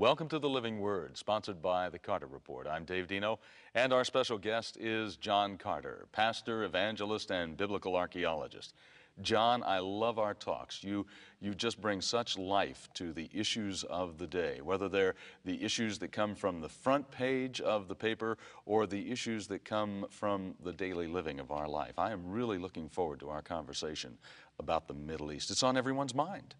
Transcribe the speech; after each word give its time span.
Welcome 0.00 0.28
to 0.28 0.38
the 0.38 0.48
Living 0.48 0.80
Word, 0.80 1.18
sponsored 1.18 1.60
by 1.60 1.90
the 1.90 1.98
Carter 1.98 2.26
Report. 2.26 2.66
I'm 2.66 2.86
Dave 2.86 3.06
Dino, 3.06 3.38
and 3.74 3.92
our 3.92 4.02
special 4.02 4.38
guest 4.38 4.78
is 4.80 5.16
John 5.16 5.58
Carter, 5.58 6.06
pastor, 6.10 6.64
evangelist, 6.64 7.30
and 7.30 7.54
biblical 7.54 7.94
archaeologist. 7.94 8.72
John, 9.20 9.62
I 9.62 9.78
love 9.80 10.18
our 10.18 10.32
talks. 10.32 10.82
You, 10.82 11.04
you 11.38 11.52
just 11.52 11.82
bring 11.82 12.00
such 12.00 12.38
life 12.38 12.88
to 12.94 13.12
the 13.12 13.28
issues 13.34 13.84
of 13.84 14.16
the 14.16 14.26
day, 14.26 14.62
whether 14.62 14.88
they're 14.88 15.16
the 15.44 15.62
issues 15.62 15.98
that 15.98 16.12
come 16.12 16.34
from 16.34 16.62
the 16.62 16.68
front 16.70 17.10
page 17.10 17.60
of 17.60 17.86
the 17.86 17.94
paper 17.94 18.38
or 18.64 18.86
the 18.86 19.12
issues 19.12 19.48
that 19.48 19.66
come 19.66 20.06
from 20.08 20.54
the 20.64 20.72
daily 20.72 21.08
living 21.08 21.40
of 21.40 21.50
our 21.50 21.68
life. 21.68 21.98
I 21.98 22.10
am 22.12 22.26
really 22.26 22.56
looking 22.56 22.88
forward 22.88 23.20
to 23.20 23.28
our 23.28 23.42
conversation 23.42 24.16
about 24.58 24.88
the 24.88 24.94
Middle 24.94 25.30
East. 25.30 25.50
It's 25.50 25.62
on 25.62 25.76
everyone's 25.76 26.14
mind. 26.14 26.54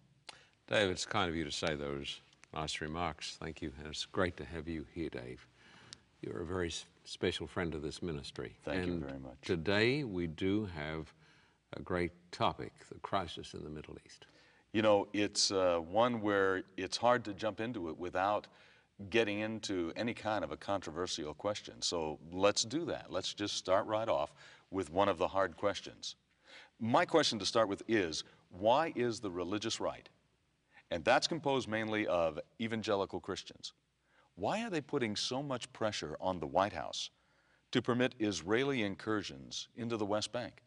Dave, 0.67 0.91
it's 0.91 1.07
kind 1.07 1.27
of 1.27 1.35
you 1.35 1.43
to 1.43 1.51
say 1.51 1.73
those 1.73 2.21
Nice 2.53 2.81
remarks. 2.81 3.37
Thank 3.39 3.61
you. 3.61 3.71
And 3.77 3.87
it's 3.87 4.05
great 4.05 4.35
to 4.37 4.45
have 4.45 4.67
you 4.67 4.85
here, 4.93 5.09
Dave. 5.09 5.47
You're 6.21 6.41
a 6.41 6.45
very 6.45 6.71
special 7.05 7.47
friend 7.47 7.73
of 7.73 7.81
this 7.81 8.01
ministry. 8.01 8.55
Thank 8.63 8.83
and 8.83 8.87
you 8.87 8.99
very 8.99 9.19
much. 9.19 9.37
Today 9.41 10.03
we 10.03 10.27
do 10.27 10.65
have 10.75 11.13
a 11.77 11.81
great 11.81 12.11
topic 12.31 12.73
the 12.91 12.99
crisis 12.99 13.53
in 13.53 13.63
the 13.63 13.69
Middle 13.69 13.97
East. 14.05 14.25
You 14.73 14.81
know, 14.81 15.07
it's 15.13 15.51
uh, 15.51 15.79
one 15.79 16.21
where 16.21 16.63
it's 16.77 16.97
hard 16.97 17.23
to 17.25 17.33
jump 17.33 17.59
into 17.59 17.89
it 17.89 17.97
without 17.97 18.47
getting 19.09 19.39
into 19.39 19.91
any 19.95 20.13
kind 20.13 20.43
of 20.43 20.51
a 20.51 20.57
controversial 20.57 21.33
question. 21.33 21.81
So 21.81 22.19
let's 22.31 22.63
do 22.63 22.85
that. 22.85 23.07
Let's 23.09 23.33
just 23.33 23.55
start 23.55 23.85
right 23.87 24.07
off 24.07 24.33
with 24.69 24.91
one 24.91 25.09
of 25.09 25.17
the 25.17 25.27
hard 25.27 25.57
questions. 25.57 26.15
My 26.79 27.05
question 27.05 27.39
to 27.39 27.45
start 27.45 27.67
with 27.67 27.81
is 27.87 28.23
why 28.49 28.93
is 28.95 29.19
the 29.19 29.31
religious 29.31 29.79
right 29.79 30.07
and 30.91 31.03
that's 31.05 31.27
composed 31.27 31.69
mainly 31.69 32.05
of 32.07 32.39
evangelical 32.59 33.19
Christians. 33.19 33.73
Why 34.35 34.63
are 34.63 34.69
they 34.69 34.81
putting 34.81 35.15
so 35.15 35.41
much 35.41 35.71
pressure 35.73 36.17
on 36.19 36.39
the 36.39 36.47
White 36.47 36.73
House 36.73 37.09
to 37.71 37.81
permit 37.81 38.13
Israeli 38.19 38.83
incursions 38.83 39.69
into 39.77 39.97
the 39.97 40.05
West 40.05 40.31
Bank? 40.31 40.61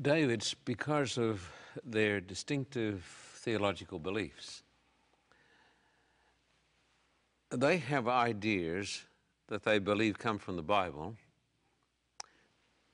Dave, 0.00 0.30
it's 0.30 0.54
because 0.54 1.18
of 1.18 1.50
their 1.84 2.20
distinctive 2.20 3.04
theological 3.36 3.98
beliefs. 3.98 4.62
They 7.50 7.78
have 7.78 8.08
ideas 8.08 9.02
that 9.48 9.64
they 9.64 9.78
believe 9.78 10.18
come 10.18 10.38
from 10.38 10.56
the 10.56 10.62
Bible, 10.62 11.14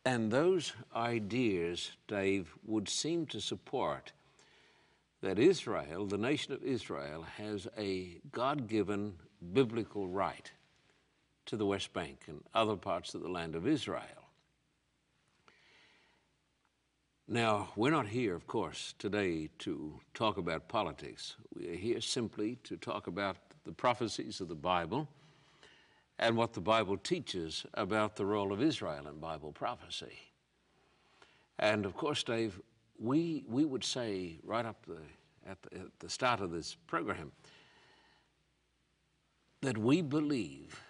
and 0.04 0.30
those 0.30 0.72
ideas, 0.96 1.92
Dave, 2.08 2.52
would 2.64 2.88
seem 2.88 3.26
to 3.26 3.40
support 3.40 4.12
that 5.20 5.38
Israel, 5.38 6.06
the 6.06 6.18
nation 6.18 6.52
of 6.52 6.62
Israel, 6.62 7.22
has 7.36 7.66
a 7.76 8.20
God 8.30 8.68
given 8.68 9.14
biblical 9.52 10.06
right 10.06 10.50
to 11.46 11.56
the 11.56 11.66
West 11.66 11.92
Bank 11.92 12.20
and 12.26 12.42
other 12.54 12.76
parts 12.76 13.14
of 13.14 13.22
the 13.22 13.28
land 13.28 13.54
of 13.54 13.66
Israel. 13.66 14.02
Now, 17.26 17.68
we're 17.76 17.90
not 17.90 18.06
here, 18.06 18.34
of 18.34 18.46
course, 18.46 18.94
today 18.98 19.50
to 19.58 20.00
talk 20.14 20.38
about 20.38 20.68
politics. 20.68 21.36
We 21.54 21.68
are 21.68 21.74
here 21.74 22.00
simply 22.00 22.56
to 22.64 22.76
talk 22.78 23.06
about 23.06 23.36
the 23.64 23.72
prophecies 23.72 24.40
of 24.40 24.48
the 24.48 24.54
Bible 24.54 25.08
and 26.18 26.36
what 26.36 26.54
the 26.54 26.60
Bible 26.60 26.96
teaches 26.96 27.66
about 27.74 28.16
the 28.16 28.24
role 28.24 28.50
of 28.52 28.62
Israel 28.62 29.06
in 29.06 29.18
Bible 29.18 29.52
prophecy. 29.52 30.18
And 31.58 31.84
of 31.84 31.94
course, 31.94 32.22
Dave, 32.22 32.60
we, 32.98 33.44
we 33.48 33.64
would 33.64 33.84
say 33.84 34.38
right 34.42 34.66
up 34.66 34.84
the, 34.86 35.00
at, 35.48 35.62
the, 35.62 35.78
at 35.78 35.98
the 36.00 36.10
start 36.10 36.40
of 36.40 36.50
this 36.50 36.76
program 36.86 37.32
that 39.62 39.78
we 39.78 40.02
believe 40.02 40.80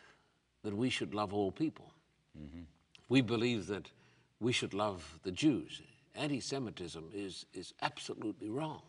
that 0.62 0.74
we 0.74 0.90
should 0.90 1.14
love 1.14 1.32
all 1.32 1.50
people. 1.50 1.92
Mm-hmm. 2.38 2.62
We 3.08 3.20
believe 3.20 3.66
that 3.68 3.90
we 4.40 4.52
should 4.52 4.74
love 4.74 5.18
the 5.22 5.32
Jews. 5.32 5.82
Anti 6.14 6.40
Semitism 6.40 7.10
is, 7.14 7.46
is 7.54 7.72
absolutely 7.80 8.50
wrong. 8.50 8.82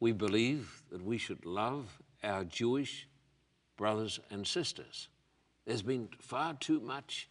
We 0.00 0.12
believe 0.12 0.82
that 0.90 1.02
we 1.02 1.18
should 1.18 1.44
love 1.44 1.98
our 2.22 2.44
Jewish 2.44 3.06
brothers 3.76 4.20
and 4.30 4.46
sisters. 4.46 5.08
There's 5.66 5.82
been 5.82 6.08
far 6.20 6.54
too 6.54 6.80
much 6.80 7.28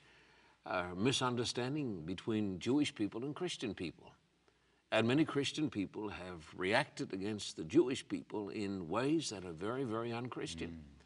uh, 0.66 0.86
misunderstanding 0.96 2.02
between 2.06 2.60
Jewish 2.60 2.94
people 2.94 3.24
and 3.24 3.36
Christian 3.36 3.74
people. 3.74 4.12
And 4.92 5.08
many 5.08 5.26
Christian 5.26 5.70
people 5.70 6.10
have 6.10 6.46
reacted 6.56 7.14
against 7.14 7.58
the 7.58 7.64
Jewish 7.64 8.08
people 8.08 8.50
in 8.50 8.88
ways 8.88 9.30
that 9.30 9.46
are 9.46 9.52
very, 9.52 9.84
very 9.84 10.14
unchristian. 10.14 10.70
Mm. 10.70 11.04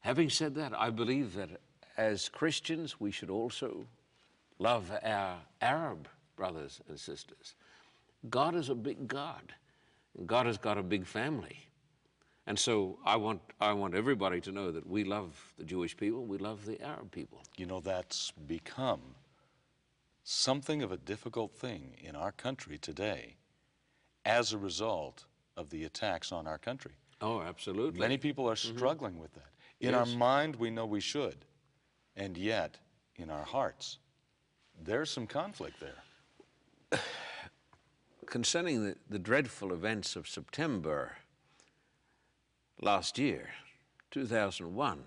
Having 0.00 0.30
said 0.30 0.54
that, 0.56 0.72
I 0.76 0.90
believe 0.90 1.34
that 1.34 1.50
as 1.96 2.28
Christians, 2.28 2.98
we 2.98 3.10
should 3.10 3.30
also 3.30 3.86
love 4.58 4.90
our 5.02 5.38
Arab 5.60 6.08
brothers 6.36 6.80
and 6.88 6.98
sisters. 6.98 7.54
God 8.28 8.54
is 8.54 8.68
a 8.68 8.74
big 8.74 9.06
God. 9.06 9.52
God 10.26 10.46
has 10.46 10.58
got 10.58 10.78
a 10.78 10.82
big 10.82 11.06
family. 11.06 11.68
And 12.46 12.58
so 12.58 12.98
I 13.04 13.16
want, 13.16 13.40
I 13.60 13.72
want 13.72 13.94
everybody 13.94 14.40
to 14.40 14.52
know 14.52 14.72
that 14.72 14.86
we 14.86 15.04
love 15.04 15.54
the 15.56 15.64
Jewish 15.64 15.96
people, 15.96 16.24
we 16.24 16.38
love 16.38 16.66
the 16.66 16.80
Arab 16.82 17.12
people. 17.12 17.42
You 17.56 17.66
know, 17.66 17.80
that's 17.80 18.32
become 18.48 19.00
something 20.24 20.82
of 20.82 20.92
a 20.92 20.96
difficult 20.96 21.56
thing 21.56 21.96
in 22.00 22.14
our 22.14 22.32
country 22.32 22.78
today 22.78 23.36
as 24.24 24.52
a 24.52 24.58
result 24.58 25.24
of 25.56 25.70
the 25.70 25.84
attacks 25.84 26.32
on 26.32 26.46
our 26.46 26.58
country. 26.58 26.92
Oh, 27.20 27.40
absolutely. 27.40 28.00
Many 28.00 28.18
people 28.18 28.48
are 28.48 28.54
mm-hmm. 28.54 28.76
struggling 28.76 29.12
mm-hmm. 29.14 29.22
with 29.22 29.34
that. 29.34 29.50
In 29.80 29.92
yes. 29.92 30.08
our 30.08 30.16
mind, 30.16 30.56
we 30.56 30.70
know 30.70 30.86
we 30.86 31.00
should, 31.00 31.44
and 32.16 32.36
yet, 32.36 32.78
in 33.16 33.30
our 33.30 33.44
hearts, 33.44 33.98
there's 34.80 35.10
some 35.10 35.26
conflict 35.26 35.80
there. 35.80 37.00
Concerning 38.26 38.84
the, 38.84 38.96
the 39.10 39.18
dreadful 39.18 39.72
events 39.72 40.14
of 40.16 40.28
September 40.28 41.16
last 42.80 43.18
year, 43.18 43.50
2001, 44.12 45.02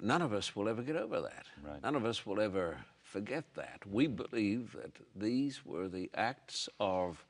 none 0.00 0.22
of 0.22 0.32
us 0.32 0.56
will 0.56 0.68
ever 0.68 0.82
get 0.82 0.96
over 0.96 1.20
that. 1.20 1.46
Right. 1.64 1.82
None 1.82 1.94
of 1.94 2.04
us 2.04 2.26
will 2.26 2.40
ever 2.40 2.78
forget 3.08 3.54
that. 3.54 3.82
We 3.90 4.06
believe 4.06 4.72
that 4.72 4.92
these 5.16 5.64
were 5.64 5.88
the 5.88 6.10
acts 6.14 6.68
of, 6.78 7.24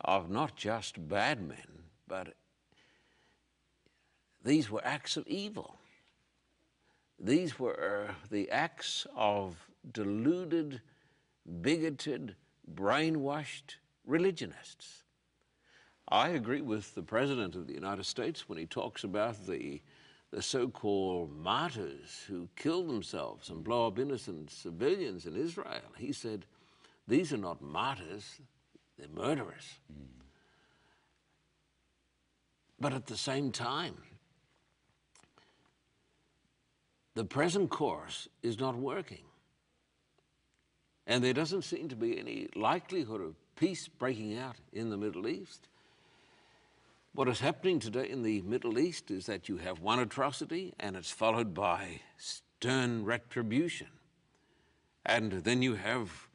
of 0.00 0.30
not 0.30 0.56
just 0.56 1.08
bad 1.08 1.40
men, 1.40 1.84
but 2.06 2.34
these 4.44 4.70
were 4.70 4.84
acts 4.84 5.16
of 5.16 5.26
evil. 5.26 5.78
These 7.18 7.58
were 7.58 8.10
the 8.30 8.50
acts 8.50 9.06
of 9.16 9.68
deluded, 9.92 10.80
bigoted, 11.62 12.36
brainwashed 12.74 13.76
religionists. 14.06 15.04
I 16.08 16.30
agree 16.30 16.60
with 16.60 16.94
the 16.94 17.02
President 17.02 17.54
of 17.54 17.66
the 17.66 17.74
United 17.74 18.04
States 18.04 18.48
when 18.48 18.58
he 18.58 18.66
talks 18.66 19.04
about 19.04 19.46
the 19.46 19.80
the 20.30 20.42
so-called 20.42 21.36
martyrs 21.36 22.24
who 22.28 22.48
kill 22.56 22.86
themselves 22.86 23.50
and 23.50 23.64
blow 23.64 23.86
up 23.88 23.98
innocent 23.98 24.50
civilians 24.50 25.26
in 25.26 25.36
Israel. 25.36 25.92
He 25.96 26.12
said, 26.12 26.44
these 27.08 27.32
are 27.32 27.38
not 27.38 27.60
martyrs, 27.60 28.40
they're 28.96 29.08
murderers. 29.08 29.80
Mm. 29.92 30.06
But 32.78 32.94
at 32.94 33.06
the 33.06 33.16
same 33.16 33.50
time, 33.50 33.96
the 37.14 37.24
present 37.24 37.68
course 37.70 38.28
is 38.42 38.60
not 38.60 38.76
working. 38.76 39.24
And 41.06 41.24
there 41.24 41.34
doesn't 41.34 41.62
seem 41.62 41.88
to 41.88 41.96
be 41.96 42.18
any 42.18 42.48
likelihood 42.54 43.20
of 43.20 43.34
peace 43.56 43.88
breaking 43.88 44.38
out 44.38 44.56
in 44.72 44.90
the 44.90 44.96
Middle 44.96 45.26
East. 45.26 45.66
What 47.12 47.28
is 47.28 47.40
happening 47.40 47.80
today 47.80 48.08
in 48.08 48.22
the 48.22 48.40
Middle 48.42 48.78
East 48.78 49.10
is 49.10 49.26
that 49.26 49.48
you 49.48 49.56
have 49.56 49.80
one 49.80 49.98
atrocity 49.98 50.74
and 50.78 50.94
it's 50.94 51.10
followed 51.10 51.52
by 51.52 52.02
stern 52.16 53.04
retribution. 53.04 53.88
And 55.04 55.32
then 55.32 55.60
you 55.60 55.74
have 55.74 56.28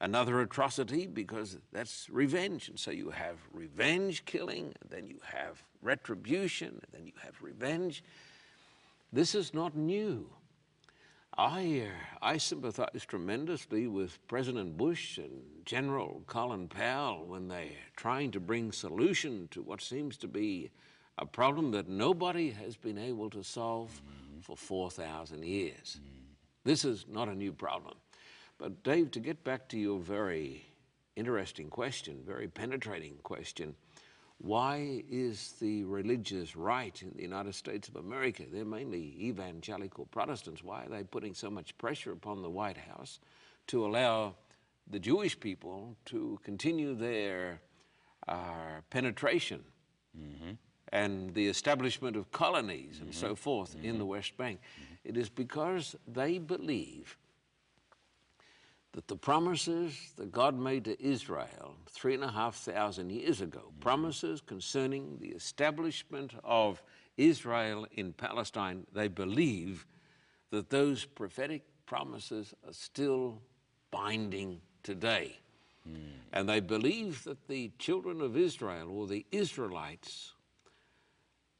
another 0.00 0.40
atrocity 0.40 1.08
because 1.08 1.58
that's 1.72 2.08
revenge. 2.08 2.68
And 2.68 2.78
so 2.78 2.92
you 2.92 3.10
have 3.10 3.38
revenge 3.52 4.24
killing, 4.24 4.72
then 4.88 5.08
you 5.08 5.18
have 5.24 5.64
retribution, 5.82 6.68
and 6.68 6.92
then 6.92 7.06
you 7.06 7.14
have 7.24 7.42
revenge. 7.42 8.04
This 9.12 9.34
is 9.34 9.52
not 9.52 9.76
new. 9.76 10.30
I, 11.38 11.86
uh, 11.86 12.26
I 12.26 12.36
sympathize 12.38 13.04
tremendously 13.06 13.86
with 13.86 14.18
President 14.26 14.76
Bush 14.76 15.18
and 15.18 15.42
General 15.64 16.22
Colin 16.26 16.68
Powell 16.68 17.26
when 17.26 17.48
they're 17.48 17.68
trying 17.96 18.32
to 18.32 18.40
bring 18.40 18.72
solution 18.72 19.48
to 19.52 19.62
what 19.62 19.80
seems 19.80 20.16
to 20.18 20.28
be 20.28 20.70
a 21.18 21.26
problem 21.26 21.70
that 21.72 21.88
nobody 21.88 22.50
has 22.50 22.76
been 22.76 22.98
able 22.98 23.30
to 23.30 23.44
solve 23.44 23.90
mm-hmm. 23.90 24.40
for 24.40 24.56
4,000 24.56 25.44
years. 25.44 25.98
Mm-hmm. 25.98 26.20
This 26.64 26.84
is 26.84 27.06
not 27.08 27.28
a 27.28 27.34
new 27.34 27.52
problem. 27.52 27.94
But, 28.58 28.82
Dave, 28.82 29.10
to 29.12 29.20
get 29.20 29.42
back 29.44 29.68
to 29.68 29.78
your 29.78 29.98
very 29.98 30.66
interesting 31.16 31.68
question, 31.68 32.18
very 32.26 32.48
penetrating 32.48 33.16
question, 33.22 33.74
why 34.42 35.02
is 35.10 35.52
the 35.60 35.84
religious 35.84 36.56
right 36.56 37.02
in 37.02 37.12
the 37.14 37.22
United 37.22 37.54
States 37.54 37.88
of 37.88 37.96
America, 37.96 38.44
they're 38.50 38.64
mainly 38.64 39.14
evangelical 39.20 40.06
Protestants, 40.06 40.64
why 40.64 40.84
are 40.84 40.88
they 40.88 41.02
putting 41.02 41.34
so 41.34 41.50
much 41.50 41.76
pressure 41.76 42.12
upon 42.12 42.40
the 42.40 42.48
White 42.48 42.78
House 42.78 43.20
to 43.66 43.84
allow 43.84 44.34
the 44.88 44.98
Jewish 44.98 45.38
people 45.38 45.94
to 46.06 46.38
continue 46.42 46.94
their 46.94 47.60
uh, 48.28 48.80
penetration? 48.88 49.62
Mm-hmm. 50.18 50.52
And 50.92 51.34
the 51.34 51.46
establishment 51.46 52.16
of 52.16 52.32
colonies 52.32 52.98
and 53.00 53.14
so 53.14 53.26
mm-hmm. 53.26 53.34
forth 53.34 53.76
in 53.76 53.98
the 53.98 54.04
mm-hmm. 54.04 54.06
West 54.08 54.36
Bank? 54.38 54.60
It 55.04 55.16
is 55.16 55.28
because 55.28 55.94
they 56.08 56.38
believe 56.38 57.16
that 58.92 59.06
the 59.06 59.16
promises 59.16 60.12
that 60.16 60.32
God 60.32 60.58
made 60.58 60.84
to 60.84 61.00
Israel 61.02 61.76
three 61.88 62.14
and 62.14 62.24
a 62.24 62.30
half 62.30 62.56
thousand 62.56 63.10
years 63.10 63.40
ago, 63.40 63.60
mm-hmm. 63.60 63.80
promises 63.80 64.40
concerning 64.40 65.18
the 65.20 65.28
establishment 65.28 66.32
of 66.42 66.82
Israel 67.16 67.86
in 67.92 68.12
Palestine, 68.12 68.86
they 68.92 69.08
believe 69.08 69.86
that 70.50 70.70
those 70.70 71.04
prophetic 71.04 71.62
promises 71.86 72.54
are 72.66 72.72
still 72.72 73.40
binding 73.90 74.60
today. 74.82 75.36
Mm. 75.88 75.94
And 76.32 76.48
they 76.48 76.60
believe 76.60 77.24
that 77.24 77.48
the 77.48 77.70
children 77.78 78.20
of 78.20 78.36
Israel 78.36 78.90
or 78.90 79.06
the 79.06 79.26
Israelites 79.30 80.34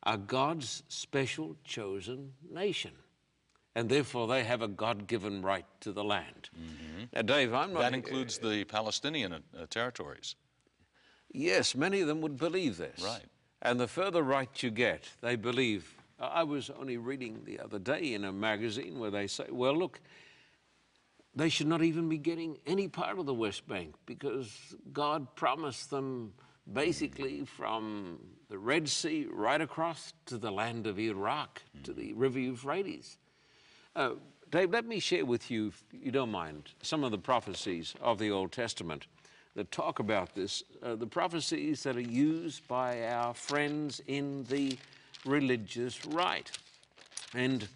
are 0.03 0.17
God's 0.17 0.83
special 0.89 1.57
chosen 1.65 2.33
nation. 2.51 2.93
And 3.75 3.89
therefore, 3.89 4.27
they 4.27 4.43
have 4.45 4.63
a 4.63 4.69
God 4.69 5.07
given 5.07 5.43
right 5.43 5.67
to 5.81 5.93
the 5.93 6.03
land. 6.03 6.51
Mm-hmm. 6.59 7.05
Now, 7.13 7.23
Dave, 7.23 7.55
I'm 7.55 7.73
not. 7.73 7.81
That 7.81 7.95
includes 7.95 8.39
the 8.39 8.65
Palestinian 8.65 9.33
uh, 9.33 9.39
uh, 9.57 9.67
territories. 9.71 10.35
Yes, 11.33 11.77
many 11.77 12.01
of 12.01 12.09
them 12.09 12.21
would 12.21 12.37
believe 12.37 12.77
this. 12.77 13.01
Right. 13.03 13.27
And 13.63 13.79
the 13.79 13.87
further 13.87 14.23
right 14.23 14.51
you 14.63 14.71
get, 14.71 15.09
they 15.21 15.37
believe. 15.37 15.95
I 16.19 16.43
was 16.43 16.71
only 16.71 16.97
reading 16.97 17.43
the 17.45 17.61
other 17.61 17.79
day 17.79 18.15
in 18.15 18.25
a 18.25 18.33
magazine 18.33 18.99
where 18.99 19.11
they 19.11 19.27
say, 19.27 19.47
well, 19.51 19.77
look, 19.77 20.01
they 21.35 21.49
should 21.49 21.69
not 21.69 21.83
even 21.83 22.09
be 22.09 22.19
getting 22.19 22.59
any 22.67 22.89
part 22.89 23.19
of 23.19 23.27
the 23.27 23.35
West 23.35 23.67
Bank 23.69 23.95
because 24.05 24.75
God 24.93 25.35
promised 25.37 25.91
them 25.91 26.33
basically 26.73 27.41
mm. 27.41 27.49
from 27.49 28.19
the 28.49 28.59
Red 28.59 28.89
Sea 28.89 29.29
right 29.31 29.61
across 29.61 30.13
to 30.27 30.39
the 30.39 30.51
land 30.51 30.87
of 30.87 30.99
Iraq, 30.99 31.63
to 31.85 31.93
mm. 31.93 31.97
the 31.97 32.13
River 32.15 32.41
Euphrates. 32.41 33.19
Uh, 33.97 34.11
Dave, 34.51 34.71
let 34.71 34.87
me 34.87 35.01
share 35.01 35.25
with 35.25 35.51
you, 35.51 35.69
if 35.69 35.85
you 35.93 36.11
don't 36.11 36.31
mind, 36.31 36.71
some 36.83 37.05
of 37.05 37.11
the 37.11 37.19
prophecies 37.19 37.95
of 38.01 38.19
the 38.19 38.31
Old 38.31 38.53
Testament 38.53 39.07
that 39.55 39.71
talk 39.73 39.99
about 39.99 40.35
this, 40.35 40.63
uh, 40.83 40.95
the 40.95 41.07
prophecies 41.07 41.83
that 41.83 41.97
are 41.97 42.01
used 42.01 42.67
by 42.69 43.05
our 43.09 43.35
friends 43.35 44.01
in 44.07 44.45
the 44.45 44.77
religious 45.25 46.05
right. 46.07 46.51
And 47.35 47.67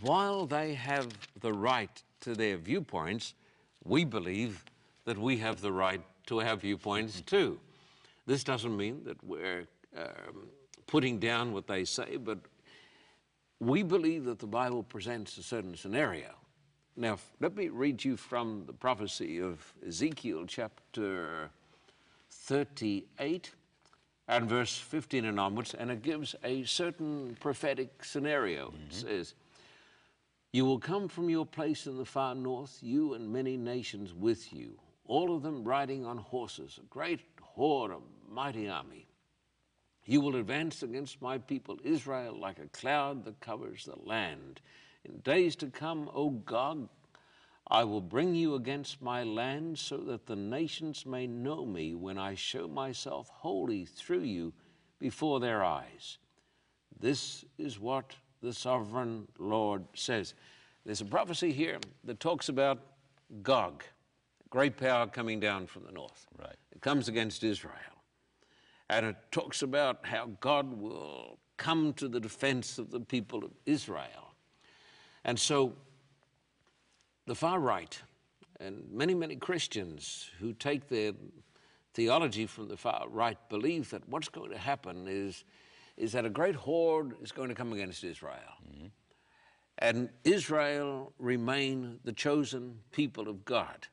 while 0.00 0.46
they 0.46 0.74
have 0.74 1.08
the 1.40 1.52
right 1.52 2.02
to 2.20 2.34
their 2.34 2.56
viewpoints, 2.56 3.34
we 3.84 4.04
believe 4.04 4.64
that 5.04 5.18
we 5.18 5.38
have 5.38 5.60
the 5.60 5.72
right 5.72 6.00
to 6.26 6.40
our 6.40 6.56
viewpoints 6.56 7.20
too. 7.20 7.58
This 8.26 8.44
doesn't 8.44 8.76
mean 8.76 9.02
that 9.04 9.22
we're 9.24 9.66
um, 9.96 10.48
putting 10.86 11.18
down 11.18 11.52
what 11.52 11.66
they 11.66 11.84
say, 11.84 12.16
but 12.16 12.38
we 13.62 13.84
believe 13.84 14.24
that 14.24 14.40
the 14.40 14.46
Bible 14.46 14.82
presents 14.82 15.38
a 15.38 15.42
certain 15.42 15.76
scenario. 15.76 16.30
Now, 16.96 17.18
let 17.38 17.54
me 17.54 17.68
read 17.68 18.04
you 18.04 18.16
from 18.16 18.64
the 18.66 18.72
prophecy 18.72 19.40
of 19.40 19.72
Ezekiel 19.86 20.46
chapter 20.48 21.48
38 22.28 23.52
and 24.26 24.48
verse 24.48 24.76
15 24.76 25.26
and 25.26 25.38
onwards, 25.38 25.74
and 25.74 25.92
it 25.92 26.02
gives 26.02 26.34
a 26.42 26.64
certain 26.64 27.36
prophetic 27.38 28.04
scenario. 28.04 28.68
It 28.68 28.88
mm-hmm. 28.90 29.08
says, 29.08 29.34
You 30.52 30.64
will 30.64 30.80
come 30.80 31.06
from 31.06 31.30
your 31.30 31.46
place 31.46 31.86
in 31.86 31.96
the 31.96 32.04
far 32.04 32.34
north, 32.34 32.78
you 32.82 33.14
and 33.14 33.32
many 33.32 33.56
nations 33.56 34.12
with 34.12 34.52
you, 34.52 34.72
all 35.06 35.36
of 35.36 35.44
them 35.44 35.62
riding 35.62 36.04
on 36.04 36.18
horses, 36.18 36.80
a 36.82 36.86
great 36.86 37.20
horde, 37.40 37.92
a 37.92 37.98
mighty 38.28 38.68
army. 38.68 39.06
You 40.04 40.20
will 40.20 40.36
advance 40.36 40.82
against 40.82 41.22
my 41.22 41.38
people 41.38 41.78
Israel 41.84 42.38
like 42.38 42.58
a 42.58 42.66
cloud 42.68 43.24
that 43.24 43.40
covers 43.40 43.84
the 43.84 43.96
land. 44.08 44.60
In 45.04 45.18
days 45.18 45.56
to 45.56 45.66
come, 45.68 46.10
O 46.14 46.30
Gog, 46.30 46.88
I 47.68 47.84
will 47.84 48.00
bring 48.00 48.34
you 48.34 48.54
against 48.56 49.00
my 49.00 49.22
land 49.22 49.78
so 49.78 49.96
that 49.98 50.26
the 50.26 50.36
nations 50.36 51.06
may 51.06 51.26
know 51.26 51.64
me 51.64 51.94
when 51.94 52.18
I 52.18 52.34
show 52.34 52.66
myself 52.66 53.30
holy 53.32 53.84
through 53.84 54.22
you 54.22 54.52
before 54.98 55.40
their 55.40 55.64
eyes. 55.64 56.18
This 56.98 57.44
is 57.58 57.78
what 57.78 58.12
the 58.42 58.52
sovereign 58.52 59.28
Lord 59.38 59.84
says. 59.94 60.34
There's 60.84 61.00
a 61.00 61.06
prophecy 61.06 61.52
here 61.52 61.78
that 62.04 62.20
talks 62.20 62.48
about 62.48 62.80
Gog, 63.42 63.84
great 64.50 64.76
power 64.76 65.06
coming 65.06 65.40
down 65.40 65.66
from 65.66 65.84
the 65.84 65.92
north. 65.92 66.26
Right. 66.38 66.56
It 66.72 66.80
comes 66.82 67.08
against 67.08 67.44
Israel. 67.44 67.91
And 68.92 69.06
it 69.06 69.16
talks 69.30 69.62
about 69.62 70.04
how 70.04 70.28
God 70.40 70.78
will 70.78 71.38
come 71.56 71.94
to 71.94 72.08
the 72.08 72.20
defense 72.20 72.76
of 72.76 72.90
the 72.90 73.00
people 73.00 73.42
of 73.42 73.50
Israel. 73.64 74.34
And 75.24 75.40
so 75.40 75.72
the 77.24 77.34
far 77.34 77.58
right 77.58 77.98
and 78.60 78.84
many, 78.92 79.14
many 79.14 79.36
Christians 79.36 80.28
who 80.38 80.52
take 80.52 80.90
their 80.90 81.12
theology 81.94 82.44
from 82.44 82.68
the 82.68 82.76
far 82.76 83.06
right 83.08 83.38
believe 83.48 83.88
that 83.90 84.06
what's 84.10 84.28
going 84.28 84.50
to 84.50 84.58
happen 84.58 85.06
is, 85.08 85.44
is 85.96 86.12
that 86.12 86.26
a 86.26 86.30
great 86.30 86.54
horde 86.54 87.14
is 87.22 87.32
going 87.32 87.48
to 87.48 87.54
come 87.54 87.72
against 87.72 88.04
Israel. 88.04 88.58
Mm-hmm. 88.68 88.86
And 89.78 90.10
Israel 90.24 91.14
remain 91.18 91.98
the 92.04 92.12
chosen 92.12 92.80
people 92.90 93.26
of 93.26 93.46
God. 93.46 93.86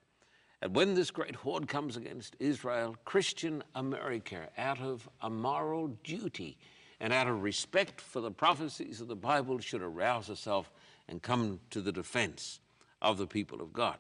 And 0.62 0.76
when 0.76 0.94
this 0.94 1.10
great 1.10 1.36
horde 1.36 1.68
comes 1.68 1.96
against 1.96 2.36
Israel, 2.40 2.98
Christian 3.06 3.64
America, 3.76 4.50
out 4.58 4.82
of 4.82 5.08
a 5.22 5.30
moral 5.30 5.88
duty 6.04 6.58
and 7.00 7.14
out 7.14 7.28
of 7.28 7.42
respect 7.42 8.02
for 8.02 8.20
the 8.20 8.32
prophecies 8.32 9.00
of 9.00 9.08
the 9.08 9.16
Bible, 9.16 9.60
should 9.60 9.82
arouse 9.82 10.28
herself 10.28 10.70
and 11.08 11.22
come 11.22 11.62
to 11.70 11.80
the 11.82 11.94
defense 11.94 12.60
of 13.02 13.18
the 13.18 13.26
people 13.26 13.62
of 13.62 13.72
God. 13.72 13.98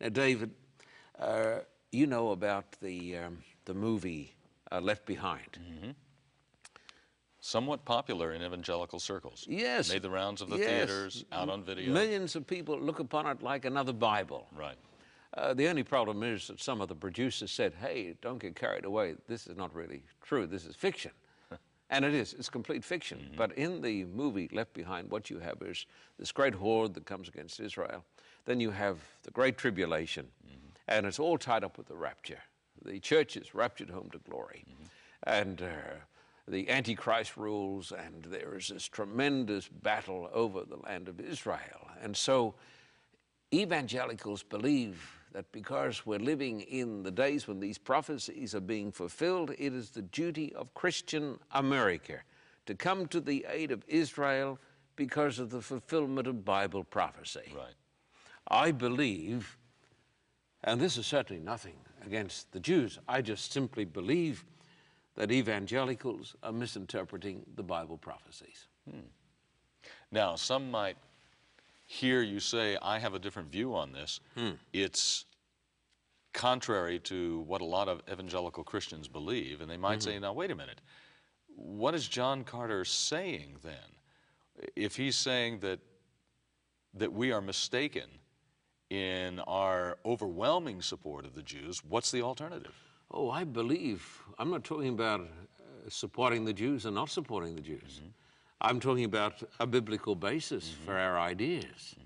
Now, 0.00 0.08
David, 0.10 0.52
uh, 1.18 1.58
you 1.90 2.06
know 2.06 2.30
about 2.30 2.76
the, 2.80 3.16
um, 3.16 3.38
the 3.64 3.74
movie 3.74 4.34
uh, 4.70 4.80
Left 4.80 5.04
Behind. 5.04 5.58
Mm-hmm. 5.60 5.90
Somewhat 7.40 7.84
popular 7.84 8.32
in 8.32 8.42
evangelical 8.42 9.00
circles. 9.00 9.44
Yes. 9.48 9.92
Made 9.92 10.02
the 10.02 10.10
rounds 10.10 10.42
of 10.42 10.48
the 10.48 10.58
Yes. 10.58 10.68
theaters, 10.68 11.24
out 11.32 11.48
on 11.48 11.64
video. 11.64 11.92
Millions 11.92 12.36
of 12.36 12.46
people 12.46 12.78
look 12.78 13.00
upon 13.00 13.26
it 13.26 13.42
like 13.42 13.64
another 13.64 13.92
Bible. 13.92 14.46
Right. 14.56 14.76
Uh, 15.34 15.54
the 15.54 15.66
only 15.66 15.82
problem 15.82 16.22
is 16.22 16.48
that 16.48 16.60
some 16.60 16.80
of 16.80 16.88
the 16.88 16.94
producers 16.94 17.50
said, 17.50 17.72
hey, 17.80 18.14
don't 18.20 18.38
get 18.38 18.54
carried 18.54 18.84
away. 18.84 19.14
This 19.28 19.46
is 19.46 19.56
not 19.56 19.74
really 19.74 20.02
true. 20.20 20.46
This 20.46 20.66
is 20.66 20.76
fiction. 20.76 21.12
and 21.90 22.04
it 22.04 22.12
is. 22.12 22.34
It's 22.34 22.50
complete 22.50 22.84
fiction. 22.84 23.30
But 23.36 23.52
in 23.52 23.80
the 23.80 24.04
movie 24.04 24.50
Left 24.52 24.74
Behind, 24.74 25.10
what 25.10 25.30
you 25.30 25.38
have 25.38 25.62
is 25.62 25.86
this 26.18 26.32
great 26.32 26.54
horde 26.54 26.92
that 26.94 27.06
comes 27.06 27.28
against 27.28 27.60
Israel. 27.60 28.04
Then 28.44 28.60
you 28.60 28.70
have 28.72 28.98
the 29.22 29.30
Great 29.30 29.56
Tribulation. 29.56 30.28
And 30.88 31.06
it's 31.06 31.18
all 31.18 31.38
tied 31.38 31.64
up 31.64 31.78
with 31.78 31.86
the 31.86 31.94
rapture. 31.94 32.40
The 32.84 32.98
church 32.98 33.36
is 33.36 33.54
raptured 33.54 33.88
home 33.88 34.10
to 34.10 34.18
glory. 34.18 34.64
And 35.22 35.62
uh, 35.62 35.94
the 36.48 36.68
Antichrist 36.68 37.36
rules, 37.36 37.92
and 37.92 38.24
there 38.24 38.56
is 38.56 38.68
this 38.68 38.86
tremendous 38.86 39.68
battle 39.68 40.28
over 40.32 40.64
the 40.64 40.76
land 40.76 41.08
of 41.08 41.20
Israel. 41.20 41.88
And 42.02 42.16
so 42.16 42.54
evangelicals 43.54 44.42
believe 44.42 45.21
that 45.32 45.50
because 45.52 46.04
we're 46.06 46.18
living 46.18 46.60
in 46.62 47.02
the 47.02 47.10
days 47.10 47.48
when 47.48 47.60
these 47.60 47.78
prophecies 47.78 48.54
are 48.54 48.60
being 48.60 48.92
fulfilled, 48.92 49.50
it 49.58 49.72
is 49.72 49.90
the 49.90 50.02
duty 50.02 50.54
of 50.54 50.72
Christian 50.74 51.38
America 51.52 52.20
to 52.66 52.74
come 52.74 53.06
to 53.08 53.20
the 53.20 53.44
aid 53.48 53.70
of 53.70 53.82
Israel 53.88 54.58
because 54.96 55.38
of 55.38 55.50
the 55.50 55.60
fulfillment 55.60 56.26
of 56.26 56.44
Bible 56.44 56.84
prophecy. 56.84 57.52
Right. 57.54 57.74
I 58.48 58.72
believe, 58.72 59.56
and 60.64 60.80
this 60.80 60.96
is 60.96 61.06
certainly 61.06 61.42
nothing 61.42 61.76
against 62.04 62.52
the 62.52 62.60
Jews, 62.60 62.98
I 63.08 63.22
just 63.22 63.52
simply 63.52 63.84
believe 63.84 64.44
that 65.14 65.30
evangelicals 65.30 66.36
are 66.42 66.52
misinterpreting 66.52 67.44
the 67.54 67.62
Bible 67.62 67.98
prophecies. 67.98 68.66
Hmm. 68.90 69.00
Now, 70.10 70.36
some 70.36 70.70
might 70.70 70.96
hear 71.92 72.22
you 72.22 72.40
say, 72.40 72.78
I 72.80 72.98
have 72.98 73.12
a 73.12 73.18
different 73.18 73.52
view 73.52 73.74
on 73.74 73.92
this. 73.92 74.20
Hmm. 74.34 74.52
It's 74.72 75.26
contrary 76.32 76.98
to 77.00 77.40
what 77.40 77.60
a 77.60 77.66
lot 77.66 77.86
of 77.86 78.00
evangelical 78.10 78.64
Christians 78.64 79.08
believe. 79.08 79.60
And 79.60 79.70
they 79.70 79.76
might 79.76 79.98
mm-hmm. 79.98 80.10
say, 80.10 80.18
now, 80.18 80.32
wait 80.32 80.50
a 80.50 80.54
minute. 80.54 80.80
What 81.54 81.94
is 81.94 82.08
John 82.08 82.44
Carter 82.44 82.86
saying 82.86 83.56
then? 83.62 84.70
If 84.74 84.96
he's 84.96 85.16
saying 85.16 85.60
that, 85.60 85.80
that 86.94 87.12
we 87.12 87.30
are 87.30 87.42
mistaken 87.42 88.08
in 88.88 89.40
our 89.40 89.98
overwhelming 90.06 90.80
support 90.80 91.26
of 91.26 91.34
the 91.34 91.42
Jews, 91.42 91.82
what's 91.86 92.10
the 92.10 92.22
alternative? 92.22 92.74
Oh, 93.10 93.30
I 93.30 93.44
believe, 93.44 94.22
I'm 94.38 94.50
not 94.50 94.64
talking 94.64 94.88
about 94.88 95.20
uh, 95.20 95.24
supporting 95.90 96.46
the 96.46 96.54
Jews 96.54 96.86
and 96.86 96.94
not 96.94 97.10
supporting 97.10 97.54
the 97.54 97.60
Jews. 97.60 98.00
Mm-hmm. 98.00 98.08
I'm 98.64 98.78
talking 98.78 99.04
about 99.04 99.42
a 99.58 99.66
biblical 99.66 100.14
basis 100.14 100.72
for 100.86 100.96
our 100.96 101.18
ideas. 101.18 101.96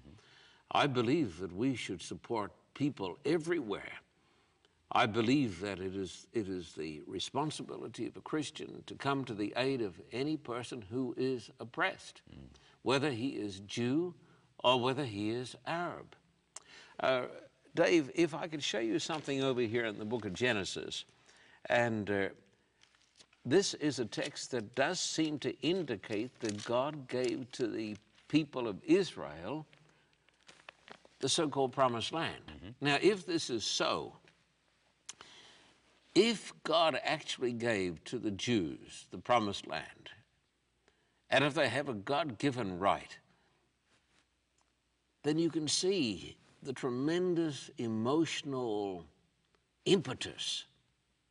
I 0.71 0.87
believe 0.87 1.39
that 1.41 1.55
we 1.55 1.77
should 1.77 2.01
support 2.01 2.51
people 2.73 3.19
everywhere. 3.27 3.93
I 4.91 5.05
believe 5.05 5.61
that 5.61 5.81
it 5.81 5.95
is, 5.95 6.27
it 6.33 6.49
is 6.49 6.73
the 6.73 7.03
responsibility 7.07 8.07
of 8.07 8.17
a 8.17 8.23
Christian 8.23 8.83
to 8.87 8.95
come 8.95 9.27
to 9.27 9.35
the 9.35 9.53
aid 9.59 9.83
of 9.83 10.01
any 10.13 10.39
person 10.39 10.83
who 10.91 11.15
is 11.19 11.51
oppressed, 11.61 12.23
whether 12.83 13.11
he 13.11 13.29
is 13.29 13.61
Jew 13.61 14.15
or 14.65 14.81
whether 14.81 15.05
he 15.05 15.31
is 15.31 15.57
Arab. 15.67 16.17
Uh, 16.99 17.25
Dave, 17.75 18.11
if 18.15 18.35
I 18.35 18.47
could 18.47 18.63
show 18.63 18.79
you 18.79 18.99
something 18.99 19.43
over 19.43 19.61
here 19.61 19.85
in 19.85 19.99
the 19.99 20.07
book 20.07 20.25
of 20.25 20.33
Genesis, 20.33 21.05
and 21.69 22.11
uh, 22.11 22.29
this 23.47 23.75
is 23.75 24.01
a 24.01 24.05
text 24.05 24.51
that 24.51 24.75
does 24.75 24.99
seem 24.99 25.39
to 25.39 25.57
indicate 25.61 26.39
that 26.41 26.65
God 26.65 27.07
gave 27.07 27.51
to 27.53 27.69
the 27.69 27.97
people 28.27 28.67
of 28.67 28.83
Israel 28.85 29.65
the 31.21 31.29
so 31.29 31.49
called 31.49 31.73
promised 31.73 32.13
land. 32.13 32.43
Mm-hmm. 32.49 32.85
Now, 32.85 32.99
if 33.01 33.25
this 33.25 33.49
is 33.49 33.65
so, 33.65 34.15
if 36.17 36.53
God 36.65 36.99
actually 37.05 37.53
gave 37.53 38.03
to 38.05 38.19
the 38.19 38.33
Jews 38.33 39.07
the 39.13 39.19
promised 39.19 39.69
land, 39.69 40.11
and 41.31 41.45
if 41.45 41.55
they 41.55 41.69
have 41.69 41.89
a 41.89 41.95
God 41.95 42.39
given 42.39 42.79
right, 42.79 43.17
then 45.23 45.39
you 45.39 45.51
can 45.51 45.69
see 45.69 46.37
the 46.63 46.73
tremendous 46.73 47.71
emotional 47.79 49.05
impetus, 49.85 50.65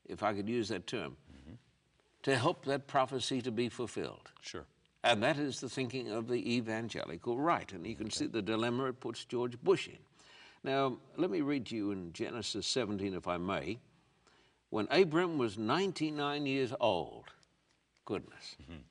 if 0.05 0.24
I 0.24 0.34
could 0.34 0.48
use 0.48 0.69
that 0.69 0.88
term, 0.88 1.17
to 2.25 2.36
help 2.36 2.65
that 2.65 2.88
prophecy 2.88 3.39
to 3.39 3.51
be 3.51 3.70
fulfilled. 3.70 4.32
Sure. 4.41 4.65
And 5.03 5.22
that 5.22 5.38
is 5.38 5.60
the 5.60 5.70
thinking 5.70 6.10
of 6.10 6.27
the 6.27 6.55
evangelical 6.55 7.39
right. 7.39 7.72
And 7.72 7.86
you 7.86 7.96
can 7.96 8.10
see 8.10 8.25
the 8.25 8.41
dilemma 8.41 8.86
it 8.86 9.00
puts 9.00 9.25
George 9.25 9.62
Bush 9.62 9.88
in. 9.88 10.00
Now, 10.63 10.98
let 11.17 11.29
me 11.29 11.41
read 11.41 11.67
to 11.67 11.75
you 11.75 11.91
in 11.91 12.12
Genesis 12.13 12.65
17, 12.65 13.13
if 13.13 13.27
I 13.27 13.38
may. 13.38 13.77
When 14.72 14.88
Abram 14.89 15.38
was 15.38 15.60
99 15.60 16.48
years 16.48 16.74
old, 16.79 17.25
goodness, 18.05 18.55
mm-hmm. 18.60 18.82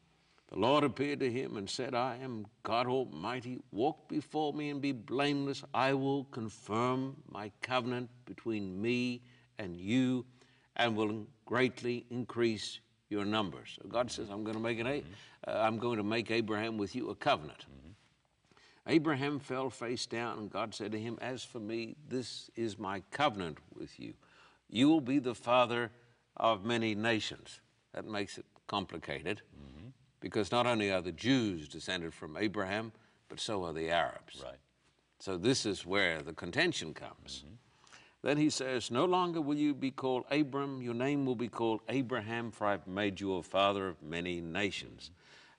the 0.53 0.59
Lord 0.61 0.85
appeared 0.85 1.19
to 1.19 1.29
him 1.29 1.57
and 1.57 1.69
said, 1.69 1.93
I 1.93 2.19
am 2.23 2.47
God 2.63 2.87
Almighty. 2.87 3.59
Walk 3.73 4.09
before 4.09 4.53
me 4.53 4.71
and 4.71 4.81
be 4.81 4.93
blameless. 4.93 5.65
I 5.75 5.95
will 5.95 6.23
confirm 6.27 7.17
my 7.29 7.51
covenant 7.63 8.11
between 8.27 8.81
me 8.81 9.23
and 9.59 9.77
you 9.77 10.25
and 10.77 10.95
will 10.95 11.27
greatly 11.45 12.07
increase 12.11 12.79
your 13.09 13.25
numbers. 13.25 13.79
So 13.81 13.89
God 13.89 14.11
says, 14.11 14.31
I'm 14.31 14.45
going 14.45 14.57
to 14.57 14.63
make 14.63 14.79
an, 14.79 14.87
a- 14.87 15.03
uh, 15.47 15.63
I'm 15.63 15.79
going 15.79 15.99
to 15.99 16.03
make 16.03 16.31
Abraham 16.31 16.79
with 16.79 16.95
you 16.95 17.11
a 17.11 17.15
covenant. 17.15 17.67
Abraham 18.87 19.39
fell 19.39 19.71
face 19.71 20.05
down, 20.05 20.39
and 20.39 20.51
God 20.51 20.75
said 20.75 20.93
to 20.93 21.01
him, 21.01 21.19
As 21.21 21.43
for 21.43 21.59
me, 21.59 21.97
this 22.09 22.51
is 22.55 22.79
my 22.79 23.03
covenant 23.11 23.59
with 23.75 23.99
you. 23.99 24.13
You 24.69 24.89
will 24.89 25.01
be 25.01 25.19
the 25.19 25.35
father 25.35 25.91
of 26.37 26.65
many 26.65 26.95
nations. 26.95 27.61
That 27.95 28.05
makes 28.07 28.39
it 28.39 28.45
complicated 28.67 29.43
because 30.21 30.51
not 30.51 30.67
only 30.67 30.91
are 30.91 31.01
the 31.01 31.13
Jews 31.13 31.69
descended 31.69 32.13
from 32.13 32.37
Abraham, 32.37 32.93
but 33.29 33.39
so 33.39 33.65
are 33.65 33.73
the 33.73 33.91
Arabs. 33.91 34.43
Right. 34.45 34.59
So 35.19 35.37
this 35.37 35.65
is 35.65 35.87
where 35.87 36.23
the 36.23 36.33
contention 36.33 36.93
comes. 36.93 37.45
Then 38.25 38.39
he 38.39 38.49
says, 38.49 38.91
No 38.91 39.05
longer 39.05 39.43
will 39.43 39.59
you 39.59 39.75
be 39.75 39.91
called 39.91 40.25
Abram, 40.31 40.81
your 40.81 40.95
name 40.95 41.27
will 41.27 41.35
be 41.35 41.49
called 41.49 41.83
Abraham, 41.91 42.51
for 42.51 42.67
I've 42.67 42.87
made 42.87 43.21
you 43.21 43.35
a 43.35 43.43
father 43.43 43.87
of 43.87 44.03
many 44.03 44.41
nations. 44.41 45.11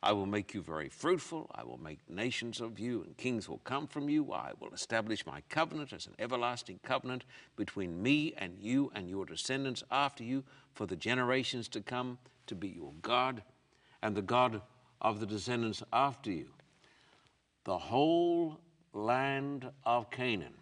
I 0.02 0.14
will 0.14 0.26
make 0.26 0.56
you 0.56 0.64
very 0.64 0.90
fruitful. 0.90 1.52
I 1.54 1.64
will 1.64 1.78
make 1.78 2.00
nations 2.10 2.62
of 2.62 2.80
you, 2.80 3.04
and 3.04 3.16
kings 3.18 3.48
will 3.48 3.60
come 3.60 3.86
from 3.86 4.10
you. 4.10 4.34
I 4.34 4.54
will 4.60 4.74
establish 4.74 5.28
my 5.28 5.44
covenant 5.48 5.94
as 5.94 6.08
an 6.08 6.16
everlasting 6.18 6.80
covenant 6.82 7.26
between 7.56 8.02
me 8.02 8.34
and 8.36 8.58
you 8.60 8.92
and 8.96 9.08
your 9.08 9.28
descendants 9.28 9.84
after 9.92 10.24
you 10.24 10.44
for 10.74 10.88
the 10.88 10.96
generations 10.96 11.68
to 11.68 11.82
come 11.82 12.18
to 12.48 12.56
be 12.56 12.70
your 12.70 12.94
God 13.04 13.44
and 14.02 14.16
the 14.16 14.24
God 14.24 14.60
of 15.02 15.20
the 15.20 15.28
descendants 15.28 15.84
after 15.94 16.32
you. 16.32 16.48
The 17.64 17.78
whole 17.78 18.60
land 18.92 19.70
of 19.86 20.10
Canaan 20.10 20.56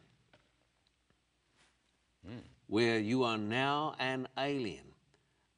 where 2.67 2.99
you 2.99 3.23
are 3.23 3.37
now 3.37 3.95
an 3.99 4.27
alien, 4.37 4.93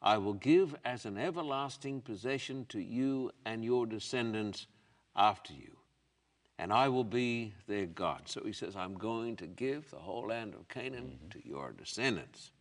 I 0.02 0.18
will 0.18 0.34
give 0.34 0.76
as 0.86 1.06
an 1.06 1.18
everlasting 1.18 2.02
possession 2.02 2.66
to 2.70 2.80
you 2.80 3.32
and 3.46 3.64
your 3.64 3.86
descendants 3.86 4.68
after 5.16 5.54
you. 5.54 5.78
And 6.58 6.72
I 6.72 6.90
will 6.90 7.04
be 7.04 7.54
their 7.68 7.86
God. 7.86 8.24
So 8.26 8.42
he 8.46 8.54
says, 8.54 8.76
I'm 8.76 8.96
going 8.96 9.36
to 9.38 9.48
give 9.48 9.90
the 9.90 9.98
whole 9.98 10.28
land 10.28 10.54
of 10.54 10.68
Canaan 10.68 11.18
mm-hmm. 11.18 11.40
to 11.40 11.48
your 11.48 11.72
descendants. 11.72 12.52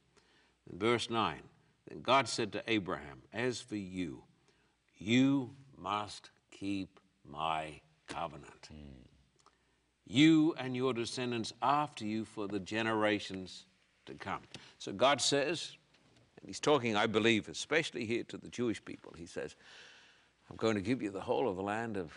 In 0.71 0.79
verse 0.79 1.11
9, 1.11 1.41
then 1.89 2.01
God 2.01 2.29
said 2.29 2.53
to 2.53 2.63
Abraham, 2.67 3.23
As 3.33 3.61
for 3.61 3.77
you, 3.77 4.25
you 4.97 5.51
must 5.77 6.31
keep 6.51 6.99
my 7.25 7.81
covenant. 8.09 8.69
Mm. 8.73 9.07
You 10.07 10.55
and 10.59 10.77
your 10.77 10.93
descendants 10.93 11.53
after 11.63 12.05
you 12.05 12.25
for 12.25 12.49
the 12.49 12.61
generations 12.61 13.67
to 14.07 14.15
come. 14.15 14.41
So 14.79 14.93
God 14.93 15.21
says, 15.21 15.73
and 16.41 16.49
He's 16.49 16.61
talking, 16.61 16.97
I 16.97 17.07
believe, 17.07 17.49
especially 17.49 18.05
here 18.05 18.25
to 18.25 18.37
the 18.37 18.49
Jewish 18.49 18.85
people, 18.85 19.13
He 19.17 19.27
says, 19.27 19.57
I'm 20.51 20.57
going 20.57 20.75
to 20.75 20.83
give 20.83 21.03
you 21.03 21.11
the 21.11 21.21
whole 21.21 21.49
of 21.49 21.57
the 21.57 21.63
land 21.63 21.97
of 21.97 22.13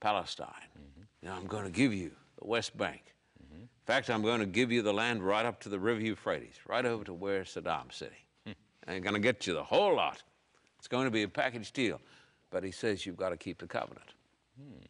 Palestine. 0.00 0.48
Mm-hmm. 0.78 1.02
You 1.22 1.28
know, 1.28 1.34
I'm 1.34 1.46
going 1.46 1.64
to 1.64 1.70
give 1.70 1.92
you 1.92 2.10
the 2.40 2.46
West 2.46 2.76
Bank. 2.76 3.02
Mm-hmm. 3.42 3.62
In 3.62 3.68
fact, 3.84 4.10
I'm 4.10 4.22
going 4.22 4.40
to 4.40 4.46
give 4.46 4.70
you 4.70 4.82
the 4.82 4.92
land 4.92 5.22
right 5.22 5.44
up 5.44 5.60
to 5.60 5.68
the 5.68 5.78
River 5.78 6.00
Euphrates, 6.00 6.54
right 6.68 6.84
over 6.84 7.04
to 7.04 7.12
where 7.12 7.42
Saddam's 7.42 7.96
sitting. 7.96 8.14
I'm 8.88 9.02
going 9.02 9.14
to 9.14 9.20
get 9.20 9.46
you 9.46 9.52
the 9.54 9.62
whole 9.62 9.94
lot. 9.94 10.22
It's 10.78 10.88
going 10.88 11.04
to 11.04 11.10
be 11.10 11.22
a 11.22 11.28
package 11.28 11.72
deal. 11.72 12.00
But 12.50 12.64
he 12.64 12.70
says 12.70 13.04
you've 13.04 13.16
got 13.16 13.30
to 13.30 13.36
keep 13.36 13.58
the 13.58 13.66
covenant. 13.66 14.14
Hmm. 14.58 14.84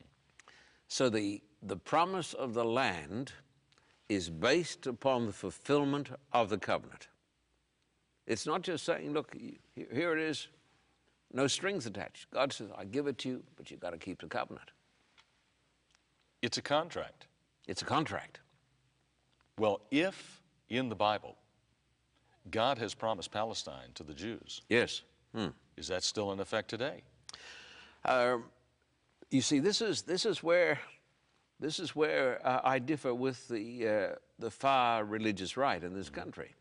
So 0.87 1.09
the, 1.09 1.43
the 1.63 1.77
promise 1.77 2.33
of 2.35 2.55
the 2.55 2.65
land 2.65 3.33
is 4.09 4.31
based 4.31 4.87
upon 4.87 5.27
the 5.27 5.33
fulfillment 5.33 6.11
of 6.33 6.49
the 6.49 6.59
covenant. 6.59 7.09
It's 8.27 8.47
not 8.47 8.63
just 8.63 8.85
saying, 8.85 9.13
look, 9.13 9.35
here 9.75 10.17
it 10.17 10.23
is, 10.23 10.49
no 11.33 11.47
strings 11.47 11.87
attached. 11.87 12.31
God 12.31 12.53
says, 12.53 12.69
I 12.77 12.85
give 12.85 13.07
it 13.07 13.19
to 13.19 13.29
you, 13.29 13.43
but 13.57 13.71
you've 13.71 13.81
got 13.81 13.91
to 13.91 13.99
keep 13.99 14.21
the 14.21 14.27
covenant. 14.29 14.71
It's 16.43 16.57
a 16.59 16.63
contract. 16.63 17.27
It's 17.67 17.83
a 17.83 17.85
contract. 17.85 18.41
Well, 19.59 19.81
if 19.91 20.41
in 20.69 20.89
the 20.89 20.95
Bible 20.95 21.37
God 22.51 22.79
has 22.79 22.95
promised 22.95 23.31
Palestine 23.31 23.91
to 23.95 24.03
the 24.03 24.15
Jews, 24.15 24.63
Yes. 24.69 25.03
Hmm. 25.35 25.49
is 25.77 25.89
that 25.89 26.03
still 26.03 26.33
in 26.33 26.41
effect 26.41 26.71
today? 26.71 27.03
Uh, 28.05 28.39
you 29.31 29.43
see, 29.43 29.59
this 29.59 29.83
is 29.83 30.03
this 30.03 30.25
is 30.25 30.43
where 30.43 30.79
this 31.61 31.81
is 31.81 31.97
where 31.97 32.47
uh, 32.47 32.61
I 32.63 32.79
differ 32.79 33.15
with 33.15 33.49
the 33.49 33.89
uh, 33.89 34.15
the 34.39 34.51
far 34.51 35.05
religious 35.05 35.57
right 35.57 35.83
in 35.83 35.95
this 35.95 36.11
country. 36.11 36.55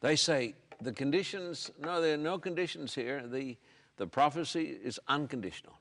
They 0.00 0.16
say 0.16 0.54
the 0.80 0.92
conditions. 0.92 1.70
No, 1.80 2.00
there 2.00 2.14
are 2.14 2.18
no 2.18 2.38
conditions 2.38 2.94
here. 2.94 3.26
The 3.26 3.56
the 3.96 4.06
prophecy 4.06 4.76
is 4.82 5.00
unconditional. 5.08 5.78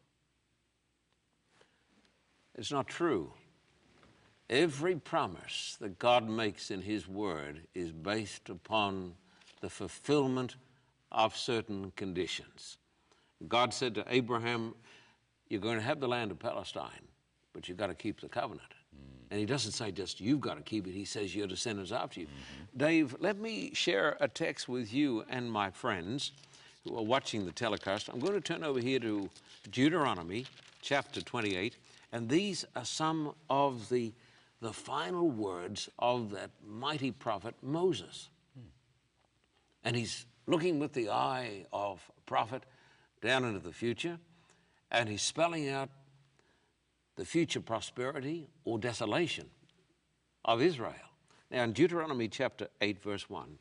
It's 2.55 2.71
not 2.71 2.87
true. 2.87 3.33
Every 4.49 4.95
promise 4.95 5.75
that 5.81 5.99
God 5.99 6.29
makes 6.29 6.71
in 6.71 6.81
His 6.81 7.07
Word 7.07 7.61
is 7.73 7.91
based 7.91 8.49
upon 8.49 9.15
the 9.61 9.69
fulfillment 9.69 10.55
of 11.11 11.35
certain 11.35 11.91
conditions. 11.95 12.77
God 13.47 13.73
said 13.73 13.95
to 13.95 14.05
Abraham, 14.07 14.75
You're 15.49 15.61
going 15.61 15.77
to 15.77 15.83
have 15.83 15.99
the 15.99 16.07
land 16.07 16.31
of 16.31 16.39
Palestine, 16.39 17.07
but 17.55 17.69
you've 17.69 17.77
got 17.77 17.87
to 17.87 17.95
keep 17.95 18.19
the 18.19 18.27
covenant. 18.27 18.73
And 19.31 19.39
he 19.39 19.45
doesn't 19.45 19.71
say 19.71 19.91
just 19.91 20.21
you've 20.21 20.41
got 20.41 20.57
to 20.57 20.61
keep 20.61 20.85
it, 20.85 20.91
he 20.91 21.05
says 21.05 21.33
your 21.33 21.47
descendants 21.47 21.91
after 21.91 22.19
you. 22.19 22.27
Mm-hmm. 22.27 22.77
Dave, 22.77 23.15
let 23.19 23.39
me 23.39 23.73
share 23.73 24.17
a 24.19 24.27
text 24.27 24.69
with 24.69 24.93
you 24.93 25.23
and 25.29 25.51
my 25.51 25.71
friends 25.71 26.33
who 26.83 26.95
are 26.97 27.03
watching 27.03 27.45
the 27.45 27.51
telecast. 27.51 28.09
I'm 28.09 28.19
going 28.19 28.33
to 28.33 28.41
turn 28.41 28.63
over 28.63 28.79
here 28.79 28.99
to 28.99 29.29
Deuteronomy 29.71 30.45
chapter 30.81 31.21
28, 31.21 31.77
and 32.11 32.29
these 32.29 32.65
are 32.75 32.85
some 32.85 33.33
of 33.49 33.89
the, 33.89 34.13
the 34.61 34.71
final 34.71 35.31
words 35.31 35.89
of 35.97 36.29
that 36.31 36.51
mighty 36.67 37.11
prophet 37.11 37.55
Moses. 37.63 38.29
Hmm. 38.53 38.67
And 39.85 39.95
he's 39.95 40.27
looking 40.45 40.77
with 40.77 40.93
the 40.93 41.09
eye 41.09 41.65
of 41.73 41.99
a 42.15 42.21
prophet 42.29 42.63
down 43.23 43.43
into 43.43 43.59
the 43.59 43.73
future, 43.73 44.19
and 44.91 45.09
he's 45.09 45.23
spelling 45.23 45.69
out 45.69 45.89
the 47.15 47.25
future 47.25 47.61
prosperity 47.61 48.47
or 48.63 48.77
desolation 48.77 49.49
of 50.43 50.61
Israel. 50.61 50.93
Now, 51.51 51.63
in 51.63 51.73
Deuteronomy 51.73 52.27
chapter 52.27 52.67
8, 52.81 53.01
verse 53.01 53.29
1, 53.29 53.57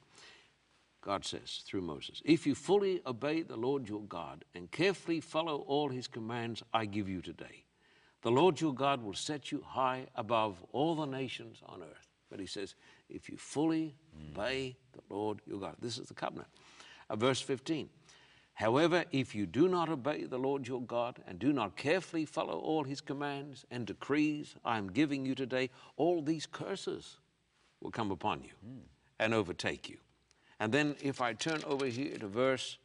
God 1.03 1.25
says 1.25 1.63
through 1.67 1.83
Moses, 1.83 2.23
if 2.25 2.47
you 2.47 2.55
fully 2.55 3.03
obey 3.07 3.43
the 3.43 3.57
Lord 3.57 3.89
your 3.89 4.03
God 4.03 4.45
and 4.55 4.71
carefully 4.71 5.21
follow 5.21 5.59
all 5.67 5.91
his 5.91 6.09
commands 6.09 6.63
I 6.73 6.87
give 6.87 7.09
you 7.09 7.21
today, 7.21 7.65
the 8.23 8.31
Lord 8.31 8.59
your 8.59 8.75
God 8.75 9.03
will 9.03 9.15
set 9.15 9.53
you 9.53 9.63
high 9.67 10.07
above 10.15 10.65
all 10.73 10.95
the 10.95 11.05
nations 11.05 11.59
on 11.67 11.83
earth. 11.83 12.09
But 12.31 12.41
he 12.41 12.47
says, 12.47 12.75
if 13.11 13.29
you 13.29 13.37
fully 13.37 13.95
obey 14.31 14.77
the 14.93 15.15
Lord 15.15 15.41
your 15.47 15.61
God, 15.61 15.77
this 15.81 15.99
is 15.99 16.09
the 16.09 16.15
covenant. 16.15 16.49
Uh, 17.11 17.17
verse 17.17 17.41
15. 17.41 17.91
However, 18.55 19.05
if 19.11 19.35
you 19.35 19.47
do 19.47 19.69
not 19.69 19.89
obey 19.89 20.25
the 20.25 20.39
Lord 20.39 20.69
your 20.69 20.81
God 20.81 21.21
and 21.27 21.39
do 21.39 21.53
not 21.53 21.77
carefully 21.77 22.25
follow 22.25 22.59
all 22.59 22.85
his 22.85 23.01
commands 23.01 23.67
and 23.71 23.87
decrees 23.87 24.55
I 24.65 24.79
am 24.79 24.93
giving 24.93 25.27
you 25.27 25.35
today, 25.35 25.71
all 25.97 26.23
these 26.23 26.47
curses 26.47 27.19
will 27.81 27.91
come 27.91 28.13
upon 28.13 28.43
you 28.45 28.53
mm. 28.65 28.83
and 29.19 29.35
overtake 29.35 29.89
you. 29.89 29.99
And 30.61 30.73
then 30.73 30.95
if 31.03 31.21
I 31.21 31.33
turn 31.33 31.63
over 31.67 31.87
here 31.87 32.17
to 32.17 32.29
verse, 32.29 32.79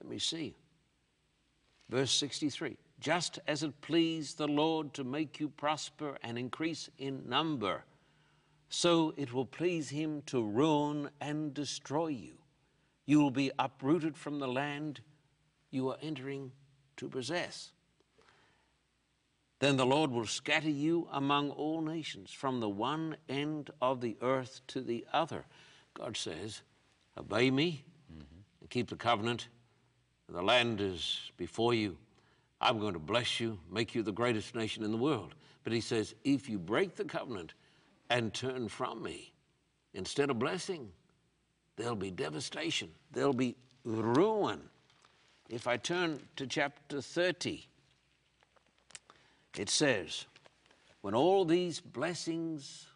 let 0.00 0.08
me 0.10 0.18
see, 0.18 0.54
verse 1.88 2.12
63 2.12 2.76
just 3.00 3.38
as 3.48 3.62
it 3.62 3.80
pleased 3.80 4.36
the 4.36 4.46
Lord 4.46 4.92
to 4.94 5.04
make 5.04 5.40
you 5.40 5.48
prosper 5.48 6.18
and 6.22 6.38
increase 6.38 6.90
in 6.98 7.28
number, 7.28 7.84
so 8.68 9.14
it 9.16 9.32
will 9.32 9.46
please 9.46 9.88
him 9.88 10.22
to 10.26 10.42
ruin 10.42 11.08
and 11.20 11.54
destroy 11.54 12.08
you. 12.08 12.39
You 13.10 13.18
will 13.18 13.32
be 13.32 13.50
uprooted 13.58 14.16
from 14.16 14.38
the 14.38 14.46
land 14.46 15.00
you 15.72 15.88
are 15.88 15.96
entering 16.00 16.52
to 16.96 17.08
possess. 17.08 17.72
Then 19.58 19.76
the 19.76 19.84
Lord 19.84 20.12
will 20.12 20.26
scatter 20.26 20.70
you 20.70 21.08
among 21.10 21.50
all 21.50 21.80
nations, 21.80 22.30
from 22.30 22.60
the 22.60 22.68
one 22.68 23.16
end 23.28 23.70
of 23.82 24.00
the 24.00 24.16
earth 24.22 24.60
to 24.68 24.80
the 24.80 25.04
other. 25.12 25.44
God 25.92 26.16
says, 26.16 26.62
Obey 27.18 27.50
me 27.50 27.82
mm-hmm. 28.12 28.42
and 28.60 28.70
keep 28.70 28.88
the 28.88 28.94
covenant. 28.94 29.48
The 30.28 30.40
land 30.40 30.80
is 30.80 31.32
before 31.36 31.74
you. 31.74 31.98
I'm 32.60 32.78
going 32.78 32.92
to 32.92 33.00
bless 33.00 33.40
you, 33.40 33.58
make 33.68 33.92
you 33.92 34.04
the 34.04 34.12
greatest 34.12 34.54
nation 34.54 34.84
in 34.84 34.92
the 34.92 34.96
world. 34.96 35.34
But 35.64 35.72
he 35.72 35.80
says, 35.80 36.14
If 36.22 36.48
you 36.48 36.60
break 36.60 36.94
the 36.94 37.04
covenant 37.04 37.54
and 38.08 38.32
turn 38.32 38.68
from 38.68 39.02
me, 39.02 39.32
instead 39.94 40.30
of 40.30 40.38
blessing, 40.38 40.92
there'll 41.80 41.96
be 41.96 42.10
devastation, 42.10 42.90
there'll 43.12 43.32
be 43.32 43.56
ruin. 43.84 44.60
If 45.48 45.66
I 45.66 45.76
turn 45.76 46.20
to 46.36 46.46
chapter 46.46 47.00
30, 47.00 47.66
it 49.56 49.70
says, 49.70 50.26
When 51.00 51.14
all 51.14 51.44
these 51.44 51.80
blessings 51.80 52.86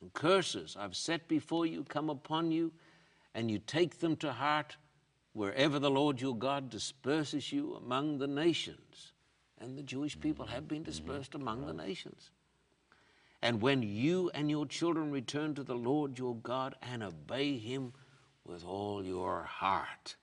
and 0.00 0.12
curses 0.12 0.76
I've 0.78 0.94
set 0.94 1.26
before 1.28 1.66
you 1.66 1.82
come 1.84 2.10
upon 2.10 2.52
you, 2.52 2.72
and 3.34 3.50
you 3.50 3.58
take 3.58 4.00
them 4.00 4.16
to 4.16 4.32
heart 4.32 4.76
wherever 5.32 5.78
the 5.78 5.90
Lord 5.90 6.20
your 6.20 6.36
God 6.36 6.68
disperses 6.68 7.52
you 7.52 7.74
among 7.74 8.18
the 8.18 8.26
nations. 8.26 9.12
And 9.60 9.78
the 9.78 9.82
Jewish 9.82 10.18
people 10.18 10.46
have 10.46 10.66
been 10.66 10.82
dispersed 10.82 11.34
among 11.34 11.66
the 11.66 11.72
nations. 11.72 12.30
And 13.42 13.62
when 13.62 13.82
you 13.82 14.30
and 14.34 14.50
your 14.50 14.66
children 14.66 15.10
return 15.10 15.54
to 15.54 15.62
the 15.62 15.74
Lord 15.74 16.18
your 16.18 16.34
God 16.36 16.74
and 16.82 17.02
obey 17.02 17.56
him 17.56 17.92
with 18.44 18.64
all 18.64 19.04
your 19.04 19.42
heart 19.42 20.16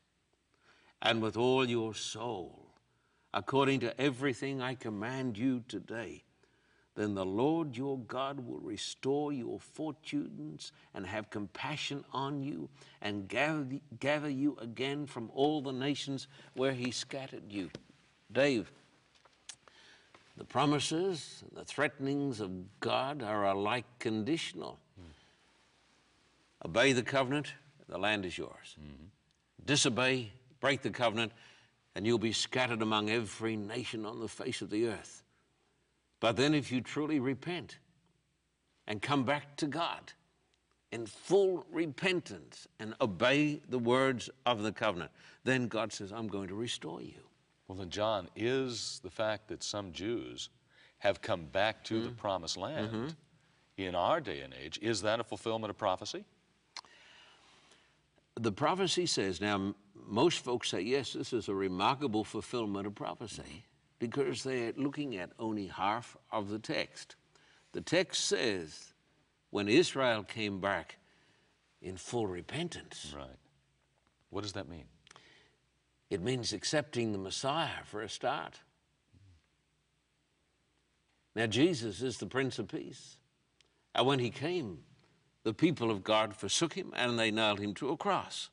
and 1.02 1.22
with 1.22 1.38
all 1.38 1.66
your 1.66 1.94
soul, 1.94 2.74
according 3.34 3.80
to 3.82 4.00
everything 4.00 4.62
I 4.62 4.76
command 4.76 5.38
you 5.38 5.64
today, 5.68 6.24
then 6.96 7.14
the 7.14 7.26
Lord 7.26 7.78
your 7.78 8.00
God 8.00 8.40
will 8.40 8.60
restore 8.60 9.32
your 9.32 9.60
fortunes 9.60 10.72
and 10.96 11.06
have 11.06 11.30
compassion 11.30 12.04
on 12.12 12.42
you 12.42 12.70
and 13.04 13.28
gather, 13.28 13.68
gather 14.00 14.30
you 14.30 14.58
again 14.60 15.06
from 15.06 15.30
all 15.36 15.62
the 15.62 15.72
nations 15.72 16.28
where 16.56 16.74
he 16.74 16.90
scattered 16.90 17.52
you. 17.52 17.70
Dave, 18.32 18.72
the 20.38 20.44
promises 20.44 21.44
and 21.48 21.60
the 21.60 21.66
threatenings 21.66 22.40
of 22.40 22.80
God 22.80 23.22
are 23.22 23.46
alike 23.46 23.86
conditional. 24.00 24.80
Mm. 25.00 25.06
Obey 26.66 26.94
the 26.94 27.04
covenant, 27.04 27.54
the 27.88 27.98
land 27.98 28.26
is 28.26 28.38
yours. 28.38 28.76
Mm-hmm. 28.80 29.06
Disobey, 29.66 30.32
break 30.60 30.82
the 30.82 30.90
covenant, 30.90 31.32
and 31.96 32.06
you'll 32.06 32.20
be 32.20 32.32
scattered 32.32 32.82
among 32.82 33.10
every 33.10 33.56
nation 33.56 34.06
on 34.06 34.20
the 34.20 34.28
face 34.28 34.62
of 34.62 34.70
the 34.70 34.88
earth. 34.88 35.24
But 36.20 36.36
then, 36.36 36.54
if 36.54 36.72
you 36.72 36.82
truly 36.82 37.20
repent 37.20 37.78
and 38.88 39.02
come 39.02 39.24
back 39.24 39.56
to 39.58 39.68
God 39.68 40.14
in 40.92 41.06
full 41.06 41.66
repentance 41.72 42.68
and 42.80 42.96
obey 43.02 43.62
the 43.70 43.80
words 43.80 44.30
of 44.46 44.64
the 44.64 44.72
covenant, 44.72 45.12
then 45.44 45.68
God 45.68 45.92
says, 45.94 46.12
I'm 46.12 46.28
going 46.28 46.48
to 46.48 46.56
restore 46.56 47.02
you. 47.02 47.20
Well, 47.68 47.78
then, 47.78 47.90
John, 47.90 48.30
is 48.36 49.00
the 49.04 49.10
fact 49.10 49.48
that 49.50 49.62
some 49.62 49.92
Jews 49.92 50.50
have 51.00 51.22
come 51.22 51.46
back 51.46 51.84
to 51.86 51.96
mm-hmm. 51.96 52.06
the 52.06 52.12
promised 52.12 52.58
land 52.58 52.88
mm-hmm. 52.88 53.08
in 53.78 53.94
our 53.96 54.22
day 54.22 54.42
and 54.42 54.54
age, 54.54 54.80
is 54.82 55.02
that 55.02 55.20
a 55.20 55.24
fulfillment 55.24 55.70
of 55.70 55.78
prophecy? 55.78 56.24
The 58.40 58.52
prophecy 58.52 59.08
says, 59.08 59.42
now, 59.42 59.74
most 60.06 60.44
folks 60.44 60.70
say, 60.70 60.82
yes, 60.82 61.14
this 61.14 61.34
is 61.34 61.50
a 61.50 61.56
remarkable 61.56 62.24
fulfillment 62.24 62.86
of 62.86 62.96
prophecy 62.96 63.66
because 64.00 64.44
they're 64.44 64.74
looking 64.78 65.18
at 65.18 65.32
only 65.40 65.68
half 65.68 66.16
of 66.32 66.50
the 66.50 66.60
text. 66.60 67.16
The 67.72 67.82
text 67.82 68.26
says 68.26 68.94
when 69.50 69.68
Israel 69.68 70.24
came 70.24 70.60
back 70.60 70.98
in 71.82 71.98
full 71.98 72.28
repentance. 72.28 73.14
Right. 73.16 73.28
What 74.30 74.44
does 74.44 74.54
that 74.54 74.70
mean? 74.70 74.86
It 76.10 76.22
means 76.22 76.54
accepting 76.54 77.12
the 77.12 77.18
Messiah 77.18 77.84
for 77.86 78.02
a 78.02 78.10
start. 78.10 78.60
Now, 81.36 81.48
Jesus 81.48 82.02
is 82.02 82.18
the 82.18 82.26
Prince 82.26 82.60
of 82.60 82.68
Peace. 82.68 83.18
And 83.94 84.08
when 84.08 84.20
he 84.20 84.30
came, 84.30 84.80
the 85.48 85.54
people 85.54 85.90
of 85.90 86.04
God 86.04 86.36
forsook 86.36 86.74
him 86.74 86.92
and 86.94 87.18
they 87.18 87.32
nailed 87.32 87.62
him 87.62 87.74
to 87.76 87.88
a 87.88 87.96
cross. 87.96 88.50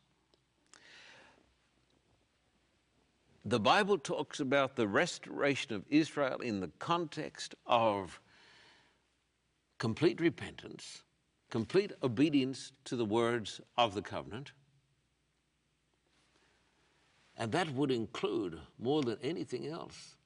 the 3.45 3.61
Bible 3.61 3.99
talks 3.99 4.41
about 4.41 4.75
the 4.75 4.89
restoration 4.89 5.75
of 5.75 5.85
Israel 5.91 6.41
in 6.41 6.61
the 6.61 6.71
context 6.79 7.55
of 7.67 8.21
complete 9.79 10.19
repentance, 10.19 11.03
complete 11.51 11.93
obedience 12.03 12.73
to 12.85 12.97
the 12.97 13.05
words 13.05 13.61
of 13.77 13.95
the 13.95 14.01
covenant. 14.01 14.53
And 17.37 17.53
that 17.53 17.71
would 17.73 17.91
include, 17.91 18.59
more 18.79 19.03
than 19.03 19.19
anything 19.23 19.67
else, 19.67 20.17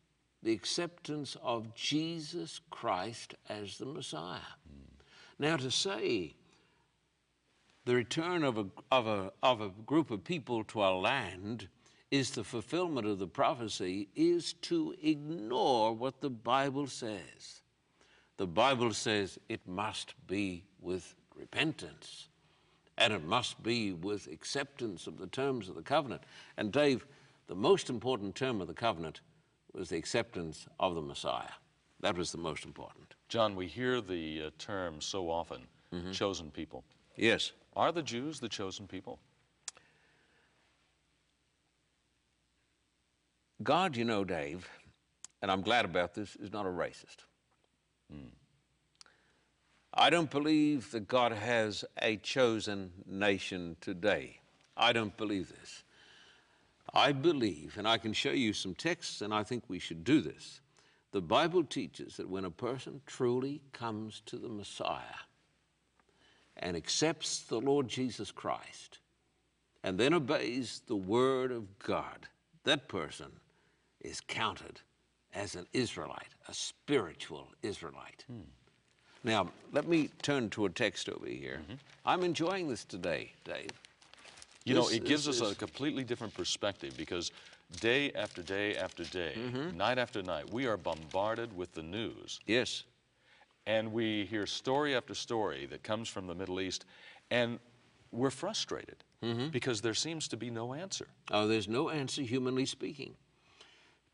the 0.42 0.52
acceptance 0.52 1.36
of 1.42 1.74
Jesus 1.74 2.60
Christ 2.70 3.34
as 3.48 3.78
the 3.78 3.86
Messiah. 3.86 4.38
Mm. 4.70 5.04
Now, 5.40 5.56
to 5.56 5.70
say 5.70 6.36
the 7.88 7.94
return 7.94 8.44
of 8.44 8.58
a, 8.58 8.66
of, 8.92 9.06
a, 9.06 9.32
of 9.42 9.62
a 9.62 9.70
group 9.86 10.10
of 10.10 10.22
people 10.22 10.62
to 10.62 10.82
a 10.82 10.92
land 10.92 11.68
is 12.10 12.30
the 12.30 12.44
fulfillment 12.44 13.06
of 13.06 13.18
the 13.18 13.26
prophecy 13.26 14.08
is 14.14 14.52
to 14.52 14.94
ignore 15.02 15.94
what 15.94 16.20
the 16.20 16.28
Bible 16.28 16.86
says. 16.86 17.62
The 18.36 18.46
Bible 18.46 18.92
says 18.92 19.38
it 19.48 19.66
must 19.66 20.12
be 20.26 20.64
with 20.82 21.14
repentance 21.34 22.28
and 22.98 23.10
it 23.10 23.24
must 23.24 23.62
be 23.62 23.94
with 23.94 24.26
acceptance 24.26 25.06
of 25.06 25.16
the 25.16 25.26
terms 25.26 25.70
of 25.70 25.74
the 25.74 25.80
covenant. 25.80 26.24
And 26.58 26.70
Dave, 26.70 27.06
the 27.46 27.54
most 27.54 27.88
important 27.88 28.34
term 28.34 28.60
of 28.60 28.68
the 28.68 28.74
covenant 28.74 29.22
was 29.72 29.88
the 29.88 29.96
acceptance 29.96 30.66
of 30.78 30.94
the 30.94 31.00
Messiah. 31.00 31.56
That 32.00 32.18
was 32.18 32.32
the 32.32 32.36
most 32.36 32.66
important. 32.66 33.14
John, 33.30 33.56
we 33.56 33.66
hear 33.66 34.02
the 34.02 34.42
uh, 34.42 34.50
term 34.58 35.00
so 35.00 35.30
often 35.30 35.62
mm-hmm. 35.90 36.12
chosen 36.12 36.50
people. 36.50 36.84
Yes. 37.16 37.52
Are 37.78 37.92
the 37.92 38.02
Jews 38.02 38.40
the 38.40 38.48
chosen 38.48 38.88
people? 38.88 39.20
God, 43.62 43.96
you 43.96 44.04
know, 44.04 44.24
Dave, 44.24 44.68
and 45.40 45.50
I'm 45.50 45.62
glad 45.62 45.84
about 45.84 46.12
this, 46.12 46.34
is 46.36 46.52
not 46.52 46.66
a 46.66 46.70
racist. 46.70 47.18
Mm. 48.12 48.30
I 49.94 50.10
don't 50.10 50.28
believe 50.28 50.90
that 50.90 51.06
God 51.06 51.30
has 51.30 51.84
a 52.02 52.16
chosen 52.16 52.90
nation 53.06 53.76
today. 53.80 54.40
I 54.76 54.92
don't 54.92 55.16
believe 55.16 55.48
this. 55.48 55.84
I 56.92 57.12
believe, 57.12 57.76
and 57.78 57.86
I 57.86 57.98
can 57.98 58.12
show 58.12 58.32
you 58.32 58.52
some 58.54 58.74
texts, 58.74 59.22
and 59.22 59.32
I 59.32 59.44
think 59.44 59.62
we 59.68 59.78
should 59.78 60.02
do 60.02 60.20
this. 60.20 60.60
The 61.12 61.20
Bible 61.20 61.62
teaches 61.62 62.16
that 62.16 62.28
when 62.28 62.44
a 62.44 62.50
person 62.50 63.02
truly 63.06 63.60
comes 63.72 64.20
to 64.26 64.36
the 64.36 64.48
Messiah 64.48 65.27
and 66.60 66.76
accepts 66.76 67.40
the 67.40 67.60
Lord 67.60 67.88
Jesus 67.88 68.30
Christ 68.30 68.98
and 69.84 69.98
then 69.98 70.12
obeys 70.14 70.82
the 70.86 70.96
Word 70.96 71.52
of 71.52 71.78
God, 71.78 72.28
that 72.64 72.88
person 72.88 73.28
is 74.00 74.20
counted 74.20 74.80
as 75.34 75.54
an 75.54 75.66
Israelite, 75.72 76.34
a 76.48 76.54
spiritual 76.54 77.48
Israelite. 77.62 78.24
Hmm. 78.26 78.40
Now, 79.24 79.50
let 79.72 79.86
me 79.88 80.10
turn 80.22 80.50
to 80.50 80.66
a 80.66 80.70
text 80.70 81.08
over 81.08 81.26
here. 81.26 81.60
Mm-hmm. 81.62 81.74
I'm 82.06 82.22
enjoying 82.22 82.68
this 82.68 82.84
today, 82.84 83.32
Dave. 83.44 83.70
You 84.64 84.74
know, 84.74 84.88
it 84.88 85.04
gives 85.04 85.24
this 85.24 85.40
us 85.40 85.52
a 85.52 85.54
completely 85.54 86.04
different 86.04 86.34
perspective 86.34 86.94
because 86.96 87.32
day 87.80 88.12
after 88.12 88.42
day 88.42 88.76
after 88.76 89.04
day, 89.04 89.34
Mm-hmm. 89.36 89.76
night 89.76 89.98
after 89.98 90.22
night, 90.22 90.52
we 90.52 90.66
are 90.66 90.76
bombarded 90.76 91.56
with 91.56 91.72
the 91.72 91.82
news. 91.82 92.40
Yes. 92.46 92.84
And 93.68 93.92
we 93.92 94.24
hear 94.24 94.46
story 94.46 94.96
after 94.96 95.14
story 95.14 95.66
that 95.66 95.82
comes 95.84 96.08
from 96.08 96.26
the 96.26 96.34
Middle 96.34 96.58
East, 96.60 96.84
and 97.30 97.60
we're 98.10 98.30
frustrated 98.30 99.04
Mm-hmm. 99.20 99.48
because 99.48 99.80
there 99.80 99.94
seems 99.94 100.28
to 100.28 100.36
be 100.36 100.48
no 100.48 100.72
answer. 100.74 101.08
Oh, 101.32 101.48
there's 101.48 101.66
no 101.66 101.88
answer, 101.90 102.22
humanly 102.22 102.66
speaking. 102.66 103.16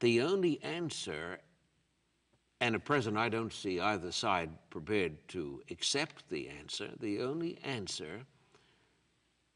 The 0.00 0.22
only 0.22 0.62
answer, 0.62 1.40
and 2.62 2.74
at 2.74 2.86
present 2.86 3.18
I 3.18 3.28
don't 3.28 3.52
see 3.52 3.80
either 3.80 4.10
side 4.10 4.48
prepared 4.70 5.12
to 5.28 5.60
accept 5.70 6.26
the 6.30 6.48
answer, 6.48 6.88
the 7.00 7.20
only 7.20 7.58
answer 7.62 8.22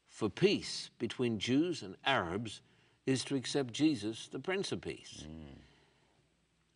for 0.07 0.29
peace 0.29 0.91
between 0.99 1.39
Jews 1.39 1.81
and 1.81 1.95
Arabs 2.05 2.61
is 3.07 3.23
to 3.23 3.35
accept 3.35 3.73
Jesus, 3.73 4.27
the 4.31 4.37
Prince 4.37 4.71
of 4.71 4.81
Peace. 4.81 5.23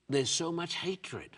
There's 0.09 0.31
so 0.31 0.51
much 0.51 0.73
hatred. 0.77 1.29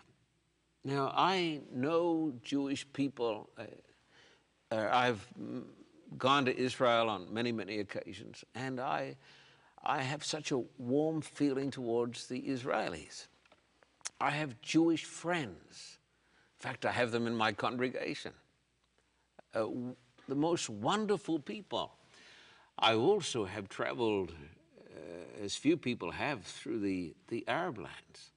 Now, 0.86 1.12
I 1.16 1.62
know 1.74 2.32
Jewish 2.44 2.86
people. 2.92 3.50
Uh, 3.58 4.76
I've 4.92 5.26
gone 6.16 6.44
to 6.44 6.56
Israel 6.56 7.10
on 7.10 7.34
many, 7.34 7.50
many 7.50 7.80
occasions, 7.80 8.44
and 8.54 8.78
I, 8.78 9.16
I 9.82 10.02
have 10.02 10.24
such 10.24 10.52
a 10.52 10.62
warm 10.78 11.22
feeling 11.22 11.72
towards 11.72 12.28
the 12.28 12.40
Israelis. 12.40 13.26
I 14.20 14.30
have 14.30 14.60
Jewish 14.62 15.04
friends. 15.04 15.98
In 16.60 16.68
fact, 16.68 16.86
I 16.86 16.92
have 16.92 17.10
them 17.10 17.26
in 17.26 17.34
my 17.34 17.50
congregation. 17.50 18.32
Uh, 19.52 19.66
the 20.28 20.36
most 20.36 20.70
wonderful 20.70 21.40
people. 21.40 21.94
I 22.78 22.94
also 22.94 23.44
have 23.44 23.68
traveled, 23.68 24.30
uh, 24.30 25.42
as 25.42 25.56
few 25.56 25.76
people 25.76 26.12
have, 26.12 26.44
through 26.44 26.78
the, 26.78 27.16
the 27.26 27.42
Arab 27.48 27.78
lands. 27.78 28.30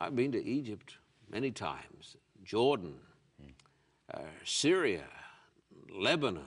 I've 0.00 0.16
been 0.16 0.32
to 0.32 0.44
Egypt 0.44 0.96
many 1.34 1.50
times, 1.50 2.16
Jordan, 2.44 2.94
uh, 4.14 4.20
Syria, 4.44 5.02
Lebanon, 5.90 6.46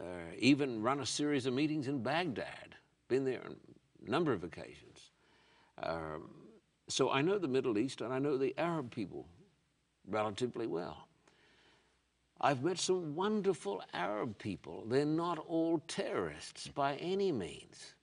uh, 0.00 0.04
even 0.38 0.82
run 0.82 0.98
a 0.98 1.06
series 1.06 1.46
of 1.46 1.54
meetings 1.54 1.86
in 1.86 2.02
Baghdad. 2.02 2.74
Been 3.06 3.24
there 3.24 3.40
on 3.44 3.54
a 4.04 4.10
number 4.10 4.32
of 4.32 4.42
occasions. 4.42 5.12
Um, 5.80 6.30
so 6.88 7.10
I 7.10 7.22
know 7.22 7.38
the 7.38 7.46
Middle 7.46 7.78
East 7.78 8.00
and 8.00 8.12
I 8.12 8.18
know 8.18 8.36
the 8.36 8.54
Arab 8.58 8.90
people 8.90 9.28
relatively 10.08 10.66
well. 10.66 11.06
I've 12.40 12.64
met 12.64 12.78
some 12.78 13.14
wonderful 13.14 13.82
Arab 13.94 14.36
people. 14.38 14.84
They're 14.88 15.04
not 15.04 15.38
all 15.38 15.80
terrorists 15.86 16.66
by 16.66 16.96
any 16.96 17.30
means. 17.30 17.94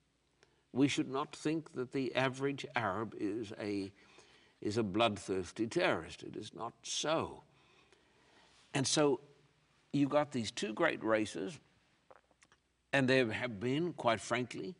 We 0.72 0.88
should 0.88 1.10
not 1.10 1.36
think 1.36 1.74
that 1.74 1.92
the 1.92 2.16
average 2.16 2.66
Arab 2.74 3.16
is 3.20 3.52
a, 3.60 3.92
is 4.64 4.78
a 4.78 4.84
bloodthirsty 4.84 5.68
terrorist. 5.68 6.24
It 6.24 6.36
is 6.36 6.54
not 6.56 6.74
so. 6.82 7.44
And 8.74 8.88
so 8.88 9.20
you've 9.92 10.10
got 10.10 10.32
these 10.32 10.50
two 10.52 10.74
great 10.74 11.04
races, 11.04 11.60
and 12.94 13.08
there 13.08 13.30
have 13.32 13.60
been, 13.60 13.94
quite 13.94 14.22
frankly, 14.22 14.74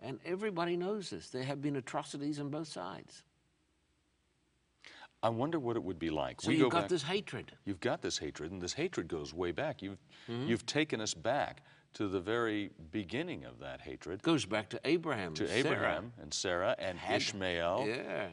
and 0.00 0.18
everybody 0.24 0.76
knows 0.76 1.10
this, 1.10 1.28
there 1.30 1.44
have 1.44 1.62
been 1.62 1.76
atrocities 1.76 2.40
on 2.40 2.48
both 2.50 2.68
sides. 2.68 3.22
I 5.22 5.28
wonder 5.28 5.58
what 5.58 5.76
it 5.76 5.82
would 5.82 5.98
be 5.98 6.10
like. 6.10 6.40
So 6.40 6.48
we 6.48 6.54
you've 6.56 6.64
go 6.64 6.70
got 6.70 6.80
back, 6.82 6.88
this 6.90 7.02
hatred. 7.02 7.52
You've 7.66 7.80
got 7.80 8.00
this 8.02 8.18
hatred, 8.18 8.52
and 8.52 8.60
this 8.60 8.72
hatred 8.72 9.06
goes 9.06 9.32
way 9.34 9.52
back. 9.52 9.80
You've, 9.82 9.98
Hmm? 10.26 10.46
you've 10.46 10.64
taken 10.66 11.00
us 11.00 11.12
back 11.14 11.62
to 11.94 12.08
the 12.08 12.20
very 12.20 12.70
beginning 12.90 13.44
of 13.44 13.58
that 13.60 13.80
hatred, 13.82 14.22
goes 14.22 14.44
back 14.46 14.70
to 14.70 14.80
Abraham, 14.84 15.34
to 15.34 15.46
Sarah. 15.46 15.58
Abraham 15.60 16.12
and 16.22 16.32
Sarah 16.32 16.74
and 16.78 16.98
Had- 16.98 17.16
Ishmael. 17.16 17.84
Yeah. 17.86 18.28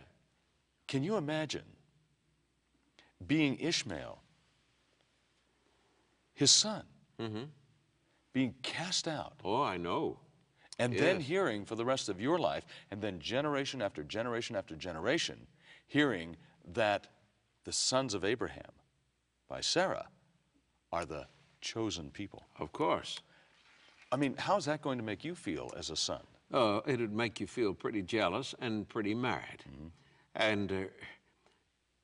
Can 0.88 1.04
you 1.04 1.18
imagine 1.18 1.64
being 3.26 3.58
Ishmael, 3.60 4.22
his 6.34 6.52
son, 6.52 6.84
Mm-hmm. 7.20 7.46
being 8.32 8.54
cast 8.62 9.08
out, 9.08 9.34
Oh, 9.44 9.64
I 9.64 9.78
know. 9.78 10.20
and 10.78 10.94
then 10.96 11.20
hearing 11.20 11.66
for 11.66 11.76
the 11.76 11.84
rest 11.86 12.10
of 12.10 12.22
your 12.22 12.38
life, 12.38 12.64
and 12.92 13.02
then 13.02 13.20
generation 13.20 13.82
after 13.82 14.04
generation 14.04 14.56
after 14.56 14.76
generation, 14.76 15.48
hearing 15.88 16.38
that 16.74 17.08
the 17.64 17.72
sons 17.74 18.14
of 18.14 18.24
Abraham 18.24 18.72
by 19.48 19.62
Sarah 19.62 20.08
are 20.94 21.06
the 21.06 21.26
chosen 21.60 22.12
people? 22.12 22.46
Of 22.60 22.72
course. 22.72 23.20
I 24.12 24.16
mean, 24.16 24.36
how's 24.38 24.66
that 24.66 24.82
going 24.84 25.00
to 25.00 25.04
make 25.04 25.26
you 25.26 25.34
feel 25.34 25.74
as 25.76 25.90
a 25.90 25.96
son? 25.96 26.22
Oh, 26.54 26.82
it'd 26.86 27.12
make 27.12 27.40
you 27.42 27.48
feel 27.48 27.74
pretty 27.74 28.04
jealous 28.04 28.54
and 28.62 28.88
pretty 28.88 29.16
mad. 29.16 29.64
And, 30.38 30.72
uh, 30.72 30.76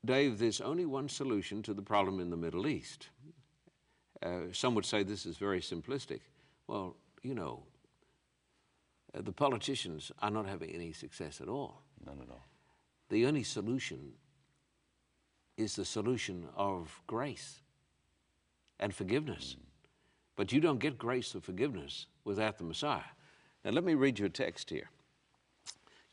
Dave, 0.03 0.39
there's 0.39 0.59
only 0.59 0.85
one 0.85 1.07
solution 1.07 1.61
to 1.63 1.73
the 1.73 1.83
problem 1.83 2.19
in 2.19 2.31
the 2.31 2.35
Middle 2.35 2.67
East. 2.67 3.09
Uh, 4.23 4.51
some 4.51 4.73
would 4.73 4.85
say 4.85 5.03
this 5.03 5.25
is 5.27 5.37
very 5.37 5.61
simplistic. 5.61 6.21
Well, 6.67 6.95
you 7.21 7.35
know, 7.35 7.63
uh, 9.15 9.21
the 9.21 9.31
politicians 9.31 10.11
are 10.19 10.31
not 10.31 10.47
having 10.47 10.71
any 10.71 10.93
success 10.93 11.41
at 11.41 11.47
all. 11.47 11.83
No, 12.05 12.13
no, 12.13 12.23
no. 12.27 12.41
The 13.09 13.27
only 13.27 13.43
solution 13.43 14.13
is 15.55 15.75
the 15.75 15.85
solution 15.85 16.47
of 16.55 17.01
grace 17.05 17.61
and 18.79 18.95
forgiveness. 18.95 19.57
But 20.35 20.51
you 20.51 20.59
don't 20.59 20.79
get 20.79 20.97
grace 20.97 21.35
or 21.35 21.41
forgiveness 21.41 22.07
without 22.23 22.57
the 22.57 22.63
Messiah. 22.63 23.03
Now, 23.63 23.71
let 23.71 23.83
me 23.83 23.93
read 23.93 24.17
you 24.17 24.25
a 24.25 24.29
text 24.29 24.71
here 24.71 24.89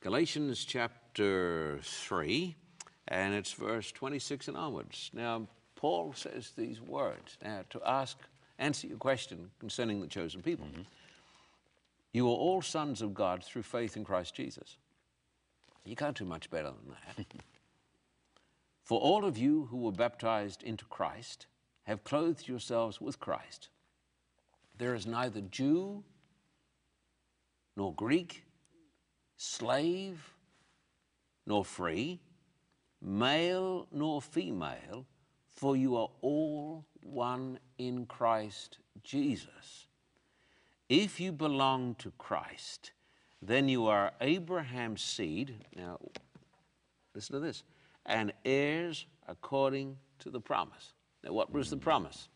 Galatians 0.00 0.66
chapter 0.66 0.99
3, 1.14 2.56
and 3.08 3.34
it's 3.34 3.52
verse 3.52 3.92
26 3.92 4.48
and 4.48 4.56
onwards. 4.56 5.10
Now, 5.12 5.46
Paul 5.76 6.12
says 6.14 6.52
these 6.56 6.80
words 6.80 7.38
now 7.42 7.64
to 7.70 7.80
ask, 7.86 8.18
answer 8.58 8.86
your 8.86 8.98
question 8.98 9.50
concerning 9.58 10.00
the 10.00 10.06
chosen 10.06 10.42
people. 10.42 10.66
Mm-hmm. 10.66 10.82
You 12.12 12.26
are 12.26 12.36
all 12.36 12.60
sons 12.60 13.02
of 13.02 13.14
God 13.14 13.44
through 13.44 13.62
faith 13.62 13.96
in 13.96 14.04
Christ 14.04 14.34
Jesus. 14.34 14.76
You 15.84 15.96
can't 15.96 16.16
do 16.16 16.24
much 16.24 16.50
better 16.50 16.70
than 16.70 16.94
that. 17.16 17.26
For 18.82 19.00
all 19.00 19.24
of 19.24 19.38
you 19.38 19.68
who 19.70 19.78
were 19.78 19.92
baptized 19.92 20.62
into 20.62 20.84
Christ 20.86 21.46
have 21.84 22.04
clothed 22.04 22.48
yourselves 22.48 23.00
with 23.00 23.20
Christ. 23.20 23.68
There 24.76 24.94
is 24.94 25.06
neither 25.06 25.40
Jew 25.40 26.02
nor 27.76 27.94
Greek, 27.94 28.44
slave 29.36 30.34
nor 31.46 31.64
free, 31.64 32.20
male 33.02 33.86
nor 33.92 34.20
female, 34.20 35.06
for 35.48 35.76
you 35.76 35.96
are 35.96 36.10
all 36.22 36.84
one 37.02 37.58
in 37.78 38.06
Christ 38.06 38.78
Jesus. 39.02 39.86
If 40.88 41.20
you 41.20 41.32
belong 41.32 41.94
to 41.96 42.12
Christ, 42.18 42.92
then 43.40 43.68
you 43.68 43.86
are 43.86 44.12
Abraham's 44.20 45.02
seed. 45.02 45.64
Now, 45.76 45.98
listen 47.14 47.34
to 47.34 47.40
this 47.40 47.62
and 48.06 48.32
heirs 48.44 49.06
according 49.28 49.96
to 50.18 50.30
the 50.30 50.40
promise. 50.40 50.94
Now, 51.22 51.32
what 51.32 51.52
was 51.52 51.70
the 51.70 51.76
promise? 51.76 52.28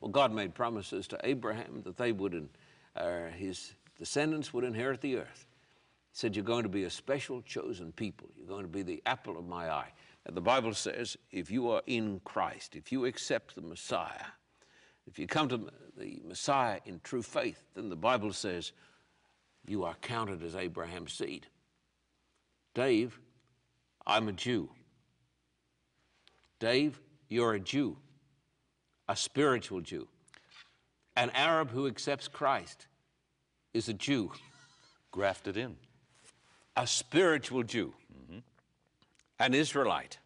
Well, 0.00 0.10
God 0.10 0.32
made 0.32 0.54
promises 0.54 1.06
to 1.08 1.18
Abraham 1.24 1.82
that 1.84 1.96
they 1.96 2.12
would, 2.12 2.48
uh, 2.94 3.26
his 3.34 3.72
descendants 3.98 4.52
would 4.52 4.64
inherit 4.64 5.00
the 5.00 5.16
earth. 5.16 5.46
Said, 6.16 6.34
You're 6.34 6.46
going 6.46 6.62
to 6.62 6.70
be 6.70 6.84
a 6.84 6.90
special 6.90 7.42
chosen 7.42 7.92
people. 7.92 8.30
You're 8.38 8.48
going 8.48 8.62
to 8.62 8.68
be 8.68 8.80
the 8.80 9.02
apple 9.04 9.38
of 9.38 9.46
my 9.46 9.68
eye. 9.68 9.92
And 10.24 10.34
the 10.34 10.40
Bible 10.40 10.72
says, 10.72 11.14
if 11.30 11.50
you 11.50 11.68
are 11.70 11.82
in 11.86 12.22
Christ, 12.24 12.74
if 12.74 12.90
you 12.90 13.04
accept 13.04 13.54
the 13.54 13.60
Messiah, 13.60 14.24
if 15.06 15.18
you 15.18 15.26
come 15.26 15.46
to 15.50 15.68
the 15.94 16.22
Messiah 16.26 16.80
in 16.86 17.00
true 17.04 17.20
faith, 17.20 17.62
then 17.74 17.90
the 17.90 17.96
Bible 17.96 18.32
says 18.32 18.72
you 19.68 19.84
are 19.84 19.94
counted 20.00 20.42
as 20.42 20.56
Abraham's 20.56 21.12
seed. 21.12 21.48
Dave, 22.72 23.20
I'm 24.06 24.28
a 24.28 24.32
Jew. 24.32 24.70
Dave, 26.58 26.98
you're 27.28 27.52
a 27.52 27.60
Jew, 27.60 27.98
a 29.06 29.16
spiritual 29.16 29.82
Jew. 29.82 30.08
An 31.14 31.28
Arab 31.34 31.72
who 31.72 31.86
accepts 31.86 32.26
Christ 32.26 32.86
is 33.74 33.90
a 33.90 33.94
Jew, 33.94 34.32
Grafted 35.10 35.58
in. 35.58 35.76
A 36.76 36.86
spiritual 36.86 37.62
Jew, 37.62 37.94
an 39.38 39.54
Israelite. 39.54 40.18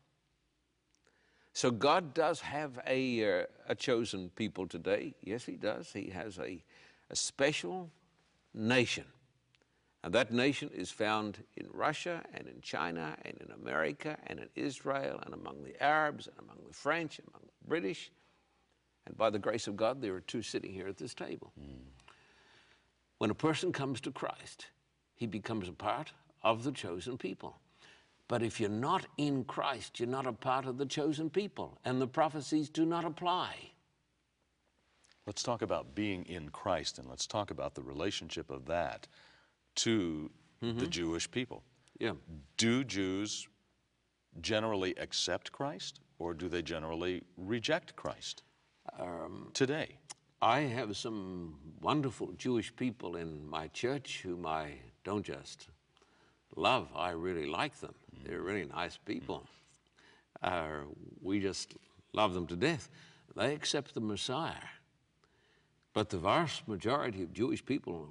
So 1.53 1.71
God 1.71 2.15
does 2.15 2.41
have 2.41 2.79
a, 2.87 3.43
uh, 3.43 3.47
a 3.69 3.75
chosen 3.75 4.31
people 4.31 4.67
today. 4.67 5.15
Yes, 5.23 5.45
He 5.45 5.57
does. 5.57 5.93
He 5.93 6.11
has 6.11 6.39
a, 6.39 6.63
a 7.11 7.17
special 7.17 7.91
nation. 8.55 9.05
And 10.03 10.15
that 10.15 10.33
nation 10.33 10.71
is 10.75 10.91
found 10.91 11.45
in 11.57 11.67
Russia 11.73 12.23
and 12.33 12.47
in 12.47 12.61
China 12.63 13.17
and 13.25 13.37
in 13.41 13.53
America 13.53 14.17
and 14.27 14.39
in 14.39 14.49
Israel 14.57 15.21
and 15.25 15.35
among 15.35 15.63
the 15.63 15.81
Arabs 15.83 16.27
and 16.27 16.37
among 16.39 16.57
the 16.67 16.73
French 16.73 17.19
and 17.19 17.29
among 17.29 17.43
the 17.43 17.69
British. 17.69 18.11
And 19.07 19.17
by 19.17 19.29
the 19.29 19.39
grace 19.39 19.67
of 19.67 19.77
God, 19.77 20.01
there 20.01 20.15
are 20.15 20.21
two 20.21 20.41
sitting 20.41 20.73
here 20.73 20.89
at 20.89 20.97
this 20.97 21.13
table. 21.13 21.53
When 23.19 23.31
a 23.31 23.35
person 23.35 23.73
comes 23.73 24.01
to 24.03 24.11
Christ, 24.11 24.69
he 25.17 25.27
becomes 25.27 25.69
a 25.69 25.73
part 25.73 26.13
of 26.42 26.64
the 26.64 26.72
chosen 26.72 27.18
people. 27.18 27.59
But 28.29 28.42
if 28.42 28.61
you're 28.61 28.68
not 28.70 29.07
in 29.18 29.44
Christ, 29.44 29.98
you're 29.98 30.09
not 30.09 30.26
a 30.26 30.33
part 30.33 30.64
of 30.66 30.79
the 30.79 30.87
chosen 30.87 31.31
people, 31.31 31.79
and 31.85 32.00
the 32.00 32.07
prophecies 32.07 32.68
do 32.68 32.87
not 32.87 33.05
apply. 33.05 33.55
Let's 35.26 35.42
talk 35.42 35.62
about 35.62 35.94
being 35.94 36.24
in 36.24 36.48
Christ 36.48 36.98
and 36.98 37.09
let's 37.09 37.26
talk 37.26 37.50
about 37.50 37.74
the 37.74 37.83
relationship 37.83 38.50
of 38.50 38.66
that 38.66 39.07
to 39.76 40.31
the 40.61 40.66
mm-hmm. 40.66 40.88
Jewish 40.88 41.31
people. 41.31 41.62
Yeah. 41.98 42.12
Do 42.57 42.85
Jews 42.85 43.46
generally 44.40 44.94
accept 44.96 45.53
Christ 45.53 46.00
or 46.18 46.35
do 46.35 46.48
they 46.48 46.62
generally 46.62 47.22
reject 47.37 47.94
Christ 47.96 48.42
um, 48.98 49.50
today? 49.55 49.98
I 50.42 50.61
have 50.61 50.96
some 50.96 51.59
wonderful 51.81 52.33
Jewish 52.38 52.74
people 52.74 53.16
in 53.16 53.48
my 53.48 53.68
church 53.68 54.22
whom 54.22 54.46
I 54.46 54.72
don't 55.05 55.24
just 55.24 55.68
love, 56.57 56.89
I 56.95 57.11
really 57.11 57.47
like 57.47 57.79
them. 57.81 57.95
Mm. 58.15 58.29
They're 58.29 58.43
really 58.43 58.67
nice 58.67 58.97
mm. 58.97 59.05
people. 59.05 59.47
Uh, 60.43 60.85
we 61.21 61.41
just 61.41 61.75
love 62.13 62.35
them 62.35 62.47
to 62.47 62.57
death. 62.57 62.89
They 63.37 63.55
accept 63.55 63.95
the 63.95 64.01
Messiah. 64.01 64.69
But 65.93 66.09
the 66.09 66.19
vast 66.19 66.67
majority 66.69 67.23
of 67.23 67.33
Jewish 67.33 67.65
people, 67.65 68.09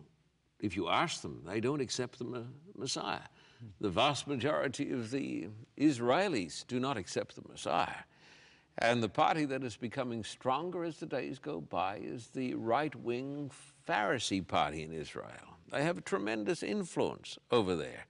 if 0.60 0.76
you 0.76 0.90
ask 0.90 1.22
them, 1.22 1.44
they 1.46 1.60
don't 1.60 1.82
accept 1.82 2.20
the 2.20 2.46
Messiah. 2.78 3.20
Hmm. 3.60 3.68
The 3.80 3.90
vast 3.90 4.28
majority 4.28 4.92
of 4.92 5.12
the 5.12 5.48
Israelis 5.78 6.68
do 6.68 6.80
not 6.80 6.98
accept 6.98 7.36
the 7.36 7.48
Messiah. 7.50 8.04
And 8.78 9.04
the 9.04 9.10
party 9.10 9.46
that 9.46 9.64
is 9.64 9.76
becoming 9.76 10.24
stronger 10.24 10.84
as 10.84 10.98
the 10.98 11.06
days 11.06 11.40
go 11.40 11.60
by 11.60 11.98
is 11.98 12.28
the 12.28 12.54
right 12.56 12.96
wing 12.96 13.52
Pharisee 13.88 14.46
party 14.46 14.84
in 14.84 14.94
Israel. 14.94 15.58
They 15.72 15.84
have 15.84 15.98
a 15.98 16.02
tremendous 16.02 16.64
influence 16.64 17.38
over 17.52 17.76
there. 17.76 18.06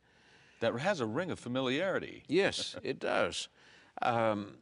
That 0.60 0.78
has 0.80 1.00
a 1.00 1.06
ring 1.06 1.32
of 1.32 1.40
familiarity. 1.40 2.24
Yes, 2.28 2.76
it 2.84 3.00
does. 3.00 3.48
Um, 4.02 4.58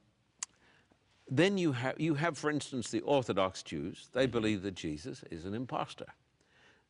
then 1.29 1.57
you 1.57 1.73
have, 1.73 1.99
you 1.99 2.15
have, 2.15 2.37
for 2.37 2.49
instance, 2.49 2.89
the 2.89 3.01
Orthodox 3.01 3.63
Jews. 3.63 4.09
They 4.13 4.23
mm-hmm. 4.23 4.31
believe 4.31 4.61
that 4.61 4.75
Jesus 4.75 5.23
is 5.31 5.45
an 5.45 5.53
impostor. 5.53 6.07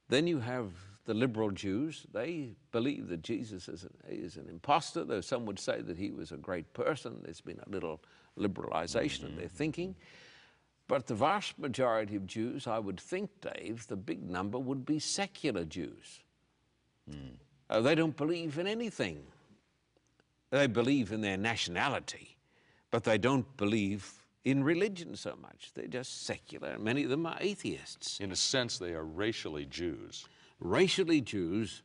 Then 0.10 0.28
you 0.28 0.40
have 0.40 0.72
the 1.06 1.14
liberal 1.14 1.52
Jews. 1.52 2.06
They 2.14 2.56
believe 2.72 3.08
that 3.08 3.24
Jesus 3.24 3.68
is 3.68 3.84
an, 3.84 3.94
is 4.10 4.38
an 4.38 4.48
impostor, 4.50 5.04
though 5.04 5.22
some 5.22 5.46
would 5.46 5.60
say 5.60 5.82
that 5.82 5.98
he 5.98 6.12
was 6.12 6.32
a 6.32 6.38
great 6.38 6.72
person. 6.74 7.22
There's 7.24 7.42
been 7.42 7.60
a 7.66 7.70
little 7.70 8.02
liberalization 8.38 9.24
of 9.24 9.36
their 9.36 9.46
mm-hmm. 9.46 9.56
thinking. 9.56 9.96
But 10.88 11.08
the 11.08 11.16
vast 11.16 11.60
majority 11.60 12.16
of 12.16 12.28
Jews, 12.28 12.68
I 12.68 12.80
would 12.80 13.00
think, 13.00 13.30
Dave, 13.42 13.88
the 13.88 13.98
big 13.98 14.30
number 14.30 14.58
would 14.58 14.86
be 14.86 15.00
secular 15.00 15.66
Jews. 15.66 16.22
Hmm. 17.10 17.36
Uh, 17.70 17.82
they 17.82 17.96
don't 17.96 18.16
believe 18.16 18.58
in 18.58 18.68
anything. 18.68 19.24
They 20.52 20.68
believe 20.68 21.12
in 21.12 21.22
their 21.22 21.38
nationality, 21.38 22.38
but 22.92 23.04
they 23.04 23.18
don't 23.18 23.58
believe 23.58 24.24
in 24.46 24.64
religion 24.64 25.16
so 25.16 25.38
much. 25.42 25.72
They're 25.74 25.88
just 25.88 26.26
secular, 26.26 26.70
and 26.70 26.84
many 26.84 27.04
of 27.04 27.10
them 27.10 27.26
are 27.26 27.38
atheists. 27.42 28.20
In 28.22 28.32
a 28.32 28.36
sense, 28.36 28.78
they 28.78 28.94
are 28.94 29.04
racially 29.04 29.66
Jews. 29.66 30.26
Racially 30.62 31.20
Jews, 31.20 31.84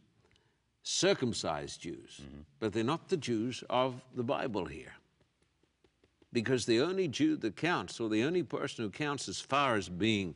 circumcised 0.84 1.80
Jews, 1.80 2.20
but 2.60 2.72
they're 2.72 2.84
not 2.84 3.08
the 3.08 3.16
Jews 3.16 3.64
of 3.68 4.00
the 4.14 4.22
Bible 4.22 4.64
here. 4.64 4.94
Because 6.32 6.64
the 6.64 6.80
only 6.80 7.08
Jew 7.08 7.36
that 7.38 7.56
counts, 7.56 7.98
or 8.00 8.08
the 8.08 8.22
only 8.22 8.42
person 8.44 8.84
who 8.84 8.90
counts 8.90 9.28
as 9.28 9.40
far 9.40 9.74
as 9.74 9.88
being 9.88 10.34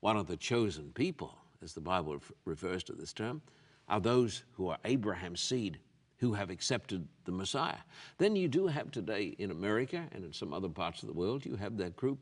one 0.00 0.16
of 0.16 0.26
the 0.26 0.36
chosen 0.36 0.92
people, 0.92 1.36
as 1.62 1.72
the 1.72 1.80
Bible 1.80 2.14
ref- 2.14 2.32
refers 2.44 2.84
to 2.84 2.92
this 2.92 3.12
term, 3.12 3.40
are 3.88 4.00
those 4.00 4.44
who 4.52 4.68
are 4.68 4.78
Abraham's 4.84 5.40
seed 5.40 5.78
who 6.18 6.34
have 6.34 6.50
accepted 6.50 7.06
the 7.24 7.32
Messiah. 7.32 7.78
Then 8.18 8.36
you 8.36 8.46
do 8.46 8.68
have 8.68 8.92
today 8.92 9.34
in 9.38 9.50
America 9.50 10.06
and 10.12 10.24
in 10.24 10.32
some 10.32 10.54
other 10.54 10.68
parts 10.68 11.02
of 11.02 11.08
the 11.08 11.14
world, 11.14 11.44
you 11.44 11.56
have 11.56 11.76
that 11.78 11.96
group 11.96 12.20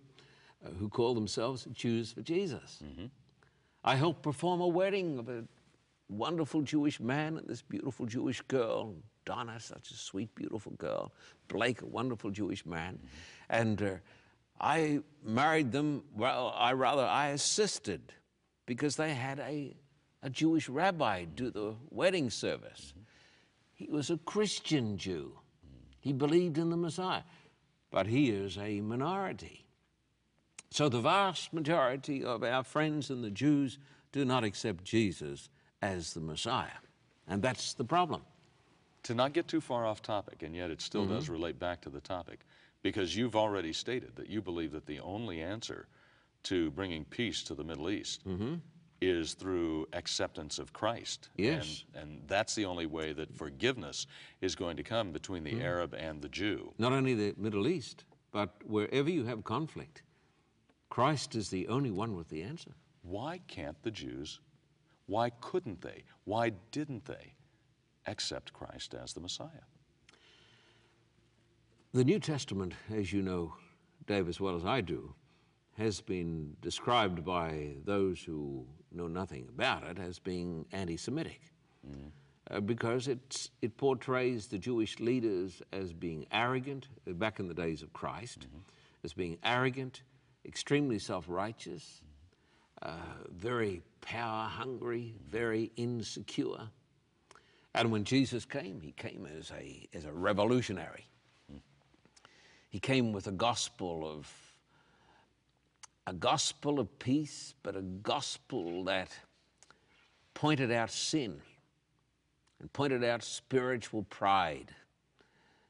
uh, 0.65 0.71
who 0.79 0.89
call 0.89 1.15
themselves 1.15 1.67
Jews 1.73 2.13
for 2.13 2.23
Jesus. 2.23 2.83
I 3.85 3.97
helped 3.97 4.23
perform 4.23 4.61
a 4.63 4.69
wedding 4.69 5.19
of 5.19 5.29
a 5.29 5.45
wonderful 6.09 6.63
Jewish 6.63 6.99
man 6.99 7.37
and 7.37 7.47
this 7.47 7.63
beautiful 7.63 8.07
Jewish 8.07 8.41
girl. 8.43 8.95
Donna, 9.27 9.61
such 9.61 9.91
a 9.91 9.95
sweet, 9.95 10.35
beautiful 10.35 10.73
girl. 10.73 11.13
Blake, 11.49 11.83
a 11.83 11.87
wonderful 11.87 12.31
Jewish 12.31 12.65
man. 12.65 12.99
And 13.49 13.83
uh, 13.83 13.91
I 14.61 15.01
married 15.23 15.73
them, 15.73 16.03
well, 16.17 16.55
I 16.57 16.73
rather, 16.73 17.05
I 17.05 17.29
assisted 17.29 18.13
because 18.67 18.97
they 18.97 19.15
had 19.15 19.41
a, 19.41 19.75
a 20.23 20.31
Jewish 20.31 20.69
rabbi 20.69 21.25
do 21.25 21.51
the 21.51 21.75
wedding 21.91 22.31
service. 22.31 22.93
He 23.75 23.89
was 23.91 24.11
a 24.11 24.19
Christian 24.19 24.99
Jew. 24.99 25.39
He 25.99 26.13
believed 26.13 26.59
in 26.59 26.71
the 26.71 26.77
Messiah, 26.77 27.23
but 27.91 28.07
he 28.07 28.31
is 28.31 28.59
a 28.59 28.81
minority. 28.81 29.67
So 30.71 30.89
the 30.89 31.01
vast 31.01 31.53
majority 31.53 32.23
of 32.23 32.45
our 32.45 32.63
friends 32.63 33.11
and 33.11 33.25
the 33.25 33.31
Jews 33.31 33.79
do 34.13 34.25
not 34.25 34.45
accept 34.45 34.85
Jesus 34.85 35.49
as 35.83 36.15
the 36.15 36.21
Messiah. 36.21 36.69
And 37.27 37.43
that's 37.43 37.75
the 37.75 37.85
problem. 37.85 38.23
To 39.05 39.15
not 39.15 39.33
get 39.33 39.49
too 39.49 39.61
far 39.61 39.87
off 39.87 40.03
topic, 40.03 40.43
and 40.43 40.55
yet 40.55 40.71
it 40.71 40.81
still 40.81 41.05
mm-hmm. 41.05 41.15
does 41.15 41.29
relate 41.29 41.59
back 41.59 41.81
to 41.83 41.91
the 41.91 42.01
topic, 42.01 42.41
because 42.83 43.17
you've 43.17 43.37
already 43.37 43.73
stated 43.73 44.15
that 44.17 44.29
you 44.29 44.43
believe 44.43 44.73
that 44.73 44.87
the 44.87 45.01
only 45.01 45.41
answer 45.41 45.87
to 46.45 46.71
bringing 46.71 47.05
peace 47.05 47.43
to 47.45 47.55
the 47.55 47.65
Middle 47.65 47.91
East 47.91 48.27
mm-hmm. 48.29 48.55
Is 49.01 49.35
through 49.35 49.87
acceptance 49.93 50.59
of 50.59 50.73
Christ. 50.73 51.31
Yes. 51.37 51.85
And, 51.95 52.03
and 52.03 52.23
that's 52.27 52.55
the 52.55 52.67
only 52.67 52.87
way 52.87 53.13
that 53.13 53.35
forgiveness 53.35 54.07
is 54.41 54.55
going 54.55 54.77
to 54.77 54.83
come 54.83 55.11
between 55.11 55.43
the 55.45 55.53
hmm. 55.53 55.63
Arab 55.63 55.95
and 55.95 56.21
the 56.21 56.29
Jew. 56.29 56.73
Not 56.79 56.93
only 56.93 57.15
the 57.15 57.35
Middle 57.37 57.67
East, 57.67 58.05
but 58.31 58.55
wherever 58.65 59.11
you 59.11 59.25
have 59.25 59.43
conflict, 59.45 60.03
Christ 60.91 61.35
is 61.35 61.49
the 61.49 61.69
only 61.69 61.91
one 61.91 62.15
with 62.15 62.29
the 62.29 62.43
answer. 62.43 62.73
Why 63.03 63.41
can't 63.49 63.81
the 63.83 63.91
Jews, 63.91 64.41
why 65.07 65.31
couldn't 65.41 65.81
they, 65.81 66.05
why 66.25 66.51
didn't 66.71 67.05
they 67.07 67.35
accept 68.07 68.53
Christ 68.53 68.95
as 68.95 69.13
the 69.13 69.21
Messiah? 69.21 69.65
The 71.93 72.05
New 72.05 72.21
Testament, 72.21 72.75
as 72.95 73.13
you 73.13 73.23
know, 73.23 73.55
Dave, 74.07 74.29
as 74.29 74.41
well 74.41 74.57
as 74.57 74.65
I 74.65 74.81
do, 74.81 75.15
has 75.79 76.01
been 76.01 76.57
described 76.61 77.25
by 77.25 77.75
those 77.85 78.23
who 78.23 78.67
know 78.93 79.07
nothing 79.07 79.47
about 79.49 79.85
it 79.85 79.99
as 79.99 80.19
being 80.19 80.67
anti 80.73 80.97
Semitic. 80.97 81.41
Uh, 82.51 82.59
because 82.61 83.07
it's, 83.07 83.51
it 83.63 83.77
portrays 83.77 84.49
the 84.49 84.59
Jewish 84.59 84.99
leaders 84.99 85.63
as 85.73 85.93
being 85.93 86.27
arrogant, 86.33 86.89
uh, 87.09 87.13
back 87.13 87.39
in 87.39 87.47
the 87.47 87.55
days 87.55 87.83
of 87.83 87.93
Christ, 87.93 88.49
as 89.05 89.13
being 89.13 89.39
arrogant, 89.45 90.03
extremely 90.45 90.99
self 90.99 91.27
righteous, 91.29 92.01
uh, 92.83 92.91
very 93.31 93.83
power 94.01 94.49
hungry, 94.49 95.15
very 95.31 95.71
insecure. 95.77 96.69
And 97.75 97.93
when 97.93 98.03
Jesus 98.03 98.45
came, 98.45 98.81
he 98.81 98.93
came 98.93 99.29
as 99.39 99.53
a, 99.53 99.87
as 99.95 100.05
a 100.05 100.13
revolutionary. 100.13 101.07
He 102.69 102.81
came 102.81 103.13
with 103.13 103.27
a 103.29 103.33
gospel 103.33 104.09
of 104.09 104.29
a 106.07 106.13
gospel 106.13 106.81
of 106.81 106.99
peace, 106.99 107.55
but 107.63 107.77
a 107.77 107.83
gospel 107.83 108.85
that 108.85 109.11
pointed 110.35 110.73
out 110.73 110.91
sin 110.91 111.41
and 112.61 112.73
pointed 112.73 113.05
out 113.05 113.23
spiritual 113.23 114.03
pride. 114.05 114.75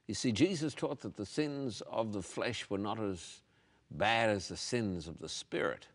You 0.07 0.15
see, 0.15 0.31
Jesus 0.31 0.73
taught 0.73 1.01
that 1.01 1.15
the 1.15 1.25
sins 1.25 1.81
of 1.89 2.13
the 2.13 2.21
flesh 2.21 2.69
were 2.69 2.77
not 2.77 2.99
as 2.99 3.41
bad 3.91 4.29
as 4.29 4.47
the 4.47 4.57
sins 4.57 5.07
of 5.07 5.19
the 5.19 5.29
spirit. 5.29 5.87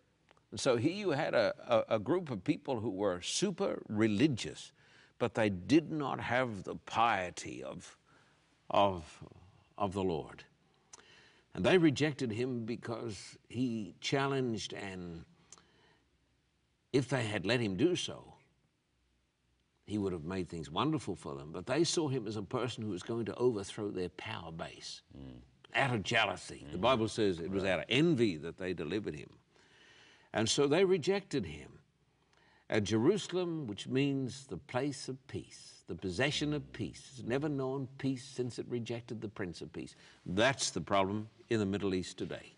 And 0.51 0.61
so 0.61 0.77
here 0.77 0.93
you 0.93 1.11
had 1.11 1.35
a, 1.35 1.55
a, 1.67 1.97
a 1.97 1.99
group 1.99 2.31
of 2.31 2.45
people 2.45 2.81
who 2.81 2.91
were 2.91 3.21
super 3.21 3.83
religious, 3.89 4.73
but 5.19 5.35
they 5.35 5.51
did 5.51 5.91
not 5.91 6.21
have 6.21 6.65
the 6.65 6.77
piety 6.77 7.63
of, 7.63 7.97
of, 8.71 9.05
of 9.77 9.93
the 9.93 10.05
Lord. 10.05 10.45
And 11.57 11.65
they 11.65 11.79
rejected 11.79 12.31
him 12.31 12.67
because 12.67 13.39
he 13.49 13.95
challenged, 14.03 14.75
and 14.75 15.25
if 16.93 17.09
they 17.09 17.25
had 17.25 17.47
let 17.47 17.61
him 17.61 17.77
do 17.77 17.97
so, 17.97 18.35
he 19.87 19.97
would 19.97 20.13
have 20.13 20.25
made 20.25 20.51
things 20.51 20.71
wonderful 20.71 21.17
for 21.17 21.35
them. 21.35 21.53
But 21.53 21.65
they 21.65 21.83
saw 21.83 22.09
him 22.09 22.27
as 22.27 22.37
a 22.37 22.43
person 22.43 22.83
who 22.83 22.91
was 22.91 23.03
going 23.03 23.25
to 23.25 23.35
overthrow 23.37 23.91
their 23.91 24.11
power 24.11 24.53
base 24.53 25.01
mm. 25.17 25.39
out 25.75 25.95
of 25.95 26.03
jealousy. 26.03 26.67
The 26.71 26.77
mm. 26.77 26.83
Bible 26.83 27.09
says 27.09 27.41
it 27.41 27.51
was 27.51 27.65
out 27.65 27.79
of 27.79 27.87
envy 27.89 28.37
that 28.37 28.59
they 28.59 28.75
delivered 28.75 29.15
him. 29.15 29.31
And 30.35 30.51
so 30.51 30.67
they 30.67 30.85
rejected 30.85 31.47
him. 31.47 31.79
At 32.69 32.85
Jerusalem, 32.85 33.67
which 33.67 33.89
means 33.89 34.47
the 34.49 34.59
place 34.59 35.09
of 35.09 35.27
peace, 35.27 35.76
the 35.89 35.95
possession 35.95 36.53
of 36.53 36.73
peace, 36.73 37.13
has 37.17 37.25
never 37.25 37.49
known 37.49 37.89
peace 37.99 38.25
since 38.25 38.59
it 38.59 38.67
rejected 38.69 39.21
the 39.21 39.29
Prince 39.29 39.61
of 39.61 39.73
Peace. 39.73 39.95
That's 40.25 40.71
the 40.71 40.81
problem 40.81 41.29
in 41.49 41.61
the 41.61 41.67
Middle 41.67 41.95
East 41.95 42.19
today. 42.19 42.53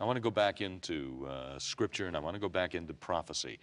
I 0.00 0.04
want 0.04 0.16
to 0.16 0.20
go 0.20 0.30
back 0.30 0.60
into 0.60 1.26
uh, 1.28 1.58
Scripture 1.58 2.06
and 2.06 2.16
I 2.16 2.20
want 2.20 2.34
to 2.34 2.40
go 2.40 2.48
back 2.48 2.74
into 2.74 2.92
prophecy. 2.92 3.58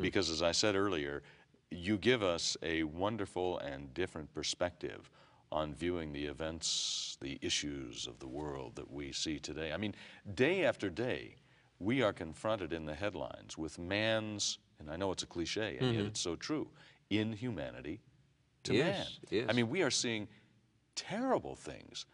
because 0.00 0.30
as 0.30 0.42
I 0.42 0.52
said 0.52 0.76
earlier, 0.76 1.22
you 1.70 1.98
give 1.98 2.22
us 2.22 2.56
a 2.62 2.84
wonderful 2.84 3.58
and 3.58 3.92
different 3.92 4.32
perspective 4.32 5.10
on 5.52 5.74
viewing 5.74 6.12
the 6.12 6.24
events, 6.24 7.18
the 7.20 7.38
issues 7.42 8.06
of 8.06 8.18
the 8.18 8.26
world 8.26 8.74
that 8.76 8.90
we 8.90 9.12
see 9.12 9.38
today. 9.38 9.72
I 9.72 9.76
mean, 9.76 9.94
day 10.34 10.64
after 10.64 10.88
day, 10.88 11.36
we 11.78 12.02
are 12.02 12.12
confronted 12.12 12.72
in 12.72 12.86
the 12.86 12.94
headlines 12.94 13.58
with 13.58 13.78
man's, 13.78 14.58
and 14.78 14.90
I 14.90 14.96
know 14.96 15.12
it's 15.12 15.22
a 15.22 15.26
cliche, 15.26 15.76
and 15.80 15.94
yet 15.94 16.04
it's 16.06 16.20
so 16.20 16.34
true, 16.34 16.68
inhumanity 17.10 18.00
to 18.64 18.74
Yes, 18.74 18.96
man. 19.30 19.40
yes. 19.40 19.46
I 19.48 19.52
mean, 19.52 19.68
we 19.68 19.82
are 19.82 19.90
seeing 19.90 20.28
terrible 20.96 21.56
things 21.56 22.06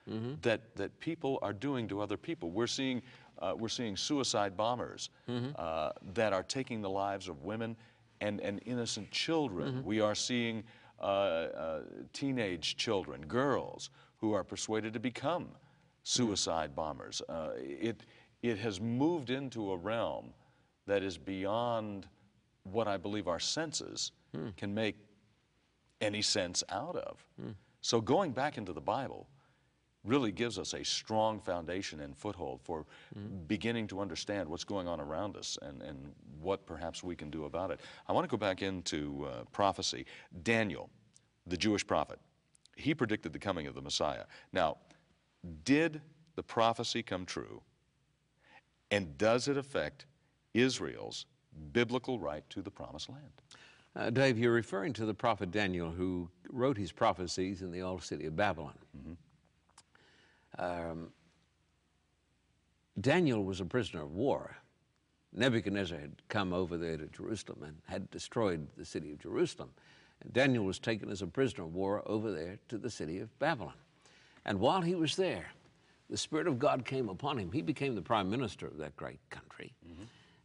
that, 0.42 0.74
that 0.76 0.98
people 1.00 1.38
are 1.42 1.52
doing 1.52 1.86
to 1.88 2.00
other 2.00 2.16
people. 2.16 2.50
We're 2.50 2.66
seeing, 2.66 3.02
uh, 3.38 3.54
we're 3.56 3.68
seeing 3.68 3.96
suicide 3.96 4.56
bombers 4.56 5.10
uh, 5.56 5.90
that 6.14 6.32
are 6.32 6.42
taking 6.42 6.80
the 6.82 6.90
lives 6.90 7.28
of 7.28 7.42
women 7.42 7.76
and, 8.20 8.40
and 8.40 8.60
innocent 8.66 9.10
children. 9.10 9.84
We 9.84 10.00
are 10.00 10.14
seeing 10.14 10.64
uh, 10.98 11.02
uh, 11.04 11.80
teenage 12.12 12.76
children, 12.76 13.22
girls, 13.26 13.90
who 14.18 14.32
are 14.34 14.44
persuaded 14.44 14.92
to 14.94 15.00
become 15.00 15.48
suicide 16.02 16.74
bombers. 16.74 17.22
Uh, 17.28 17.50
it, 17.56 18.02
it 18.42 18.58
has 18.58 18.80
moved 18.80 19.30
into 19.30 19.72
a 19.72 19.76
realm 19.76 20.32
that 20.86 21.02
is 21.02 21.16
beyond 21.18 22.06
what 22.64 22.88
I 22.88 22.96
believe 22.96 23.28
our 23.28 23.38
senses 23.40 24.12
Hmm. 24.34 24.48
can 24.56 24.74
make 24.74 24.96
any 26.00 26.22
sense 26.22 26.62
out 26.68 26.96
of. 26.96 27.24
Hmm. 27.40 27.50
So 27.80 28.00
going 28.00 28.32
back 28.32 28.58
into 28.58 28.72
the 28.72 28.80
Bible 28.80 29.28
really 30.04 30.32
gives 30.32 30.58
us 30.58 30.72
a 30.72 30.82
strong 30.82 31.40
foundation 31.40 32.00
and 32.00 32.16
foothold 32.16 32.60
for 32.62 32.86
hmm. 33.14 33.44
beginning 33.46 33.86
to 33.88 34.00
understand 34.00 34.48
what's 34.48 34.64
going 34.64 34.88
on 34.88 35.00
around 35.00 35.36
us 35.36 35.58
and, 35.62 35.82
and 35.82 36.12
what 36.40 36.64
perhaps 36.66 37.02
we 37.02 37.14
can 37.14 37.30
do 37.30 37.44
about 37.44 37.70
it. 37.70 37.80
I 38.08 38.12
want 38.12 38.24
to 38.24 38.30
go 38.30 38.38
back 38.38 38.62
into 38.62 39.26
uh, 39.26 39.44
prophecy. 39.52 40.06
Daniel, 40.42 40.88
the 41.46 41.56
Jewish 41.56 41.86
prophet, 41.86 42.18
he 42.76 42.94
predicted 42.94 43.32
the 43.32 43.38
coming 43.38 43.66
of 43.66 43.74
the 43.74 43.82
Messiah. 43.82 44.24
Now, 44.52 44.78
did 45.64 46.00
the 46.34 46.42
prophecy 46.42 47.02
come 47.02 47.26
true? 47.26 47.60
And 48.90 49.16
does 49.18 49.48
it 49.48 49.56
affect 49.56 50.06
Israel's 50.54 51.26
biblical 51.72 52.18
right 52.18 52.48
to 52.50 52.62
the 52.62 52.70
promised 52.70 53.08
land? 53.08 53.32
Uh, 53.96 54.10
Dave, 54.10 54.38
you're 54.38 54.52
referring 54.52 54.92
to 54.94 55.04
the 55.04 55.14
prophet 55.14 55.50
Daniel 55.50 55.90
who 55.90 56.28
wrote 56.48 56.76
his 56.76 56.92
prophecies 56.92 57.62
in 57.62 57.72
the 57.72 57.82
old 57.82 58.02
city 58.02 58.26
of 58.26 58.36
Babylon. 58.36 58.78
Um, 60.58 61.08
Daniel 63.00 63.44
was 63.44 63.60
a 63.60 63.64
prisoner 63.64 64.02
of 64.02 64.12
war. 64.12 64.56
Nebuchadnezzar 65.32 65.98
had 65.98 66.12
come 66.28 66.52
over 66.52 66.76
there 66.76 66.96
to 66.96 67.06
Jerusalem 67.06 67.62
and 67.62 67.76
had 67.86 68.10
destroyed 68.10 68.66
the 68.76 68.84
city 68.84 69.12
of 69.12 69.18
Jerusalem. 69.18 69.70
And 70.22 70.32
Daniel 70.32 70.64
was 70.64 70.78
taken 70.78 71.10
as 71.10 71.22
a 71.22 71.26
prisoner 71.26 71.64
of 71.64 71.74
war 71.74 72.02
over 72.06 72.32
there 72.32 72.58
to 72.68 72.78
the 72.78 72.90
city 72.90 73.18
of 73.18 73.36
Babylon. 73.38 73.74
And 74.44 74.60
while 74.60 74.80
he 74.80 74.94
was 74.94 75.16
there, 75.16 75.46
the 76.08 76.16
Spirit 76.16 76.48
of 76.48 76.58
God 76.58 76.84
came 76.84 77.08
upon 77.08 77.38
him. 77.38 77.52
He 77.52 77.62
became 77.62 77.94
the 77.94 78.02
prime 78.02 78.28
minister 78.28 78.66
of 78.66 78.76
that 78.78 78.96
great 78.96 79.20
country. 79.30 79.72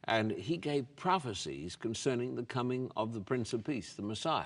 And 0.07 0.31
he 0.31 0.57
gave 0.57 0.95
prophecies 0.95 1.75
concerning 1.75 2.35
the 2.35 2.43
coming 2.43 2.91
of 2.95 3.13
the 3.13 3.21
Prince 3.21 3.53
of 3.53 3.63
Peace, 3.63 3.93
the 3.93 4.03
Messiah. 4.03 4.45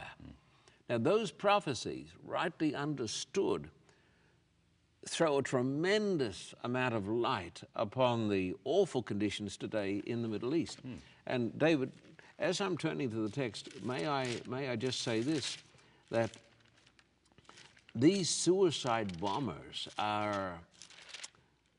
Now, 0.90 0.98
those 0.98 1.32
prophecies, 1.32 2.08
rightly 2.26 2.74
understood, 2.74 3.70
throw 5.08 5.38
a 5.38 5.44
tremendous 5.44 6.54
amount 6.64 6.96
of 6.96 7.08
light 7.08 7.62
upon 7.76 8.30
the 8.30 8.56
awful 8.64 9.04
conditions 9.04 9.58
today 9.58 10.02
in 10.06 10.22
the 10.22 10.28
Middle 10.28 10.56
East. 10.56 10.80
Hmm. 10.80 10.94
And 11.28 11.58
David, 11.60 11.92
as 12.40 12.60
I'm 12.62 12.78
turning 12.78 13.10
to 13.12 13.18
the 13.18 13.30
text, 13.30 13.84
may 13.84 14.08
I, 14.08 14.28
may 14.48 14.70
I 14.70 14.76
just 14.76 15.02
say 15.02 15.22
this 15.22 15.58
that 16.10 16.32
these 17.94 18.30
suicide 18.30 19.20
bombers 19.20 19.88
are, 20.00 20.54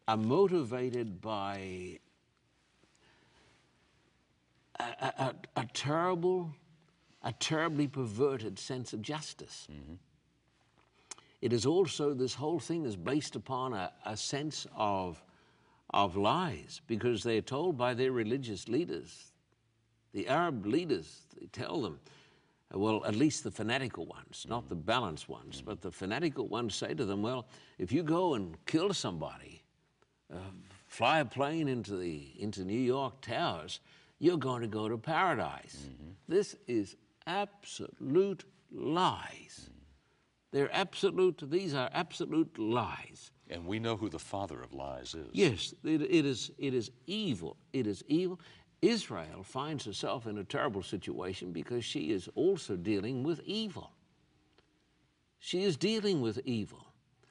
are 0.07 0.17
motivated 0.17 1.21
by 1.21 1.99
a, 4.81 5.25
a, 5.25 5.35
a, 5.57 5.67
terrible, 5.73 6.55
a 7.23 7.33
terribly 7.33 7.87
perverted 7.87 8.59
sense 8.59 8.93
of 8.93 9.03
justice. 9.03 9.69
Mm-hmm. 9.71 9.95
It 11.41 11.53
is 11.53 11.65
also, 11.65 12.13
this 12.13 12.35
whole 12.35 12.59
thing 12.59 12.85
is 12.85 12.97
based 12.97 13.37
upon 13.37 13.73
a, 13.73 13.93
a 14.05 14.17
sense 14.17 14.67
of, 14.77 15.23
of 15.91 16.17
lies 16.17 16.81
because 16.87 17.23
they're 17.23 17.41
told 17.41 17.79
by 17.79 17.95
their 17.95 18.13
religious 18.13 18.69
leaders, 18.69 19.33
the 20.13 20.29
Arab 20.29 20.67
leaders, 20.67 21.23
they 21.39 21.47
tell 21.47 21.81
them, 21.81 21.99
well, 22.73 23.05
at 23.05 23.17
least 23.17 23.43
the 23.43 23.51
fanatical 23.51 24.07
ones, 24.07 24.47
not 24.49 24.61
mm-hmm. 24.61 24.69
the 24.71 24.75
balanced 24.77 25.29
ones, 25.29 25.57
mm-hmm. 25.57 25.71
but 25.71 25.81
the 25.81 25.91
fanatical 25.91 26.47
ones 26.47 26.75
say 26.75 26.95
to 26.95 27.05
them, 27.05 27.23
well, 27.23 27.47
if 27.79 27.91
you 27.91 28.03
go 28.03 28.35
and 28.35 28.57
kill 28.67 28.93
somebody, 28.93 29.63
uh, 30.33 30.37
fly 30.87 31.21
a 31.21 31.25
plane 31.25 31.69
into 31.69 31.97
the 31.97 32.31
into 32.39 32.65
New 32.65 32.79
York 32.79 33.21
towers, 33.21 33.81
you're 34.21 34.37
going 34.37 34.61
to 34.61 34.69
go 34.69 34.89
to 34.89 34.97
paradise. 34.97 35.89
Mm-hmm. 35.89 36.11
This 36.29 36.55
is 36.69 36.95
absolute 37.27 38.45
lies. 38.71 39.63
Mm-hmm. 39.63 39.79
They're 40.53 40.75
absolute. 40.75 41.43
These 41.51 41.75
are 41.75 41.91
absolute 41.93 42.57
lies. 42.59 43.33
And 43.49 43.67
we 43.67 43.81
know 43.81 43.97
who 43.97 44.09
the 44.09 44.19
father 44.19 44.61
of 44.63 44.73
lies 44.73 45.15
is. 45.15 45.29
Yes, 45.33 45.75
it, 45.83 46.03
it 46.03 46.25
is. 46.25 46.53
It 46.59 46.75
is 46.75 46.91
evil. 47.07 47.57
It 47.73 47.87
is 47.87 48.05
evil. 48.07 48.39
Israel 48.83 49.43
finds 49.43 49.85
herself 49.85 50.27
in 50.27 50.39
a 50.39 50.45
terrible 50.45 50.83
situation 50.83 51.53
because 51.53 51.85
she 51.85 52.13
is 52.13 52.29
also 52.35 52.77
dealing 52.77 53.23
with 53.23 53.41
evil. 53.45 53.91
She 55.39 55.65
is 55.65 55.77
dealing 55.77 56.21
with 56.21 56.41
evil. 56.45 56.87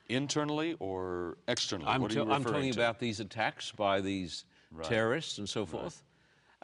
Internally 0.07 0.75
or 0.79 1.37
externally? 1.47 1.89
I'm, 1.89 2.01
what 2.01 2.11
are 2.11 2.15
tell- 2.15 2.27
you 2.27 2.33
I'm 2.33 2.43
talking 2.43 2.73
to? 2.73 2.79
about 2.79 2.99
these 2.99 3.19
attacks 3.19 3.71
by 3.71 4.01
these 4.01 4.45
terrorists 4.83 5.37
and 5.37 5.47
so 5.47 5.65
forth. 5.65 6.03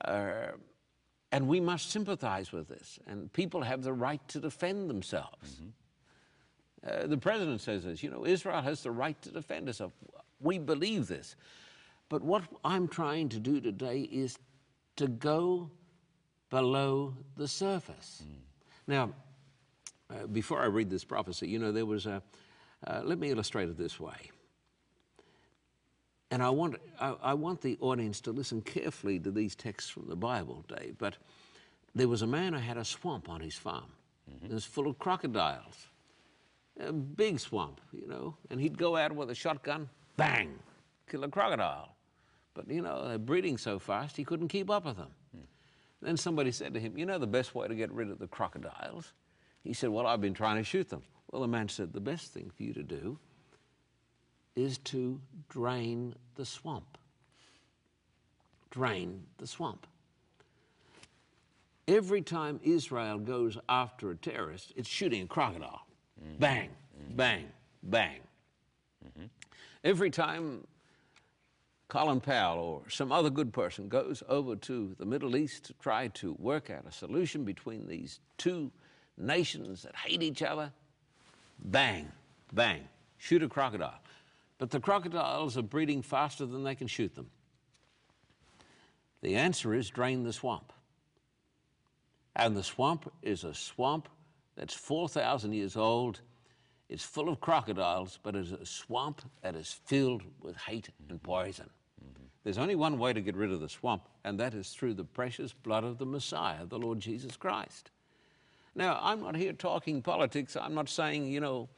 Uh, 0.04 0.52
and 1.32 1.48
we 1.48 1.60
must 1.60 1.92
sympathize 1.92 2.52
with 2.52 2.68
this. 2.68 3.00
And 3.08 3.32
people 3.34 3.62
have 3.62 3.84
the 3.84 3.94
right 3.94 4.26
to 4.30 4.40
defend 4.40 4.90
themselves. 4.90 5.62
Uh, 6.86 7.08
the 7.08 7.18
president 7.18 7.62
says 7.62 7.84
this, 7.84 8.04
you 8.04 8.10
know, 8.10 8.26
Israel 8.26 8.62
has 8.62 8.84
the 8.84 8.92
right 8.92 9.20
to 9.22 9.32
defend 9.32 9.68
itself. 9.68 9.92
We 10.40 10.60
believe 10.60 11.08
this. 11.08 11.36
But 12.10 12.22
what 12.22 12.44
I'm 12.64 12.88
trying 12.88 13.30
to 13.30 13.40
do 13.40 13.60
today 13.60 14.02
is 14.02 14.38
to 14.98 15.08
go 15.08 15.72
below 16.50 17.16
the 17.36 17.48
surface. 17.48 18.24
Now, 18.88 19.12
uh, 20.10 20.28
before 20.28 20.62
I 20.62 20.68
read 20.68 20.90
this 20.90 21.04
prophecy, 21.04 21.48
you 21.48 21.58
know, 21.58 21.72
there 21.72 21.86
was 21.86 22.06
a, 22.06 22.22
uh, 22.86 23.02
let 23.04 23.18
me 23.18 23.32
illustrate 23.32 23.70
it 23.70 23.78
this 23.78 24.00
way. 24.00 24.32
And 26.32 26.42
I 26.42 26.50
want, 26.50 26.78
I, 27.00 27.16
I 27.22 27.34
want 27.34 27.62
the 27.62 27.78
audience 27.82 28.20
to 28.22 28.32
listen 28.32 28.62
carefully 28.62 29.20
to 29.20 29.32
these 29.32 29.56
texts 29.56 29.90
from 29.90 30.08
the 30.08 30.16
Bible, 30.16 30.66
Dave. 30.68 30.96
But 30.98 31.18
there 31.94 32.08
was 32.08 32.24
a 32.24 32.28
man 32.28 32.54
who 32.54 32.60
had 32.60 32.78
a 32.78 32.86
swamp 32.86 33.30
on 33.30 33.42
his 33.42 33.56
farm. 33.56 33.92
Mm-hmm. 34.30 34.48
It 34.48 34.52
was 34.52 34.66
full 34.66 34.88
of 34.88 34.98
crocodiles. 34.98 35.88
A 36.80 36.92
big 36.92 37.40
swamp, 37.40 37.80
you 37.94 38.08
know. 38.08 38.36
And 38.50 38.60
he'd 38.60 38.78
go 38.78 38.98
out 38.98 39.14
with 39.14 39.30
a 39.30 39.36
shotgun, 39.36 39.88
bang, 40.18 40.60
kill 41.10 41.24
a 41.24 41.30
crocodile. 41.30 41.96
But, 42.54 42.70
you 42.70 42.82
know, 42.82 43.08
they're 43.08 43.18
breeding 43.18 43.58
so 43.58 43.80
fast, 43.80 44.18
he 44.18 44.24
couldn't 44.24 44.48
keep 44.48 44.70
up 44.70 44.86
with 44.86 44.98
them. 44.98 45.12
Hmm. 45.34 45.44
Then 46.02 46.18
somebody 46.18 46.52
said 46.52 46.74
to 46.74 46.80
him, 46.80 46.98
You 46.98 47.06
know 47.06 47.20
the 47.20 47.28
best 47.28 47.54
way 47.54 47.68
to 47.68 47.76
get 47.76 47.92
rid 47.92 48.10
of 48.10 48.20
the 48.20 48.28
crocodiles? 48.28 49.14
He 49.64 49.74
said, 49.74 49.90
Well, 49.90 50.08
I've 50.08 50.22
been 50.22 50.34
trying 50.34 50.58
to 50.58 50.64
shoot 50.64 50.90
them. 50.90 51.04
Well, 51.32 51.42
the 51.42 51.48
man 51.48 51.70
said, 51.70 51.94
The 51.94 52.02
best 52.02 52.34
thing 52.34 52.52
for 52.56 52.64
you 52.64 52.74
to 52.74 52.84
do 52.84 53.20
is 54.56 54.78
to 54.80 55.20
drain 55.50 56.16
the 56.36 56.46
swamp. 56.46 56.98
Drain 58.70 59.24
the 59.38 59.48
swamp. 59.48 59.88
Every 61.88 62.22
time 62.22 62.60
Israel 62.64 63.20
goes 63.20 63.58
after 63.70 64.12
a 64.12 64.16
terrorist, 64.16 64.74
it's 64.76 64.90
shooting 64.90 65.22
a 65.22 65.28
crocodile. 65.28 65.86
Mm-hmm. 66.20 66.32
Mm-hmm. 66.32 66.40
Bang, 66.40 66.70
bang, 67.16 67.46
bang. 67.84 68.20
Every 69.84 70.10
time 70.10 70.66
Colin 71.90 72.20
Powell 72.20 72.60
or 72.60 72.90
some 72.90 73.12
other 73.12 73.30
good 73.30 73.54
person 73.54 73.88
goes 73.88 74.24
over 74.28 74.56
to 74.56 74.96
the 74.98 75.06
Middle 75.06 75.36
East 75.36 75.66
to 75.66 75.74
try 75.74 76.08
to 76.10 76.36
work 76.40 76.72
out 76.72 76.86
a 76.88 76.92
solution 76.92 77.44
between 77.44 77.88
these 77.88 78.20
two 78.38 78.72
nations 79.18 79.84
that 79.84 79.96
hate 79.96 80.24
each 80.24 80.42
other, 80.42 80.72
bang, 81.60 82.12
bang, 82.54 82.88
shoot 83.20 83.44
a 83.44 83.48
crocodile. 83.48 84.00
But 84.58 84.72
the 84.72 84.80
crocodiles 84.80 85.58
are 85.58 85.62
breeding 85.62 86.02
faster 86.02 86.46
than 86.46 86.64
they 86.64 86.76
can 86.76 86.88
shoot 86.88 87.16
them. 87.16 87.30
The 89.22 89.36
answer 89.36 89.74
is 89.74 89.90
drain 89.90 90.24
the 90.24 90.34
swamp. 90.34 90.72
And 92.36 92.56
the 92.56 92.64
swamp 92.64 93.12
is 93.22 93.44
a 93.44 93.54
swamp 93.54 94.10
that's 94.56 94.74
4,000 94.74 95.54
years 95.54 95.76
old. 95.76 96.22
It's 96.90 97.04
full 97.04 97.30
of 97.30 97.40
crocodiles, 97.40 98.20
but 98.22 98.36
it's 98.36 98.52
a 98.52 98.66
swamp 98.66 99.22
that 99.42 99.56
is 99.56 99.72
filled 99.86 100.24
with 100.42 100.56
hate 100.58 100.90
and 101.10 101.22
poison. 101.22 101.70
Mm-hmm. 102.04 102.24
There's 102.44 102.58
only 102.58 102.76
one 102.76 103.00
way 103.00 103.14
to 103.14 103.22
get 103.22 103.36
rid 103.36 103.52
of 103.52 103.60
the 103.60 103.70
swamp, 103.70 104.04
and 104.24 104.40
that 104.40 104.54
is 104.54 104.70
through 104.70 104.94
the 104.94 105.04
precious 105.04 105.54
blood 105.54 105.84
of 105.84 105.98
the 105.98 106.06
Messiah, 106.06 106.66
the 106.66 106.78
Lord 106.78 107.00
Jesus 107.00 107.36
Christ. 107.36 107.92
Now, 108.76 109.00
I'm 109.02 109.22
not 109.22 109.36
here 109.36 109.54
talking 109.54 110.02
politics. 110.02 110.56
I'm 110.56 110.76
not 110.76 110.90
saying, 110.90 111.28
you 111.28 111.40
know, 111.40 111.70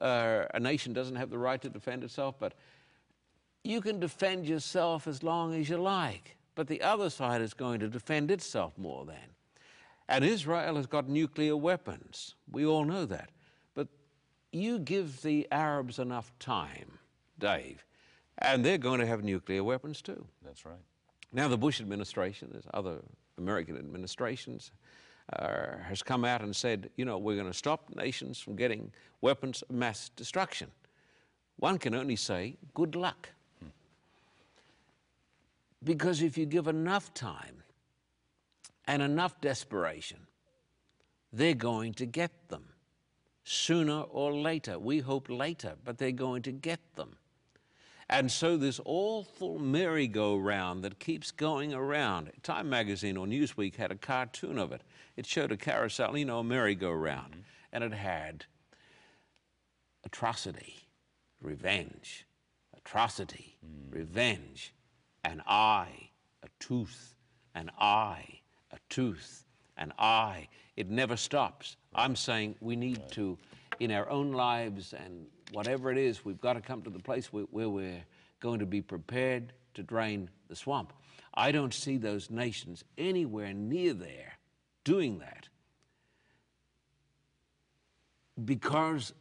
uh, 0.00 0.44
a 0.54 0.60
nation 0.60 0.92
doesn't 0.92 1.16
have 1.16 1.30
the 1.30 1.38
right 1.38 1.60
to 1.62 1.68
defend 1.68 2.04
itself, 2.04 2.36
but 2.38 2.54
you 3.64 3.80
can 3.80 4.00
defend 4.00 4.46
yourself 4.46 5.06
as 5.06 5.22
long 5.22 5.54
as 5.54 5.68
you 5.68 5.76
like. 5.76 6.36
But 6.54 6.68
the 6.68 6.82
other 6.82 7.10
side 7.10 7.40
is 7.40 7.54
going 7.54 7.80
to 7.80 7.88
defend 7.88 8.30
itself 8.30 8.76
more 8.76 9.04
than. 9.04 9.16
And 10.08 10.24
Israel 10.24 10.76
has 10.76 10.86
got 10.86 11.08
nuclear 11.08 11.56
weapons. 11.56 12.34
We 12.50 12.66
all 12.66 12.84
know 12.84 13.06
that. 13.06 13.30
But 13.74 13.88
you 14.52 14.78
give 14.78 15.22
the 15.22 15.46
Arabs 15.52 15.98
enough 15.98 16.32
time, 16.38 16.98
Dave, 17.38 17.84
and 18.38 18.64
they're 18.64 18.78
going 18.78 19.00
to 19.00 19.06
have 19.06 19.22
nuclear 19.22 19.62
weapons 19.62 20.02
too. 20.02 20.26
That's 20.44 20.64
right. 20.64 20.82
Now, 21.32 21.46
the 21.46 21.56
Bush 21.56 21.80
administration, 21.80 22.48
there's 22.50 22.66
other 22.74 22.98
American 23.38 23.76
administrations, 23.76 24.72
uh, 25.32 25.78
has 25.88 26.02
come 26.02 26.24
out 26.24 26.42
and 26.42 26.54
said, 26.54 26.90
you 26.96 27.04
know, 27.04 27.18
we're 27.18 27.36
going 27.36 27.46
to 27.46 27.56
stop 27.56 27.90
nations 27.94 28.40
from 28.40 28.56
getting 28.56 28.92
weapons 29.20 29.62
of 29.62 29.74
mass 29.74 30.10
destruction. 30.16 30.68
One 31.56 31.78
can 31.78 31.94
only 31.94 32.16
say, 32.16 32.56
good 32.74 32.96
luck. 32.96 33.28
Because 35.82 36.22
if 36.22 36.36
you 36.36 36.46
give 36.46 36.68
enough 36.68 37.14
time 37.14 37.62
and 38.86 39.02
enough 39.02 39.40
desperation, 39.40 40.18
they're 41.32 41.54
going 41.54 41.94
to 41.94 42.06
get 42.06 42.48
them 42.48 42.64
sooner 43.44 44.00
or 44.02 44.32
later. 44.32 44.78
We 44.78 44.98
hope 44.98 45.28
later, 45.28 45.74
but 45.84 45.98
they're 45.98 46.12
going 46.12 46.42
to 46.42 46.52
get 46.52 46.80
them. 46.96 47.16
And 48.10 48.30
so 48.30 48.56
this 48.56 48.80
awful 48.84 49.60
merry-go-round 49.60 50.82
that 50.82 50.98
keeps 50.98 51.30
going 51.30 51.72
around. 51.72 52.32
Time 52.42 52.68
magazine 52.68 53.16
or 53.16 53.24
Newsweek 53.24 53.76
had 53.76 53.92
a 53.92 53.96
cartoon 53.96 54.58
of 54.58 54.72
it. 54.72 54.82
It 55.16 55.26
showed 55.26 55.52
a 55.52 55.56
carousel, 55.56 56.18
you 56.18 56.24
know, 56.24 56.40
a 56.40 56.44
merry-go-round. 56.44 57.34
Mm 57.34 57.40
-hmm. 57.40 57.72
And 57.72 57.84
it 57.84 57.92
had 57.92 58.46
atrocity, 60.02 60.88
revenge, 61.40 62.26
atrocity, 62.76 63.58
mm. 63.64 63.94
revenge, 63.94 64.74
an 65.22 65.40
eye, 65.46 66.10
a 66.42 66.48
tooth, 66.58 67.14
an 67.54 67.70
eye, 67.78 68.40
a 68.72 68.78
tooth, 68.88 69.44
an 69.76 69.92
eye. 69.98 70.48
It 70.76 70.88
never 70.88 71.16
stops. 71.16 71.76
I'm 71.94 72.16
saying 72.16 72.56
we 72.60 72.76
need 72.76 73.08
to, 73.12 73.38
in 73.78 73.90
our 73.92 74.08
own 74.08 74.32
lives 74.32 74.94
and 74.94 75.26
whatever 75.52 75.90
it 75.90 75.98
is, 75.98 76.24
we've 76.24 76.40
got 76.40 76.54
to 76.54 76.60
come 76.60 76.82
to 76.82 76.90
the 76.90 76.98
place 76.98 77.32
where, 77.32 77.44
where 77.44 77.68
we're 77.68 78.04
going 78.40 78.60
to 78.60 78.66
be 78.66 78.80
prepared 78.80 79.52
to 79.74 79.82
drain 79.82 80.30
the 80.48 80.56
swamp. 80.56 80.92
I 81.34 81.52
don't 81.52 81.74
see 81.74 81.96
those 81.96 82.30
nations 82.30 82.84
anywhere 82.98 83.52
near 83.52 83.94
there 83.94 84.38
doing 84.84 85.18
that 85.18 85.48
because 88.44 89.12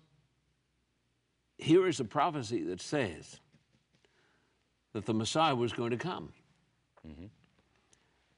here 1.57 1.87
is 1.87 1.99
a 1.99 2.05
prophecy 2.05 2.63
that 2.63 2.81
says 2.81 3.39
that 4.93 5.05
the 5.05 5.13
Messiah 5.13 5.55
was 5.55 5.73
going 5.73 5.91
to 5.91 5.97
come. 5.97 6.33
Mm 7.05 7.15
-hmm. 7.15 7.29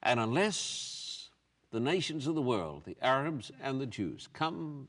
And 0.04 0.20
unless 0.20 1.30
the 1.72 1.80
nations 1.80 2.28
of 2.28 2.36
the 2.36 2.42
world, 2.42 2.84
the 2.84 2.98
Arabs 3.02 3.52
and 3.62 3.80
the 3.80 3.88
Jews, 3.88 4.28
come 4.34 4.88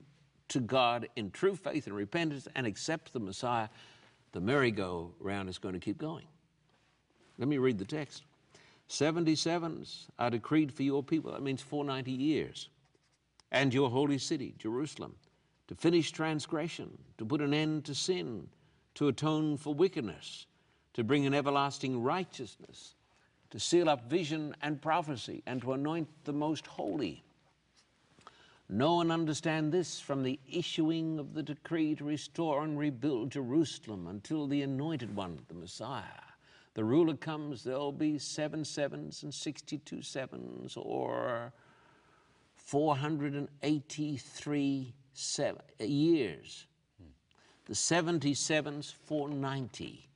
to 0.52 0.60
God 0.60 1.08
in 1.16 1.30
true 1.30 1.56
faith 1.56 1.86
and 1.86 1.96
repentance 1.96 2.48
and 2.54 2.66
accept 2.66 3.12
the 3.12 3.20
Messiah, 3.20 3.68
the 4.32 4.40
merry-go-round 4.40 5.48
is 5.48 5.58
going 5.58 5.74
to 5.74 5.80
keep 5.80 5.98
going. 5.98 6.26
Let 7.38 7.48
me 7.48 7.58
read 7.58 7.78
the 7.78 7.84
text. 7.84 8.22
77s 8.88 10.06
are 10.18 10.30
decreed 10.30 10.72
for 10.72 10.82
your 10.82 11.02
people. 11.02 11.32
That 11.32 11.42
means 11.42 11.62
490 11.62 12.12
years. 12.12 12.68
And 13.50 13.72
your 13.72 13.90
holy 13.90 14.18
city, 14.18 14.54
Jerusalem, 14.58 15.14
to 15.68 15.74
finish 15.74 16.12
transgression, 16.12 16.98
to 17.18 17.24
put 17.24 17.40
an 17.40 17.54
end 17.54 17.84
to 17.86 17.94
sin, 17.94 18.48
to 18.94 19.08
atone 19.08 19.56
for 19.56 19.74
wickedness, 19.74 20.46
to 20.94 21.04
bring 21.04 21.26
an 21.26 21.34
everlasting 21.34 22.02
righteousness, 22.02 22.94
to 23.50 23.58
seal 23.58 23.88
up 23.88 24.10
vision 24.10 24.54
and 24.62 24.80
prophecy, 24.80 25.42
and 25.46 25.62
to 25.62 25.72
anoint 25.72 26.08
the 26.24 26.32
most 26.32 26.66
holy 26.66 27.22
Know 28.72 29.02
and 29.02 29.12
understand 29.12 29.70
this 29.70 30.00
from 30.00 30.22
the 30.22 30.40
issuing 30.50 31.18
of 31.18 31.34
the 31.34 31.42
decree 31.42 31.94
to 31.96 32.04
restore 32.04 32.64
and 32.64 32.78
rebuild 32.78 33.32
Jerusalem 33.32 34.06
until 34.06 34.46
the 34.46 34.62
anointed 34.62 35.14
one, 35.14 35.40
the 35.48 35.54
Messiah, 35.54 36.22
the 36.72 36.82
ruler 36.82 37.14
comes, 37.14 37.64
there'll 37.64 37.92
be 37.92 38.18
seven 38.18 38.64
sevens 38.64 39.24
and 39.24 39.34
62 39.34 40.00
sevens, 40.00 40.78
or 40.78 41.52
483 42.54 44.94
seven, 45.12 45.60
years. 45.78 46.66
The 47.66 47.74
77s, 47.74 48.94
490. 49.04 50.08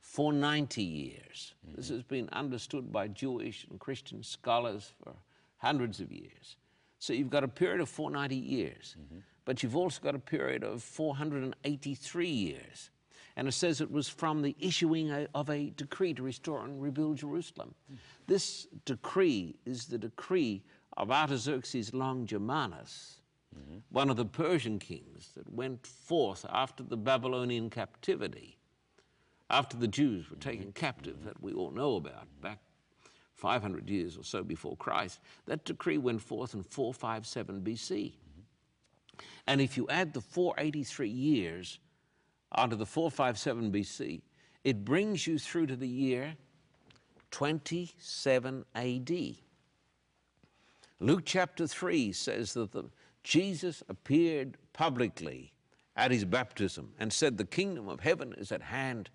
490 0.00 0.82
years. 0.82 1.54
Mm 1.66 1.70
-hmm. 1.70 1.76
This 1.76 1.90
has 1.90 2.02
been 2.02 2.30
understood 2.30 2.90
by 2.90 3.08
Jewish 3.08 3.66
and 3.70 3.78
Christian 3.78 4.22
scholars 4.22 4.94
for 4.98 5.14
hundreds 5.58 6.00
of 6.00 6.10
years. 6.10 6.56
So 7.02 7.12
you've 7.12 7.30
got 7.30 7.42
a 7.42 7.48
period 7.48 7.80
of 7.80 7.88
490 7.88 8.36
years, 8.36 8.94
mm 8.96 9.06
-hmm. 9.10 9.22
but 9.44 9.60
you've 9.60 9.74
also 9.74 10.00
got 10.00 10.14
a 10.14 10.20
period 10.20 10.62
of 10.62 10.84
483 10.84 12.28
years. 12.28 12.90
And 13.34 13.48
it 13.48 13.54
says 13.54 13.80
it 13.80 13.90
was 13.90 14.08
from 14.08 14.42
the 14.42 14.54
issuing 14.58 15.10
of 15.34 15.50
a 15.50 15.70
decree 15.76 16.14
to 16.14 16.22
restore 16.22 16.64
and 16.64 16.80
rebuild 16.80 17.18
Jerusalem. 17.18 17.68
Mm 17.68 17.94
-hmm. 17.94 18.26
This 18.26 18.68
decree 18.84 19.54
is 19.64 19.86
the 19.86 19.98
decree 19.98 20.62
of 20.96 21.10
Artaxerxes 21.10 21.90
Longimanus, 21.92 23.22
mm 23.50 23.62
-hmm. 23.62 23.82
one 23.90 24.10
of 24.10 24.16
the 24.16 24.42
Persian 24.42 24.78
kings 24.78 25.32
that 25.32 25.46
went 25.50 25.86
forth 25.86 26.44
after 26.44 26.86
the 26.86 26.96
Babylonian 26.96 27.70
captivity, 27.70 28.58
after 29.46 29.78
the 29.78 29.88
Jews 29.88 30.28
were 30.28 30.40
taken 30.40 30.66
mm-hmm. 30.66 30.86
captive, 30.86 31.16
that 31.24 31.40
we 31.40 31.52
all 31.52 31.70
know 31.70 31.96
about 31.96 32.28
back 32.40 32.58
500 33.42 33.90
years 33.90 34.16
or 34.16 34.22
so 34.22 34.44
before 34.44 34.76
Christ, 34.76 35.18
that 35.46 35.64
decree 35.64 35.98
went 35.98 36.22
forth 36.22 36.54
in 36.54 36.62
457 36.62 37.60
BC. 37.60 38.12
And 39.48 39.60
if 39.60 39.76
you 39.76 39.88
add 39.88 40.14
the 40.14 40.20
483 40.20 41.08
years 41.08 41.80
onto 42.52 42.76
the 42.76 42.86
457 42.86 43.72
BC, 43.72 44.20
it 44.62 44.84
brings 44.84 45.26
you 45.26 45.40
through 45.40 45.66
to 45.66 45.74
the 45.74 45.88
year 45.88 46.36
27 47.32 48.64
AD. 48.76 49.10
Luke 51.00 51.22
chapter 51.24 51.66
3 51.66 52.12
says 52.12 52.54
that 52.54 52.70
the, 52.70 52.84
Jesus 53.24 53.82
appeared 53.88 54.56
publicly 54.72 55.52
at 55.96 56.12
his 56.12 56.24
baptism 56.24 56.92
and 57.00 57.12
said, 57.12 57.36
The 57.36 57.44
kingdom 57.44 57.88
of 57.88 57.98
heaven 57.98 58.34
is 58.38 58.52
at 58.52 58.62
hand 58.62 59.10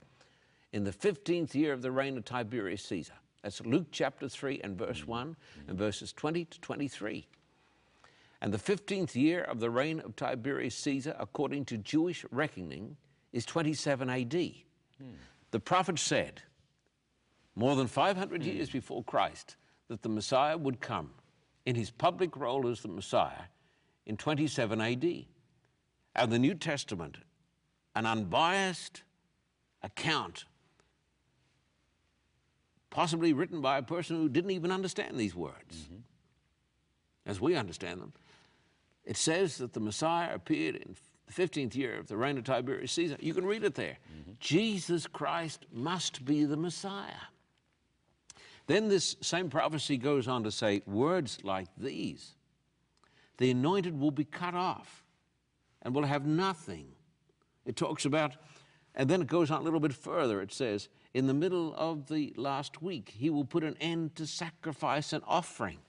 in 0.73 0.83
the 0.83 0.91
15th 0.91 1.55
year 1.55 1.71
of 1.71 1.81
the 1.81 1.91
reign 1.91 2.17
of 2.17 2.25
Tiberius 2.25 2.83
Caesar. 2.83 3.13
That's 3.47 3.65
Luke 3.65 3.87
chapter 3.93 4.27
3 4.27 4.59
and 4.61 4.77
verse 4.77 4.99
mm-hmm. 4.99 5.11
1 5.11 5.35
and 5.69 5.77
verses 5.77 6.11
20 6.11 6.43
to 6.43 6.59
23. 6.59 7.25
And 8.41 8.53
the 8.53 8.57
15th 8.57 9.15
year 9.15 9.41
of 9.41 9.61
the 9.61 9.69
reign 9.69 10.01
of 10.01 10.17
Tiberius 10.17 10.75
Caesar, 10.75 11.15
according 11.17 11.63
to 11.67 11.77
Jewish 11.77 12.25
reckoning, 12.29 12.97
is 13.31 13.45
27 13.45 14.09
AD. 14.09 14.33
Hmm. 14.33 15.11
The 15.51 15.61
prophet 15.61 15.97
said, 15.97 16.41
more 17.55 17.77
than 17.77 17.87
500 17.87 18.43
hmm. 18.43 18.49
years 18.49 18.69
before 18.69 19.01
Christ, 19.05 19.55
that 19.87 20.01
the 20.01 20.09
Messiah 20.09 20.57
would 20.57 20.81
come 20.81 21.11
in 21.65 21.73
his 21.73 21.89
public 21.89 22.35
role 22.35 22.67
as 22.67 22.81
the 22.81 22.89
Messiah 22.89 23.47
in 24.05 24.17
27 24.17 24.81
AD. 24.81 25.25
And 26.17 26.31
the 26.33 26.39
New 26.39 26.53
Testament, 26.53 27.15
an 27.95 28.05
unbiased 28.05 29.03
account 29.83 30.43
possibly 32.97 33.31
written 33.31 33.61
by 33.61 33.77
a 33.77 33.83
person 33.83 34.15
who 34.15 34.27
didn't 34.27 34.49
even 34.49 34.71
understand 34.71 35.19
these 35.19 35.35
words, 35.35 35.75
mm 35.75 35.97
-hmm. 35.97 36.01
as 37.27 37.39
we 37.39 37.55
understand 37.55 38.01
them. 38.01 38.11
It 39.03 39.17
says 39.17 39.57
that 39.57 39.73
the 39.73 39.79
Messiah 39.79 40.33
appeared 40.33 40.75
in 40.75 40.95
the 41.27 41.33
15th 41.33 41.75
year 41.75 41.99
of 41.99 42.07
the 42.07 42.17
reign 42.17 42.37
of 42.39 42.43
Tiberius 42.43 42.91
Caesar. 42.93 43.17
You 43.19 43.35
can 43.35 43.45
read 43.45 43.63
it 43.63 43.75
there. 43.75 43.97
Mm 44.09 44.23
-hmm. 44.23 44.39
Jesus 44.39 45.07
Christ 45.07 45.65
must 45.71 46.25
be 46.25 46.47
the 46.47 46.57
Messiah. 46.57 47.27
Then 48.65 48.89
this 48.89 49.15
same 49.21 49.49
prophecy 49.49 49.97
goes 49.97 50.27
on 50.27 50.43
to 50.43 50.51
say 50.51 50.81
words 50.85 51.37
like 51.43 51.69
these 51.77 52.35
The 53.37 53.51
anointed 53.51 53.93
will 53.99 54.13
be 54.13 54.25
cut 54.25 54.53
off 54.53 55.05
and 55.81 55.95
will 55.95 56.07
have 56.07 56.25
nothing. 56.25 56.95
It 57.65 57.75
talks 57.75 58.05
about, 58.05 58.37
and 58.95 59.09
then 59.09 59.21
it 59.21 59.29
goes 59.29 59.51
on 59.51 59.59
a 59.59 59.63
little 59.63 59.87
bit 59.87 59.93
further. 59.93 60.41
It 60.41 60.53
says, 60.53 60.89
in 61.17 61.25
the 61.25 61.33
middle 61.33 61.73
of 61.75 62.09
the 62.09 62.31
last 62.37 62.79
week. 62.79 63.11
He 63.17 63.31
will 63.31 63.43
put 63.43 63.63
an 63.63 63.75
end 63.81 64.15
to 64.17 64.27
sacrifice 64.27 65.13
and 65.13 65.23
offering. 65.25 65.79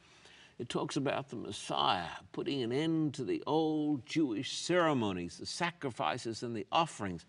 It 0.58 0.70
talks 0.70 0.96
about 0.96 1.28
the 1.28 1.36
Messiah 1.36 2.08
putting 2.32 2.62
an 2.62 2.72
end 2.72 3.12
to 3.14 3.24
the 3.24 3.42
old 3.46 4.06
Jewish 4.06 4.56
ceremonies, 4.56 5.36
the 5.36 5.44
sacrifices 5.44 6.42
and 6.42 6.56
the 6.56 6.66
offerings 6.72 7.26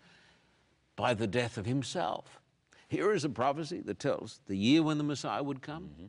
by 0.96 1.12
the 1.12 1.26
death 1.26 1.58
of 1.58 1.66
himself. 1.66 2.40
Here 2.88 3.12
is 3.12 3.22
a 3.26 3.28
prophecy 3.28 3.82
that 3.82 3.98
tells 3.98 4.40
the 4.46 4.56
year 4.56 4.82
when 4.82 4.96
the 4.96 5.04
Messiah 5.04 5.42
would 5.42 5.60
come. 5.60 5.90
Mm-hmm. 5.92 6.06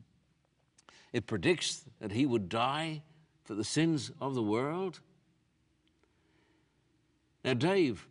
It 1.12 1.26
predicts 1.26 1.82
that 2.00 2.12
he 2.12 2.24
would 2.24 2.48
die 2.48 3.02
for 3.44 3.54
the 3.54 3.64
sins 3.64 4.10
of 4.18 4.34
the 4.34 4.42
world. 4.42 5.00
Now, 7.44 7.52
Dave, 7.52 8.06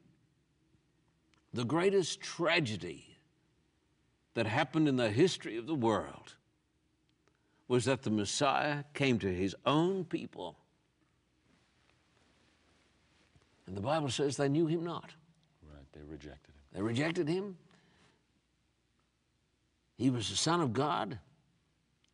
the 1.51 1.65
greatest 1.65 2.21
tragedy 2.21 3.11
that 4.34 4.45
happened 4.45 4.88
in 4.88 4.95
the 4.95 5.09
history 5.09 5.57
of 5.57 5.67
the 5.67 5.75
world 5.75 6.36
was 7.67 7.86
that 7.86 8.01
the 8.01 8.09
Messiah 8.09 8.84
came 8.93 9.19
to 9.19 9.34
his 9.34 9.55
own 9.65 10.03
people. 10.05 10.57
And 13.65 13.77
the 13.77 13.82
Bible 13.82 14.09
says 14.09 14.36
they 14.36 14.49
knew 14.49 14.67
him 14.67 14.84
not. 14.84 15.11
Right, 15.73 15.86
they 15.93 16.01
rejected 16.01 16.49
him. 16.49 16.61
They 16.73 16.82
rejected 16.82 17.27
him. 17.27 17.57
He 19.97 20.09
was 20.09 20.29
the 20.29 20.36
Son 20.36 20.61
of 20.61 20.73
God, 20.73 21.19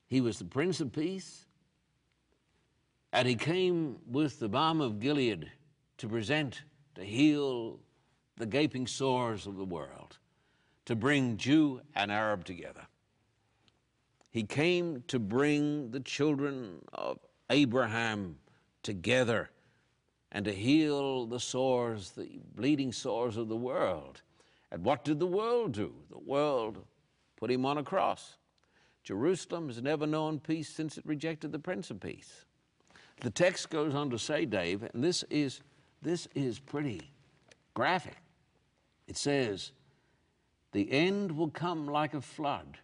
he 0.07 0.21
was 0.21 0.39
the 0.39 0.45
Prince 0.45 0.81
of 0.81 0.91
Peace, 0.91 1.45
and 3.13 3.27
he 3.27 3.35
came 3.35 3.97
with 4.05 4.39
the 4.39 4.49
balm 4.49 4.81
of 4.81 4.99
Gilead 4.99 5.49
to 5.97 6.07
present, 6.07 6.61
to 6.95 7.03
heal 7.03 7.79
the 8.35 8.45
gaping 8.45 8.85
sores 8.85 9.47
of 9.47 9.57
the 9.57 9.65
world, 9.65 10.17
to 10.87 10.95
bring 10.95 11.35
Jew 11.35 11.81
and 11.95 12.09
Arab 12.09 12.45
together. 12.45 12.87
He 14.29 14.43
came 14.43 15.03
to 15.07 15.19
bring 15.19 15.91
the 15.91 15.99
children 15.99 16.79
of 16.93 17.19
Abraham 17.49 18.37
together 18.83 19.49
and 20.31 20.45
to 20.45 20.53
heal 20.53 21.25
the 21.25 21.41
sores, 21.41 22.11
the 22.11 22.39
bleeding 22.55 22.93
sores 22.93 23.35
of 23.35 23.49
the 23.49 23.55
world. 23.55 24.21
And 24.71 24.81
what 24.85 25.03
did 25.03 25.19
the 25.19 25.27
world 25.27 25.73
do? 25.73 25.93
The 26.09 26.19
world 26.19 26.85
put 27.35 27.51
him 27.51 27.65
on 27.65 27.77
a 27.77 27.83
cross. 27.83 28.37
Jerusalem 29.03 29.67
has 29.67 29.81
never 29.81 30.07
known 30.07 30.39
peace 30.39 30.69
since 30.69 30.97
it 30.97 31.05
rejected 31.05 31.51
the 31.51 31.59
Prince 31.59 31.91
of 31.91 31.99
Peace. 31.99 32.45
The 33.19 33.29
text 33.29 33.69
goes 33.69 33.93
on 33.93 34.09
to 34.11 34.19
say, 34.19 34.45
Dave, 34.45 34.83
and 34.83 35.03
this 35.03 35.23
is, 35.29 35.59
this 36.01 36.29
is 36.33 36.59
pretty 36.59 37.11
graphic. 37.73 38.15
It 39.07 39.17
says, 39.17 39.73
The 40.71 40.91
end 40.91 41.31
will 41.31 41.49
come 41.49 41.87
like 41.87 42.13
a 42.13 42.21
flood 42.21 42.77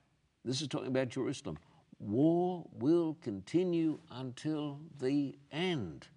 this 0.46 0.62
is 0.62 0.68
talking 0.68 0.88
about 0.88 1.10
Jerusalem. 1.10 1.58
War 2.00 2.66
will 2.74 3.18
continue 3.22 4.00
until 4.12 4.80
the 5.00 5.38
end, 5.52 6.08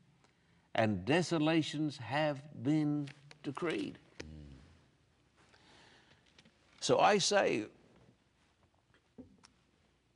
and 0.74 1.04
desolations 1.04 1.96
have 1.98 2.42
been 2.62 3.08
decreed. 3.42 3.98
So 6.80 6.98
I 6.98 7.18
say, 7.18 7.66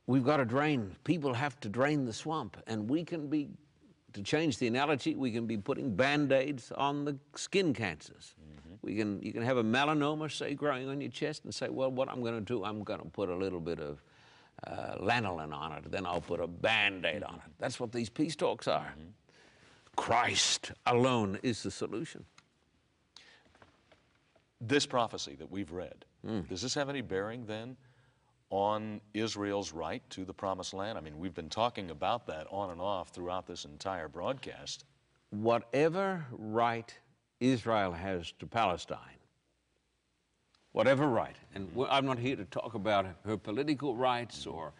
we've 0.07 0.25
got 0.25 0.37
to 0.37 0.45
drain, 0.45 0.95
people 1.05 1.33
have 1.33 1.59
to 1.61 1.69
drain 1.69 2.05
the 2.05 2.13
swamp, 2.13 2.57
and 2.67 2.89
we 2.89 3.05
can 3.05 3.27
be, 3.27 3.49
to 4.11 4.21
change 4.21 4.57
the 4.57 4.67
analogy, 4.67 5.15
we 5.15 5.31
can 5.31 5.45
be 5.45 5.57
putting 5.57 5.95
band 5.95 6.33
aids 6.33 6.71
on 6.73 7.05
the 7.05 7.17
skin 7.35 7.73
cancers. 7.73 8.35
We 8.81 8.95
can, 8.95 9.21
you 9.21 9.31
can 9.31 9.43
have 9.43 9.57
a 9.57 9.63
melanoma, 9.63 10.31
say, 10.31 10.53
growing 10.53 10.89
on 10.89 11.01
your 11.01 11.11
chest, 11.11 11.43
and 11.43 11.53
say, 11.53 11.69
well, 11.69 11.91
what 11.91 12.09
I'm 12.09 12.21
going 12.21 12.33
to 12.33 12.41
do, 12.41 12.63
I'm 12.63 12.83
going 12.83 12.99
to 12.99 13.05
put 13.05 13.29
a 13.29 13.35
little 13.35 13.59
bit 13.59 13.79
of 13.79 14.01
uh, 14.65 14.95
lanolin 14.99 15.53
on 15.53 15.71
it, 15.73 15.91
then 15.91 16.05
I'll 16.05 16.21
put 16.21 16.39
a 16.39 16.47
band 16.47 17.05
aid 17.05 17.23
on 17.23 17.35
it. 17.35 17.51
That's 17.59 17.79
what 17.79 17.91
these 17.91 18.09
peace 18.09 18.35
talks 18.35 18.67
are. 18.67 18.93
Mm-hmm. 18.97 19.09
Christ 19.95 20.71
alone 20.85 21.39
is 21.43 21.63
the 21.63 21.71
solution. 21.71 22.25
This 24.59 24.85
prophecy 24.85 25.35
that 25.35 25.51
we've 25.51 25.71
read, 25.71 26.05
mm. 26.25 26.47
does 26.47 26.61
this 26.61 26.73
have 26.75 26.89
any 26.89 27.01
bearing 27.01 27.45
then 27.45 27.75
on 28.51 29.01
Israel's 29.13 29.73
right 29.73 30.07
to 30.11 30.23
the 30.23 30.33
promised 30.33 30.73
land? 30.73 30.97
I 30.97 31.01
mean, 31.01 31.17
we've 31.17 31.33
been 31.33 31.49
talking 31.49 31.89
about 31.89 32.27
that 32.27 32.47
on 32.51 32.69
and 32.69 32.79
off 32.79 33.09
throughout 33.09 33.47
this 33.47 33.65
entire 33.65 34.07
broadcast. 34.07 34.85
Whatever 35.31 36.25
right 36.31 36.95
Israel 37.41 37.91
has 37.91 38.31
to 38.39 38.45
Palestine, 38.45 39.19
whatever 40.71 41.07
right. 41.07 41.35
And 41.53 41.69
I'm 41.89 42.05
not 42.05 42.19
here 42.19 42.35
to 42.37 42.45
talk 42.45 42.75
about 42.75 43.07
her 43.25 43.35
political 43.35 43.95
rights 43.95 44.45
or 44.45 44.71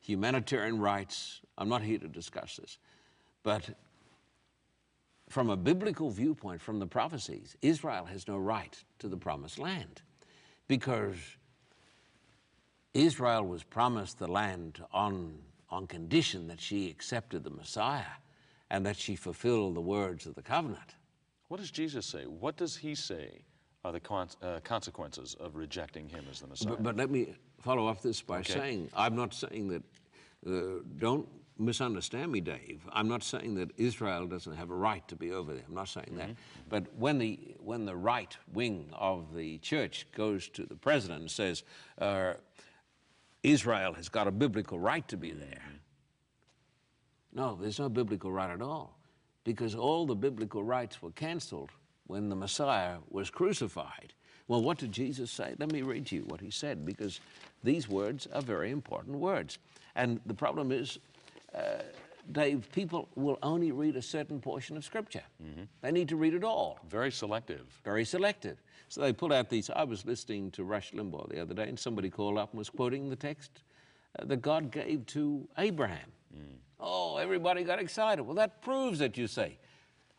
humanitarian 0.00 0.78
rights. 0.78 1.40
I'm 1.58 1.68
not 1.68 1.82
here 1.82 1.98
to 1.98 2.08
discuss 2.08 2.56
this. 2.56 2.78
But 3.42 3.68
from 5.28 5.50
a 5.50 5.56
biblical 5.56 6.10
viewpoint, 6.10 6.60
from 6.60 6.78
the 6.78 6.86
prophecies, 6.86 7.56
Israel 7.62 8.04
has 8.04 8.28
no 8.28 8.38
right 8.38 8.82
to 9.00 9.08
the 9.08 9.16
promised 9.16 9.58
land 9.58 10.02
because 10.68 11.16
Israel 12.94 13.42
was 13.42 13.64
promised 13.64 14.20
the 14.20 14.28
land 14.28 14.80
on, 14.92 15.36
on 15.68 15.88
condition 15.88 16.46
that 16.46 16.60
she 16.60 16.88
accepted 16.88 17.42
the 17.42 17.50
Messiah 17.50 18.04
and 18.70 18.86
that 18.86 18.96
she 18.96 19.16
fulfilled 19.16 19.74
the 19.74 19.80
words 19.80 20.26
of 20.26 20.36
the 20.36 20.42
covenant. 20.42 20.94
What 21.54 21.60
does 21.60 21.70
Jesus 21.70 22.04
say? 22.04 22.24
What 22.26 22.56
does 22.56 22.76
he 22.76 22.96
say 22.96 23.44
are 23.84 23.92
the 23.92 24.00
con- 24.00 24.26
uh, 24.42 24.58
consequences 24.64 25.36
of 25.38 25.54
rejecting 25.54 26.08
him 26.08 26.24
as 26.28 26.40
the 26.40 26.48
Messiah. 26.48 26.70
But, 26.70 26.82
but 26.82 26.96
let 26.96 27.12
me 27.12 27.36
follow 27.60 27.86
up 27.86 28.02
this 28.02 28.20
by 28.20 28.40
okay. 28.40 28.54
saying 28.54 28.90
I'm 28.96 29.14
not 29.14 29.32
saying 29.32 29.68
that, 29.68 29.82
uh, 30.48 30.82
don't 30.98 31.28
misunderstand 31.56 32.32
me, 32.32 32.40
Dave. 32.40 32.80
I'm 32.92 33.06
not 33.06 33.22
saying 33.22 33.54
that 33.54 33.70
Israel 33.76 34.26
doesn't 34.26 34.56
have 34.56 34.70
a 34.72 34.74
right 34.74 35.06
to 35.06 35.14
be 35.14 35.30
over 35.30 35.54
there. 35.54 35.62
I'm 35.68 35.76
not 35.76 35.88
saying 35.88 36.08
mm-hmm. 36.08 36.18
that. 36.18 36.30
But 36.68 36.92
when 36.96 37.18
the, 37.18 37.38
when 37.60 37.84
the 37.84 37.94
right 37.94 38.36
wing 38.52 38.88
of 38.92 39.32
the 39.32 39.58
church 39.58 40.08
goes 40.10 40.48
to 40.48 40.66
the 40.66 40.74
president 40.74 41.20
and 41.20 41.30
says, 41.30 41.62
uh, 42.00 42.32
Israel 43.44 43.92
has 43.92 44.08
got 44.08 44.26
a 44.26 44.32
biblical 44.32 44.80
right 44.80 45.06
to 45.06 45.16
be 45.16 45.30
there. 45.30 45.62
Mm-hmm. 45.68 47.38
No, 47.38 47.56
there's 47.62 47.78
no 47.78 47.88
biblical 47.88 48.32
right 48.32 48.50
at 48.50 48.60
all 48.60 48.93
because 49.44 49.74
all 49.74 50.06
the 50.06 50.16
biblical 50.16 50.64
rights 50.64 51.00
were 51.02 51.12
canceled 51.12 51.70
when 52.06 52.28
the 52.28 52.36
Messiah 52.36 52.96
was 53.10 53.30
crucified. 53.30 54.12
Well, 54.48 54.62
what 54.62 54.78
did 54.78 54.92
Jesus 54.92 55.30
say? 55.30 55.54
Let 55.58 55.72
me 55.72 55.82
read 55.82 56.06
to 56.06 56.16
you 56.16 56.22
what 56.22 56.40
he 56.40 56.50
said 56.50 56.84
because 56.84 57.20
these 57.62 57.88
words 57.88 58.26
are 58.32 58.42
very 58.42 58.70
important 58.70 59.16
words. 59.16 59.58
And 59.94 60.20
the 60.26 60.34
problem 60.34 60.70
is, 60.70 60.98
uh, 61.54 61.82
Dave, 62.32 62.68
people 62.72 63.08
will 63.16 63.38
only 63.42 63.70
read 63.72 63.96
a 63.96 64.02
certain 64.02 64.40
portion 64.40 64.76
of 64.76 64.84
Scripture. 64.84 65.22
Mm-hmm. 65.42 65.62
They 65.82 65.92
need 65.92 66.08
to 66.08 66.16
read 66.16 66.34
it 66.34 66.44
all. 66.44 66.78
Very 66.88 67.10
selective. 67.10 67.66
Very 67.84 68.04
selective. 68.04 68.62
So 68.88 69.00
they 69.00 69.12
pull 69.12 69.32
out 69.32 69.50
these. 69.50 69.70
I 69.70 69.84
was 69.84 70.04
listening 70.06 70.50
to 70.52 70.64
Rush 70.64 70.92
Limbaugh 70.92 71.28
the 71.30 71.40
other 71.40 71.54
day, 71.54 71.68
and 71.68 71.78
somebody 71.78 72.10
called 72.10 72.38
up 72.38 72.52
and 72.52 72.58
was 72.58 72.70
quoting 72.70 73.10
the 73.10 73.16
text 73.16 73.62
uh, 74.18 74.24
that 74.24 74.40
God 74.40 74.70
gave 74.70 75.04
to 75.06 75.46
Abraham. 75.58 76.12
Mm. 76.34 76.56
Oh, 76.86 77.16
everybody 77.16 77.64
got 77.64 77.78
excited. 77.78 78.22
Well, 78.22 78.34
that 78.36 78.60
proves 78.60 78.98
that 78.98 79.16
you 79.16 79.26
say, 79.26 79.56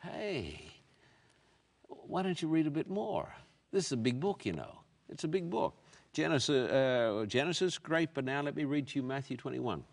hey, 0.02 0.60
why 1.88 2.24
don't 2.24 2.42
you 2.42 2.48
read 2.48 2.66
a 2.66 2.72
bit 2.72 2.90
more? 2.90 3.32
This 3.72 3.86
is 3.86 3.92
a 3.92 3.98
big 3.98 4.20
book, 4.20 4.48
you 4.48 4.54
know. 4.54 4.80
It's 5.08 5.24
a 5.26 5.28
big 5.28 5.48
book. 5.48 5.76
Genesis, 6.12 6.72
uh, 6.72 7.26
Genesis, 7.28 7.78
great, 7.78 8.16
but 8.16 8.26
now 8.26 8.42
let 8.42 8.56
me 8.56 8.64
read 8.64 8.88
to 8.88 9.00
you 9.00 9.04
Matthew 9.04 9.38
21. 9.38 9.84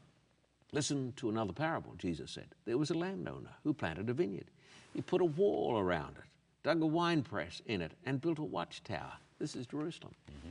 Listen 0.73 1.13
to 1.17 1.29
another 1.29 1.53
parable, 1.53 1.93
Jesus 1.99 2.31
said. 2.31 2.47
There 2.65 2.79
was 2.79 2.89
a 2.89 2.95
landowner 2.95 3.51
who 3.65 3.75
planted 3.75 4.09
a 4.09 4.15
vineyard. 4.15 4.51
He 4.95 5.03
put 5.03 5.21
a 5.21 5.27
wall 5.27 5.79
around 5.79 6.17
it, 6.17 6.25
dug 6.63 6.81
a 6.81 6.87
wine 6.87 7.23
press 7.23 7.61
in 7.67 7.83
it, 7.83 7.93
and 8.07 8.19
built 8.19 8.39
a 8.39 8.45
watchtower. 8.45 9.13
This 9.39 9.57
is 9.57 9.67
Jerusalem. 9.67 10.15
Mm-hmm. 10.31 10.51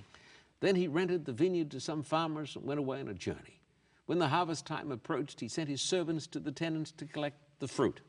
Then 0.60 0.76
he 0.76 0.88
rented 0.88 1.26
the 1.26 1.34
vineyard 1.34 1.72
to 1.72 1.80
some 1.80 2.04
farmers 2.04 2.56
and 2.56 2.64
went 2.64 2.80
away 2.80 3.00
on 3.00 3.08
a 3.08 3.16
journey. 3.16 3.61
When 4.12 4.20
the 4.20 4.28
harvest 4.28 4.66
time 4.66 4.92
approached, 4.92 5.40
he 5.40 5.48
sent 5.48 5.70
his 5.70 5.82
servants 5.82 6.28
to 6.28 6.40
the 6.42 6.52
tenants 6.52 6.92
to 6.98 7.06
collect 7.06 7.38
the 7.60 7.68
fruit. 7.70 8.02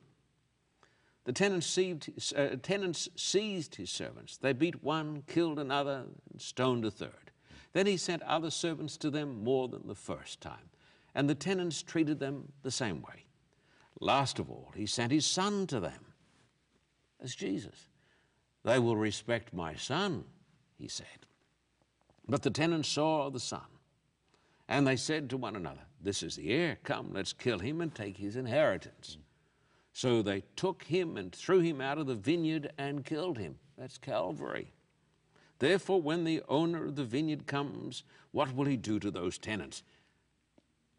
The 1.26 1.32
tenants 1.32 1.68
seized, 1.68 2.10
uh, 2.36 2.56
tenants 2.60 3.08
seized 3.14 3.76
his 3.76 3.88
servants. 3.88 4.36
They 4.36 4.52
beat 4.52 4.82
one, 4.82 5.22
killed 5.28 5.60
another, 5.60 6.06
and 6.32 6.42
stoned 6.42 6.84
a 6.84 6.90
third. 6.90 7.30
Then 7.72 7.86
he 7.86 7.96
sent 7.96 8.20
other 8.22 8.50
servants 8.50 8.96
to 8.96 9.10
them 9.10 9.44
more 9.44 9.68
than 9.68 9.86
the 9.86 9.94
first 9.94 10.40
time, 10.40 10.70
and 11.14 11.30
the 11.30 11.36
tenants 11.36 11.84
treated 11.84 12.18
them 12.18 12.50
the 12.64 12.72
same 12.72 13.00
way. 13.02 13.26
Last 14.00 14.40
of 14.40 14.50
all, 14.50 14.72
he 14.74 14.86
sent 14.86 15.12
his 15.12 15.24
son 15.24 15.68
to 15.68 15.78
them 15.78 16.04
as 17.22 17.32
Jesus. 17.36 17.86
They 18.64 18.80
will 18.80 18.96
respect 18.96 19.54
my 19.54 19.76
son, 19.76 20.24
he 20.76 20.88
said. 20.88 21.28
But 22.28 22.42
the 22.42 22.50
tenants 22.50 22.88
saw 22.88 23.30
the 23.30 23.38
son, 23.38 23.62
and 24.72 24.86
they 24.86 24.96
said 24.96 25.28
to 25.28 25.36
one 25.36 25.54
another, 25.54 25.82
This 26.00 26.22
is 26.22 26.36
the 26.36 26.50
heir. 26.50 26.78
Come, 26.82 27.10
let's 27.12 27.34
kill 27.34 27.58
him 27.58 27.82
and 27.82 27.94
take 27.94 28.16
his 28.16 28.36
inheritance. 28.36 29.18
So 29.92 30.22
they 30.22 30.44
took 30.56 30.84
him 30.84 31.18
and 31.18 31.30
threw 31.30 31.60
him 31.60 31.82
out 31.82 31.98
of 31.98 32.06
the 32.06 32.14
vineyard 32.14 32.72
and 32.78 33.04
killed 33.04 33.36
him. 33.36 33.56
That's 33.76 33.98
Calvary. 33.98 34.72
Therefore, 35.58 36.00
when 36.00 36.24
the 36.24 36.42
owner 36.48 36.86
of 36.86 36.96
the 36.96 37.04
vineyard 37.04 37.46
comes, 37.46 38.02
what 38.30 38.56
will 38.56 38.64
he 38.64 38.78
do 38.78 38.98
to 38.98 39.10
those 39.10 39.36
tenants? 39.36 39.82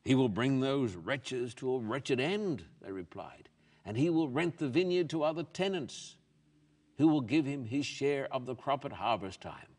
He 0.03 0.13
will 0.13 0.29
bring 0.29 0.59
those 0.59 0.93
wretches 0.93 1.55
to 1.55 1.73
a 1.73 1.79
wretched 1.79 2.19
end, 2.19 2.65
they 2.79 2.91
replied, 2.91 3.49
and 3.83 3.97
he 3.97 4.11
will 4.11 4.29
rent 4.29 4.59
the 4.59 4.69
vineyard 4.69 5.09
to 5.09 5.23
other 5.23 5.43
tenants 5.43 6.17
who 6.99 7.07
will 7.07 7.21
give 7.21 7.47
him 7.47 7.65
his 7.65 7.87
share 7.87 8.31
of 8.31 8.45
the 8.45 8.55
crop 8.55 8.85
at 8.85 8.93
harvest 8.93 9.41
time. 9.41 9.72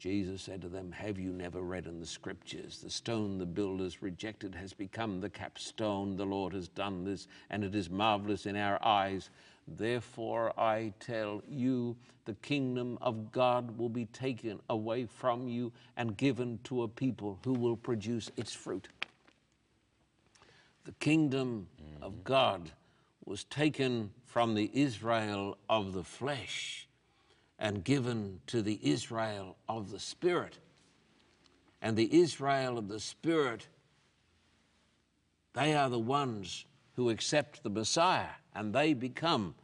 Jesus 0.00 0.40
said 0.40 0.62
to 0.62 0.68
them, 0.68 0.92
Have 0.92 1.18
you 1.18 1.30
never 1.30 1.60
read 1.60 1.86
in 1.86 2.00
the 2.00 2.06
scriptures, 2.06 2.80
the 2.82 2.88
stone 2.88 3.36
the 3.36 3.44
builders 3.44 4.00
rejected 4.00 4.54
has 4.54 4.72
become 4.72 5.20
the 5.20 5.28
capstone? 5.28 6.16
The 6.16 6.24
Lord 6.24 6.54
has 6.54 6.68
done 6.68 7.04
this, 7.04 7.28
and 7.50 7.62
it 7.62 7.74
is 7.74 7.90
marvelous 7.90 8.46
in 8.46 8.56
our 8.56 8.82
eyes. 8.82 9.28
Therefore, 9.68 10.58
I 10.58 10.94
tell 11.00 11.42
you, 11.46 11.96
the 12.24 12.32
kingdom 12.36 12.96
of 13.02 13.30
God 13.30 13.76
will 13.76 13.90
be 13.90 14.06
taken 14.06 14.58
away 14.70 15.04
from 15.04 15.46
you 15.46 15.70
and 15.98 16.16
given 16.16 16.58
to 16.64 16.82
a 16.82 16.88
people 16.88 17.38
who 17.44 17.52
will 17.52 17.76
produce 17.76 18.30
its 18.38 18.54
fruit. 18.54 18.88
The 20.84 20.92
kingdom 20.92 21.66
mm-hmm. 21.78 22.02
of 22.02 22.24
God 22.24 22.70
was 23.26 23.44
taken 23.44 24.12
from 24.24 24.54
the 24.54 24.70
Israel 24.72 25.58
of 25.68 25.92
the 25.92 26.04
flesh 26.04 26.88
and 27.60 27.84
given 27.84 28.40
to 28.46 28.62
the 28.62 28.80
Israel 28.82 29.56
of 29.68 29.90
the 29.90 30.00
Spirit. 30.00 30.58
And 31.82 31.96
the 31.96 32.20
Israel 32.20 32.78
of 32.78 32.88
the 32.88 32.98
Spirit, 32.98 33.68
they 35.52 35.74
are 35.74 35.90
the 35.90 35.98
ones 35.98 36.64
who 36.96 37.10
accept 37.10 37.62
the 37.62 37.70
Messiah 37.70 38.30
and 38.54 38.74
they 38.74 38.94
become 38.94 39.54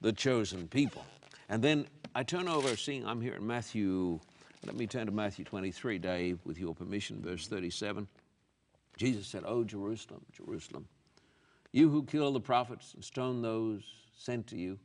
the 0.00 0.12
chosen 0.12 0.66
people. 0.68 1.04
And 1.50 1.62
then 1.62 1.86
I 2.14 2.22
turn 2.22 2.48
over, 2.48 2.76
seeing 2.76 3.06
I'm 3.06 3.20
here 3.20 3.34
in 3.34 3.46
Matthew, 3.46 4.18
let 4.66 4.74
me 4.74 4.86
turn 4.86 5.06
to 5.06 5.12
Matthew 5.12 5.44
23, 5.44 5.98
Dave, 5.98 6.38
with 6.44 6.58
your 6.58 6.74
permission, 6.74 7.20
verse 7.22 7.46
37. 7.46 8.08
Jesus 8.96 9.26
said, 9.26 9.44
Oh, 9.46 9.64
Jerusalem, 9.64 10.24
Jerusalem, 10.32 10.86
you 11.72 11.90
who 11.90 12.02
kill 12.02 12.32
the 12.32 12.40
prophets 12.40 12.94
and 12.94 13.04
stone 13.04 13.42
those 13.42 13.82
sent 14.16 14.46
to 14.48 14.56
you, 14.56 14.78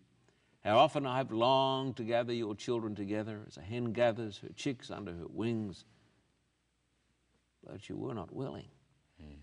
how 0.64 0.78
often 0.78 1.06
I 1.06 1.18
have 1.18 1.32
longed 1.32 1.98
to 1.98 2.04
gather 2.04 2.34
your 2.34 2.56
children 2.56 2.96
together 2.96 3.42
as 3.48 3.58
a 3.58 3.62
hen 3.62 3.92
gathers 3.92 4.40
her 4.40 4.50
chicks 4.56 4.90
under 4.90 5.12
her 5.12 5.28
wings, 5.28 5.86
but 7.66 7.90
you 7.90 7.98
were 7.98 8.14
not 8.14 8.34
willing. 8.34 8.68
Mm. 9.22 9.40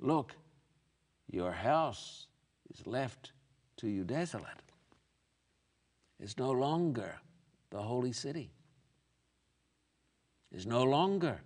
Look, 0.00 0.34
your 1.30 1.52
house 1.52 2.26
is 2.72 2.86
left 2.86 3.32
to 3.76 3.88
you 3.88 4.04
desolate. 4.04 4.62
It's 6.18 6.36
no 6.38 6.50
longer 6.50 7.14
the 7.70 7.82
holy 7.82 8.12
city. 8.12 8.50
It's 10.52 10.66
no 10.66 10.82
longer 10.82 11.40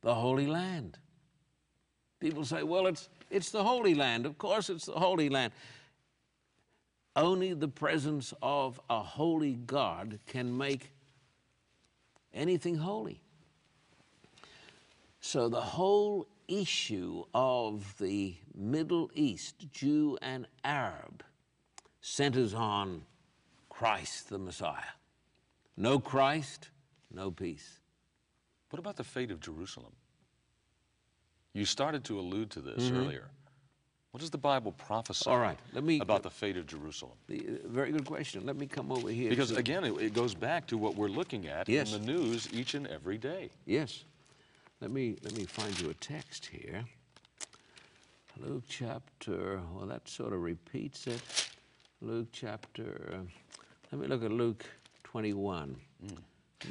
the 0.00 0.14
holy 0.14 0.46
land. 0.46 0.98
People 2.18 2.44
say, 2.44 2.62
well, 2.62 2.86
it's, 2.86 3.08
it's 3.30 3.50
the 3.50 3.62
holy 3.62 3.94
land. 3.94 4.26
Of 4.26 4.38
course, 4.38 4.70
it's 4.70 4.86
the 4.86 4.92
holy 4.92 5.28
land. 5.28 5.52
Only 7.14 7.52
the 7.52 7.68
presence 7.68 8.32
of 8.42 8.80
a 8.88 9.00
holy 9.00 9.54
God 9.54 10.18
can 10.26 10.56
make 10.56 10.92
anything 12.32 12.76
holy. 12.76 13.20
So 15.20 15.48
the 15.48 15.60
whole 15.60 16.26
issue 16.48 17.24
of 17.34 17.94
the 17.98 18.34
Middle 18.54 19.10
East, 19.14 19.70
Jew 19.72 20.18
and 20.22 20.46
Arab, 20.64 21.22
centers 22.00 22.54
on 22.54 23.02
Christ 23.68 24.28
the 24.28 24.38
Messiah. 24.38 24.96
No 25.76 25.98
Christ, 25.98 26.70
no 27.10 27.30
peace. 27.30 27.78
What 28.70 28.78
about 28.78 28.96
the 28.96 29.04
fate 29.04 29.30
of 29.30 29.40
Jerusalem? 29.40 29.92
You 31.52 31.64
started 31.66 32.04
to 32.04 32.18
allude 32.18 32.50
to 32.50 32.60
this 32.60 32.84
mm-hmm. 32.84 32.96
earlier. 32.96 33.30
What 34.12 34.20
does 34.20 34.30
the 34.30 34.36
Bible 34.36 34.72
prophesy 34.72 35.30
All 35.30 35.38
right, 35.38 35.58
let 35.72 35.84
me, 35.84 35.98
about 35.98 36.22
the 36.22 36.28
fate 36.28 36.58
of 36.58 36.66
Jerusalem? 36.66 37.14
Very 37.30 37.92
good 37.92 38.04
question. 38.04 38.44
Let 38.44 38.56
me 38.56 38.66
come 38.66 38.92
over 38.92 39.08
here. 39.08 39.30
Because 39.30 39.52
again, 39.52 39.84
it, 39.84 39.92
it, 39.98 40.12
goes 40.12 40.34
back 40.34 40.66
to 40.66 40.76
what 40.76 40.96
we're 40.96 41.08
looking 41.08 41.46
at 41.46 41.66
yes. 41.66 41.94
in 41.94 42.04
the 42.04 42.12
news 42.12 42.46
each 42.52 42.74
and 42.74 42.86
every 42.88 43.16
day. 43.16 43.48
Yes. 43.64 44.04
Let 44.82 44.90
me, 44.90 45.16
let 45.22 45.34
me 45.34 45.46
find 45.46 45.80
you 45.80 45.88
a 45.88 45.94
text 45.94 46.44
here. 46.44 46.84
Luke 48.38 48.64
chapter, 48.68 49.62
well, 49.74 49.86
that 49.86 50.06
sort 50.06 50.34
of 50.34 50.42
repeats 50.42 51.06
it. 51.06 51.22
Luke 52.02 52.28
chapter, 52.32 53.18
let 53.90 53.98
me 53.98 54.06
look 54.08 54.22
at 54.22 54.30
Luke 54.30 54.66
21. 55.04 55.74
Mm. 56.04 56.18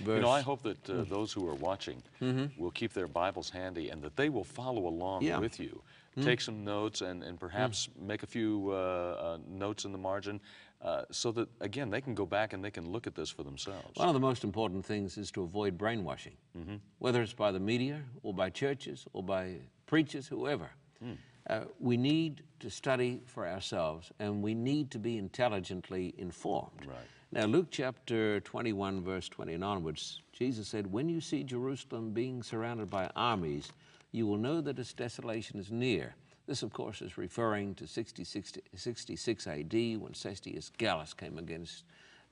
Verse. 0.03 0.15
You 0.15 0.21
know, 0.21 0.29
I 0.29 0.41
hope 0.41 0.61
that 0.61 0.89
uh, 0.89 0.93
mm. 0.93 1.09
those 1.09 1.33
who 1.33 1.49
are 1.49 1.55
watching 1.55 2.03
mm-hmm. 2.21 2.61
will 2.61 2.71
keep 2.71 2.93
their 2.93 3.07
Bibles 3.07 3.49
handy 3.49 3.89
and 3.89 4.01
that 4.03 4.15
they 4.15 4.29
will 4.29 4.43
follow 4.43 4.87
along 4.87 5.23
yeah. 5.23 5.39
with 5.39 5.59
you. 5.59 5.81
Mm. 6.17 6.25
Take 6.25 6.41
some 6.41 6.63
notes 6.63 7.01
and, 7.01 7.23
and 7.23 7.39
perhaps 7.39 7.87
mm. 7.87 8.05
make 8.05 8.23
a 8.23 8.27
few 8.27 8.69
uh, 8.71 8.75
uh, 8.75 9.37
notes 9.47 9.85
in 9.85 9.91
the 9.91 9.97
margin 9.97 10.41
uh, 10.81 11.03
so 11.11 11.31
that, 11.31 11.47
again, 11.61 11.89
they 11.89 12.01
can 12.01 12.13
go 12.13 12.25
back 12.25 12.53
and 12.53 12.63
they 12.63 12.71
can 12.71 12.91
look 12.91 13.07
at 13.07 13.15
this 13.15 13.29
for 13.29 13.43
themselves. 13.43 13.95
One 13.95 14.09
of 14.09 14.13
the 14.13 14.19
most 14.19 14.43
important 14.43 14.85
things 14.85 15.17
is 15.17 15.31
to 15.31 15.43
avoid 15.43 15.77
brainwashing, 15.77 16.35
mm-hmm. 16.57 16.75
whether 16.99 17.21
it's 17.21 17.33
by 17.33 17.51
the 17.51 17.59
media 17.59 18.01
or 18.23 18.33
by 18.33 18.49
churches 18.49 19.05
or 19.13 19.23
by 19.23 19.55
preachers, 19.85 20.27
whoever. 20.27 20.69
Mm. 21.03 21.17
Uh, 21.49 21.61
we 21.79 21.97
need 21.97 22.43
to 22.59 22.69
study 22.69 23.21
for 23.25 23.47
ourselves 23.47 24.11
and 24.19 24.41
we 24.41 24.53
need 24.53 24.91
to 24.91 24.99
be 24.99 25.17
intelligently 25.17 26.13
informed. 26.17 26.85
Right. 26.85 26.97
Now, 27.33 27.45
Luke 27.45 27.67
chapter 27.71 28.41
21, 28.41 29.01
verse 29.03 29.29
20 29.29 29.55
onwards, 29.63 30.21
Jesus 30.33 30.67
said, 30.67 30.91
When 30.91 31.07
you 31.07 31.21
see 31.21 31.43
Jerusalem 31.43 32.11
being 32.11 32.43
surrounded 32.43 32.89
by 32.89 33.09
armies, 33.15 33.71
you 34.11 34.27
will 34.27 34.37
know 34.37 34.61
that 34.61 34.79
its 34.79 34.93
desolation 34.93 35.59
is 35.59 35.71
near. 35.71 36.15
This, 36.47 36.63
of 36.63 36.73
course, 36.73 37.01
is 37.01 37.17
referring 37.17 37.75
to 37.75 37.87
60, 37.87 38.23
60, 38.23 38.61
66 38.75 39.47
AD 39.47 39.73
when 39.73 40.13
Cestius 40.13 40.71
Gallus 40.77 41.13
came 41.13 41.37
against 41.37 41.83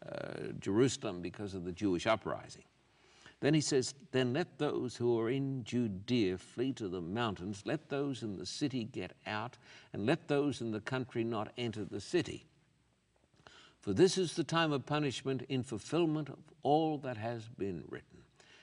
uh, 0.07 0.51
Jerusalem 0.59 1.21
because 1.21 1.53
of 1.53 1.63
the 1.63 1.71
Jewish 1.71 2.07
uprising. 2.07 2.63
Then 3.41 3.53
he 3.53 3.61
says, 3.61 3.93
Then 4.11 4.33
let 4.33 4.57
those 4.57 4.95
who 4.95 5.17
are 5.19 5.29
in 5.29 5.63
Judea 5.63 6.37
flee 6.37 6.73
to 6.73 6.89
the 6.89 7.01
mountains, 7.01 7.63
let 7.65 7.89
those 7.89 8.23
in 8.23 8.37
the 8.37 8.45
city 8.45 8.83
get 8.83 9.13
out, 9.25 9.57
and 9.93 10.05
let 10.05 10.27
those 10.27 10.61
in 10.61 10.71
the 10.71 10.81
country 10.81 11.23
not 11.23 11.53
enter 11.57 11.85
the 11.85 12.01
city. 12.01 12.45
For 13.79 13.93
this 13.93 14.17
is 14.17 14.35
the 14.35 14.43
time 14.43 14.73
of 14.73 14.85
punishment 14.85 15.43
in 15.47 15.63
fulfillment 15.63 16.27
of 16.29 16.39
all 16.63 16.97
that 16.99 17.15
has 17.15 17.47
been 17.47 17.85
written. 17.87 18.18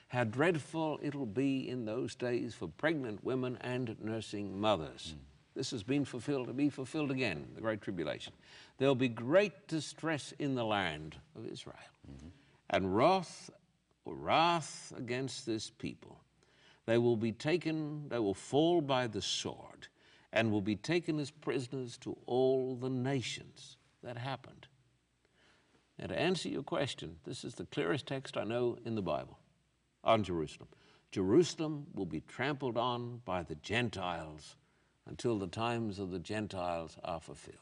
How 0.07 0.23
dreadful 0.23 0.99
it'll 1.01 1.25
be 1.25 1.67
in 1.67 1.85
those 1.85 2.15
days 2.15 2.53
for 2.53 2.67
pregnant 2.67 3.23
women 3.23 3.57
and 3.61 3.97
nursing 4.01 4.59
mothers. 4.59 5.15
Mm. 5.15 5.19
This 5.53 5.71
has 5.71 5.83
been 5.83 6.05
fulfilled 6.05 6.47
to 6.47 6.53
be 6.53 6.69
fulfilled 6.69 7.11
again, 7.11 7.47
the 7.55 7.61
Great 7.61 7.81
Tribulation. 7.81 8.31
There'll 8.77 8.95
be 8.95 9.09
great 9.09 9.67
distress 9.67 10.33
in 10.39 10.55
the 10.55 10.63
land 10.63 11.15
of 11.35 11.45
Israel, 11.47 11.75
mm-hmm. 12.09 12.27
and 12.69 12.95
wrath 12.95 13.49
or 14.05 14.13
wrath 14.13 14.93
against 14.95 15.45
this 15.45 15.71
people. 15.71 16.21
They 16.85 16.97
will 16.97 17.17
be 17.17 17.31
taken, 17.33 18.07
they 18.07 18.19
will 18.19 18.35
fall 18.35 18.81
by 18.81 19.07
the 19.07 19.21
sword, 19.21 19.87
and 20.31 20.51
will 20.51 20.61
be 20.61 20.75
taken 20.75 21.19
as 21.19 21.31
prisoners 21.31 21.97
to 21.97 22.15
all 22.27 22.75
the 22.75 22.89
nations. 22.89 23.77
That 24.03 24.17
happened. 24.17 24.67
Now, 25.99 26.05
to 26.05 26.17
answer 26.17 26.47
your 26.47 26.63
question, 26.63 27.17
this 27.25 27.43
is 27.43 27.55
the 27.55 27.65
clearest 27.65 28.05
text 28.05 28.37
I 28.37 28.43
know 28.43 28.77
in 28.85 28.95
the 28.95 29.01
Bible 29.01 29.39
on 30.07 30.23
Jerusalem. 30.23 30.69
Jerusalem 31.11 31.85
will 31.93 32.05
be 32.05 32.21
trampled 32.21 32.77
on 32.77 33.21
by 33.25 33.43
the 33.43 33.55
Gentiles 33.55 34.55
until 35.05 35.37
the 35.37 35.47
times 35.47 35.99
of 35.99 36.11
the 36.11 36.19
Gentiles 36.19 36.97
are 37.03 37.19
fulfilled. 37.19 37.57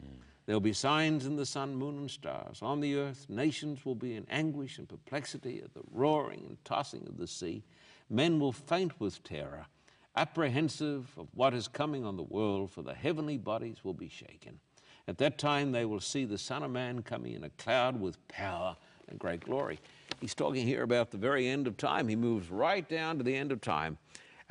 Mm. 0.00 0.18
There'll 0.46 0.60
be 0.60 0.72
signs 0.72 1.26
in 1.26 1.36
the 1.36 1.44
sun, 1.44 1.74
moon, 1.74 1.98
and 1.98 2.10
stars. 2.10 2.60
On 2.62 2.80
the 2.80 2.96
earth, 2.96 3.26
nations 3.28 3.84
will 3.84 3.96
be 3.96 4.14
in 4.14 4.26
anguish 4.30 4.78
and 4.78 4.88
perplexity 4.88 5.60
at 5.62 5.74
the 5.74 5.82
roaring 5.92 6.44
and 6.48 6.64
tossing 6.64 7.04
of 7.08 7.16
the 7.16 7.26
sea. 7.26 7.64
Men 8.08 8.38
will 8.38 8.52
faint 8.52 8.98
with 9.00 9.24
terror, 9.24 9.66
apprehensive 10.14 11.10
of 11.18 11.26
what 11.34 11.52
is 11.52 11.66
coming 11.66 12.04
on 12.04 12.16
the 12.16 12.22
world, 12.22 12.70
for 12.70 12.82
the 12.82 12.94
heavenly 12.94 13.38
bodies 13.38 13.78
will 13.82 13.94
be 13.94 14.08
shaken. 14.08 14.60
At 15.08 15.18
that 15.18 15.38
time, 15.38 15.72
they 15.72 15.84
will 15.84 16.00
see 16.00 16.24
the 16.24 16.38
Son 16.38 16.62
of 16.62 16.70
Man 16.70 17.02
coming 17.02 17.34
in 17.34 17.44
a 17.44 17.50
cloud 17.50 18.00
with 18.00 18.26
power 18.28 18.76
and 19.08 19.18
great 19.18 19.40
glory. 19.40 19.80
He's 20.26 20.34
talking 20.34 20.66
here 20.66 20.82
about 20.82 21.12
the 21.12 21.18
very 21.18 21.46
end 21.46 21.68
of 21.68 21.76
time. 21.76 22.08
He 22.08 22.16
moves 22.16 22.50
right 22.50 22.88
down 22.88 23.16
to 23.18 23.22
the 23.22 23.36
end 23.36 23.52
of 23.52 23.60
time. 23.60 23.96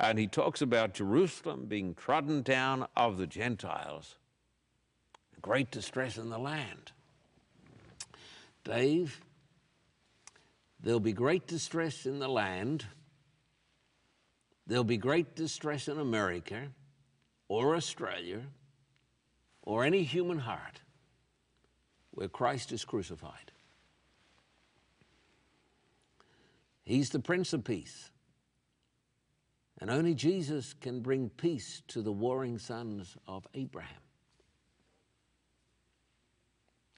And 0.00 0.18
he 0.18 0.26
talks 0.26 0.62
about 0.62 0.94
Jerusalem 0.94 1.66
being 1.66 1.94
trodden 1.94 2.40
down 2.40 2.86
of 2.96 3.18
the 3.18 3.26
Gentiles. 3.26 4.16
Great 5.42 5.70
distress 5.70 6.16
in 6.16 6.30
the 6.30 6.38
land. 6.38 6.92
Dave, 8.64 9.20
there'll 10.80 10.98
be 10.98 11.12
great 11.12 11.46
distress 11.46 12.06
in 12.06 12.20
the 12.20 12.28
land. 12.28 12.86
There'll 14.66 14.82
be 14.82 14.96
great 14.96 15.36
distress 15.36 15.88
in 15.88 15.98
America 15.98 16.68
or 17.48 17.76
Australia 17.76 18.40
or 19.60 19.84
any 19.84 20.04
human 20.04 20.38
heart 20.38 20.80
where 22.12 22.28
Christ 22.28 22.72
is 22.72 22.82
crucified. 22.82 23.52
He's 26.86 27.10
the 27.10 27.18
Prince 27.18 27.52
of 27.52 27.64
Peace. 27.64 28.10
And 29.80 29.90
only 29.90 30.14
Jesus 30.14 30.72
can 30.72 31.00
bring 31.00 31.28
peace 31.28 31.82
to 31.88 32.00
the 32.00 32.12
warring 32.12 32.58
sons 32.58 33.16
of 33.26 33.46
Abraham. 33.54 34.00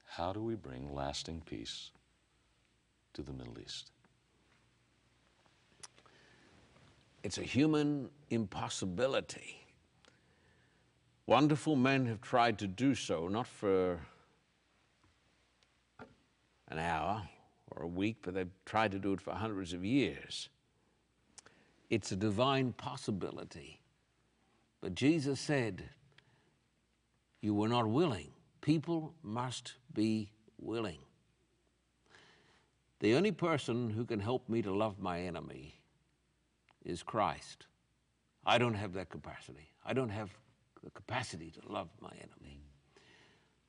How 0.05 0.31
do 0.31 0.41
we 0.41 0.55
bring 0.55 0.93
lasting 0.93 1.41
peace 1.45 1.89
to 3.13 3.23
the 3.23 3.33
Middle 3.33 3.59
East? 3.59 3.91
It's 7.23 7.39
a 7.39 7.43
human 7.43 8.09
impossibility. 8.29 9.59
Wonderful 11.25 11.75
men 11.75 12.05
have 12.05 12.21
tried 12.21 12.59
to 12.59 12.67
do 12.67 12.93
so, 12.95 13.27
not 13.27 13.47
for 13.47 13.99
an 16.69 16.77
hour 16.77 17.27
or 17.71 17.83
a 17.83 17.87
week, 17.87 18.17
but 18.21 18.33
they've 18.33 18.51
tried 18.65 18.91
to 18.91 18.99
do 18.99 19.13
it 19.13 19.21
for 19.21 19.33
hundreds 19.33 19.73
of 19.73 19.83
years. 19.83 20.49
It's 21.89 22.11
a 22.11 22.15
divine 22.15 22.73
possibility. 22.73 23.81
But 24.81 24.95
Jesus 24.95 25.39
said, 25.39 25.89
You 27.41 27.53
were 27.53 27.67
not 27.67 27.87
willing. 27.87 28.31
People 28.61 29.13
must 29.23 29.73
be 29.93 30.31
willing. 30.57 30.99
The 32.99 33.15
only 33.15 33.31
person 33.31 33.89
who 33.89 34.05
can 34.05 34.19
help 34.19 34.49
me 34.49 34.61
to 34.61 34.75
love 34.75 34.99
my 34.99 35.21
enemy 35.21 35.79
is 36.83 37.01
Christ. 37.01 37.65
I 38.45 38.57
don't 38.57 38.73
have 38.73 38.93
that 38.93 39.09
capacity. 39.09 39.71
I 39.85 39.93
don't 39.93 40.09
have 40.09 40.29
the 40.83 40.91
capacity 40.91 41.51
to 41.51 41.71
love 41.71 41.89
my 42.01 42.11
enemy. 42.17 42.61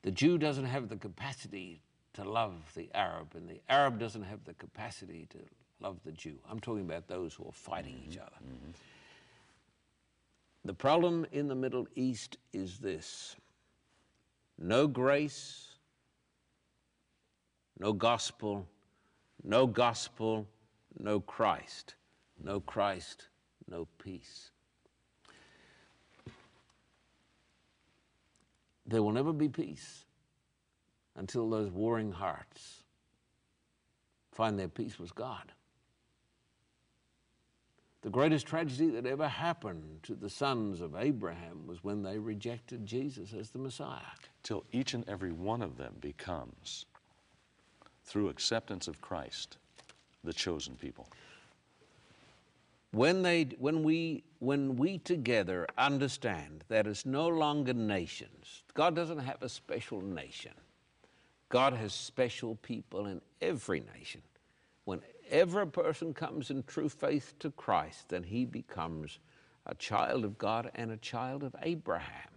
The 0.01 0.11
Jew 0.11 0.37
doesn't 0.37 0.65
have 0.65 0.89
the 0.89 0.95
capacity 0.95 1.81
to 2.13 2.23
love 2.23 2.53
the 2.75 2.89
Arab, 2.93 3.35
and 3.35 3.49
the 3.49 3.61
Arab 3.69 3.99
doesn't 3.99 4.23
have 4.23 4.43
the 4.45 4.53
capacity 4.55 5.27
to 5.29 5.37
love 5.79 5.97
the 6.03 6.11
Jew. 6.11 6.35
I'm 6.49 6.59
talking 6.59 6.83
about 6.83 7.07
those 7.07 7.33
who 7.33 7.45
are 7.45 7.53
fighting 7.53 7.95
mm-hmm. 7.95 8.11
each 8.11 8.17
other. 8.17 8.29
Mm-hmm. 8.43 8.71
The 10.65 10.73
problem 10.73 11.25
in 11.31 11.47
the 11.47 11.55
Middle 11.55 11.87
East 11.95 12.37
is 12.53 12.79
this 12.79 13.35
no 14.57 14.87
grace, 14.87 15.69
no 17.79 17.93
gospel, 17.93 18.67
no 19.43 19.65
gospel, 19.65 20.47
no 20.99 21.19
Christ. 21.19 21.95
No 22.43 22.59
Christ, 22.59 23.27
no 23.69 23.87
peace. 23.99 24.51
There 28.85 29.03
will 29.03 29.11
never 29.11 29.31
be 29.31 29.47
peace 29.47 30.05
until 31.15 31.49
those 31.49 31.71
warring 31.71 32.11
hearts 32.11 32.83
find 34.31 34.57
their 34.57 34.67
peace 34.67 34.97
with 34.97 35.13
God. 35.13 35.51
The 38.01 38.09
greatest 38.09 38.47
tragedy 38.47 38.89
that 38.91 39.05
ever 39.05 39.27
happened 39.27 39.99
to 40.03 40.15
the 40.15 40.29
sons 40.29 40.81
of 40.81 40.95
Abraham 40.95 41.67
was 41.67 41.83
when 41.83 42.01
they 42.01 42.17
rejected 42.17 42.85
Jesus 42.85 43.33
as 43.33 43.51
the 43.51 43.59
Messiah. 43.59 43.99
Till 44.41 44.63
each 44.71 44.95
and 44.95 45.07
every 45.07 45.31
one 45.31 45.61
of 45.61 45.77
them 45.77 45.93
becomes, 46.01 46.87
through 48.03 48.29
acceptance 48.29 48.87
of 48.87 49.01
Christ, 49.01 49.57
the 50.23 50.33
chosen 50.33 50.75
people. 50.75 51.07
When, 52.91 53.21
they, 53.21 53.43
when, 53.59 53.83
we, 53.83 54.23
when 54.39 54.75
we 54.75 54.97
together 54.97 55.67
understand 55.77 56.63
that 56.69 56.87
it's 56.87 57.05
no 57.05 57.27
longer 57.27 57.73
nations, 57.73 58.63
God 58.73 58.95
doesn't 58.95 59.19
have 59.19 59.43
a 59.43 59.49
special 59.49 60.01
nation. 60.01 60.53
God 61.51 61.73
has 61.73 61.93
special 61.93 62.55
people 62.55 63.07
in 63.07 63.21
every 63.41 63.83
nation. 63.93 64.21
Whenever 64.85 65.61
a 65.61 65.67
person 65.67 66.13
comes 66.13 66.49
in 66.49 66.63
true 66.63 66.87
faith 66.87 67.35
to 67.39 67.51
Christ, 67.51 68.07
then 68.07 68.23
he 68.23 68.45
becomes 68.45 69.19
a 69.65 69.75
child 69.75 70.23
of 70.23 70.37
God 70.37 70.71
and 70.75 70.91
a 70.91 70.97
child 70.97 71.43
of 71.43 71.53
Abraham. 71.61 72.29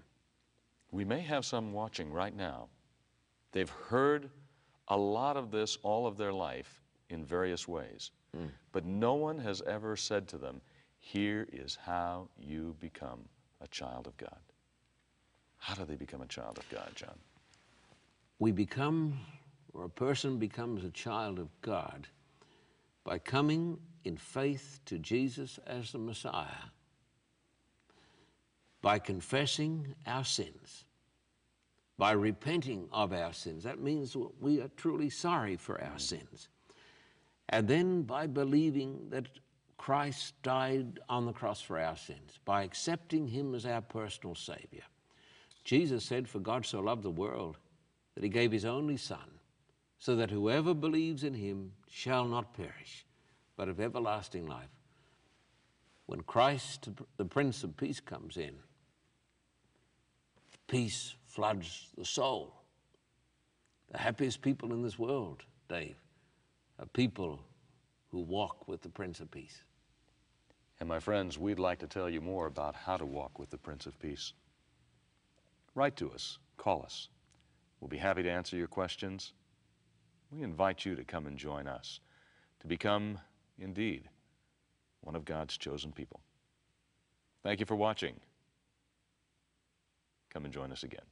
We 0.91 1.05
may 1.05 1.21
have 1.21 1.45
some 1.45 1.73
watching 1.73 2.12
right 2.12 2.35
now. 2.35 2.69
They've 3.53 3.71
heard 3.71 4.31
a 4.89 4.97
lot 4.97 5.37
of 5.37 5.53
this 5.53 5.79
all 5.85 6.09
of 6.09 6.17
their 6.17 6.33
life 6.33 6.83
in 7.09 7.25
various 7.25 7.69
ways, 7.69 8.11
mm. 8.37 8.49
but 8.73 8.85
no 8.85 9.15
one 9.15 9.39
has 9.39 9.62
ever 9.62 9.95
said 9.95 10.27
to 10.29 10.39
them, 10.39 10.61
Here 10.99 11.47
is 11.53 11.79
how 11.81 12.29
you 12.37 12.75
become 12.81 13.21
a 13.61 13.69
child 13.69 14.09
of 14.09 14.17
God. 14.17 14.41
How 15.59 15.75
do 15.75 15.85
they 15.85 15.95
become 15.95 16.21
a 16.21 16.27
child 16.27 16.59
of 16.59 16.69
God, 16.69 16.91
John? 16.97 17.17
We 18.39 18.53
become, 18.53 19.18
or 19.72 19.85
a 19.85 19.91
person 19.91 20.39
becomes 20.39 20.85
a 20.85 20.91
child 20.91 21.39
of 21.39 21.49
God 21.61 22.09
by 23.05 23.18
coming 23.18 23.78
in 24.05 24.16
faith 24.16 24.80
to 24.87 24.99
Jesus 24.99 25.59
as 25.66 25.93
the 25.93 25.99
Messiah, 25.99 26.70
by 28.82 28.99
confessing 28.99 29.95
our 30.07 30.24
sins, 30.24 30.85
by 31.97 32.12
repenting 32.12 32.89
of 32.93 33.12
our 33.12 33.32
sins. 33.32 33.62
That 33.64 33.80
means 33.80 34.16
we 34.41 34.61
are 34.61 34.70
truly 34.76 35.11
sorry 35.11 35.57
for 35.57 35.80
our 35.80 35.97
mm. 35.97 36.01
sins. 36.01 36.49
And 37.51 37.68
then 37.68 38.03
by 38.03 38.26
believing 38.26 39.07
that 39.11 39.26
Christ 39.76 40.35
died 40.43 41.01
on 41.09 41.26
the 41.26 41.32
cross 41.32 41.61
for 41.61 41.78
our 41.78 41.97
sins, 41.97 42.39
by 42.45 42.62
accepting 42.62 43.28
Him 43.28 43.55
as 43.55 43.66
our 43.66 43.82
personal 43.82 44.35
Savior. 44.35 44.85
Jesus 45.64 46.05
said, 46.05 46.28
For 46.28 46.39
God 46.39 46.64
so 46.64 46.80
loved 46.80 47.03
the 47.03 47.11
world 47.11 47.59
that 48.15 48.25
he 48.25 48.31
gave 48.31 48.53
his 48.53 48.65
only 48.65 48.97
Son, 48.97 49.39
so 49.99 50.17
that 50.17 50.31
whoever 50.31 50.75
believes 50.75 51.25
in 51.25 51.35
him 51.35 51.73
shall 51.89 52.25
not 52.25 52.55
perish, 52.55 53.05
but 53.57 53.69
have 53.69 53.81
everlasting 53.81 54.47
life. 54.47 54.69
When 56.07 56.21
Christ, 56.23 56.89
the 57.17 57.25
Prince 57.25 57.65
of 57.65 57.77
Peace, 57.77 58.01
comes 58.01 58.37
in, 58.37 58.55
peace 60.69 61.15
floods 61.27 61.89
the 61.97 62.05
soul. 62.05 62.55
The 63.91 63.99
happiest 63.99 64.43
people 64.43 64.73
in 64.73 64.83
this 64.83 64.99
world, 64.99 65.43
Dave, 65.69 65.97
are 66.79 66.87
people 66.87 67.41
who 68.11 68.21
walk 68.21 68.69
with 68.69 68.83
the 68.83 68.89
Prince 68.89 69.21
of 69.21 69.31
Peace. 69.31 69.62
And 70.81 70.89
my 70.89 71.01
friends, 71.01 71.39
we'd 71.39 71.59
like 71.59 71.79
to 71.81 71.87
tell 71.87 72.11
you 72.11 72.21
more 72.21 72.47
about 72.47 72.75
how 72.75 72.97
to 72.97 73.07
walk 73.07 73.39
with 73.39 73.51
the 73.51 73.59
Prince 73.59 73.87
of 73.87 73.99
Peace. 73.99 74.33
Write 75.75 75.97
to 75.97 76.11
us, 76.12 76.39
call 76.57 76.83
us. 76.83 77.09
We'll 77.85 77.91
be 77.91 77.99
happy 77.99 78.22
to 78.22 78.30
answer 78.30 78.57
your 78.57 78.66
questions. 78.66 79.35
We 80.30 80.43
invite 80.43 80.87
you 80.87 80.97
to 80.97 81.05
come 81.05 81.26
and 81.26 81.37
join 81.37 81.66
us 81.66 82.01
to 82.61 82.66
become, 82.66 83.18
indeed, 83.59 84.09
one 85.03 85.14
of 85.14 85.26
God's 85.26 85.59
chosen 85.59 85.93
people. 85.93 86.20
Thank 87.43 87.61
you 87.61 87.66
for 87.66 87.74
watching. 87.76 88.14
Come 90.32 90.47
and 90.47 90.55
join 90.55 90.72
us 90.72 90.82
again. 90.82 91.05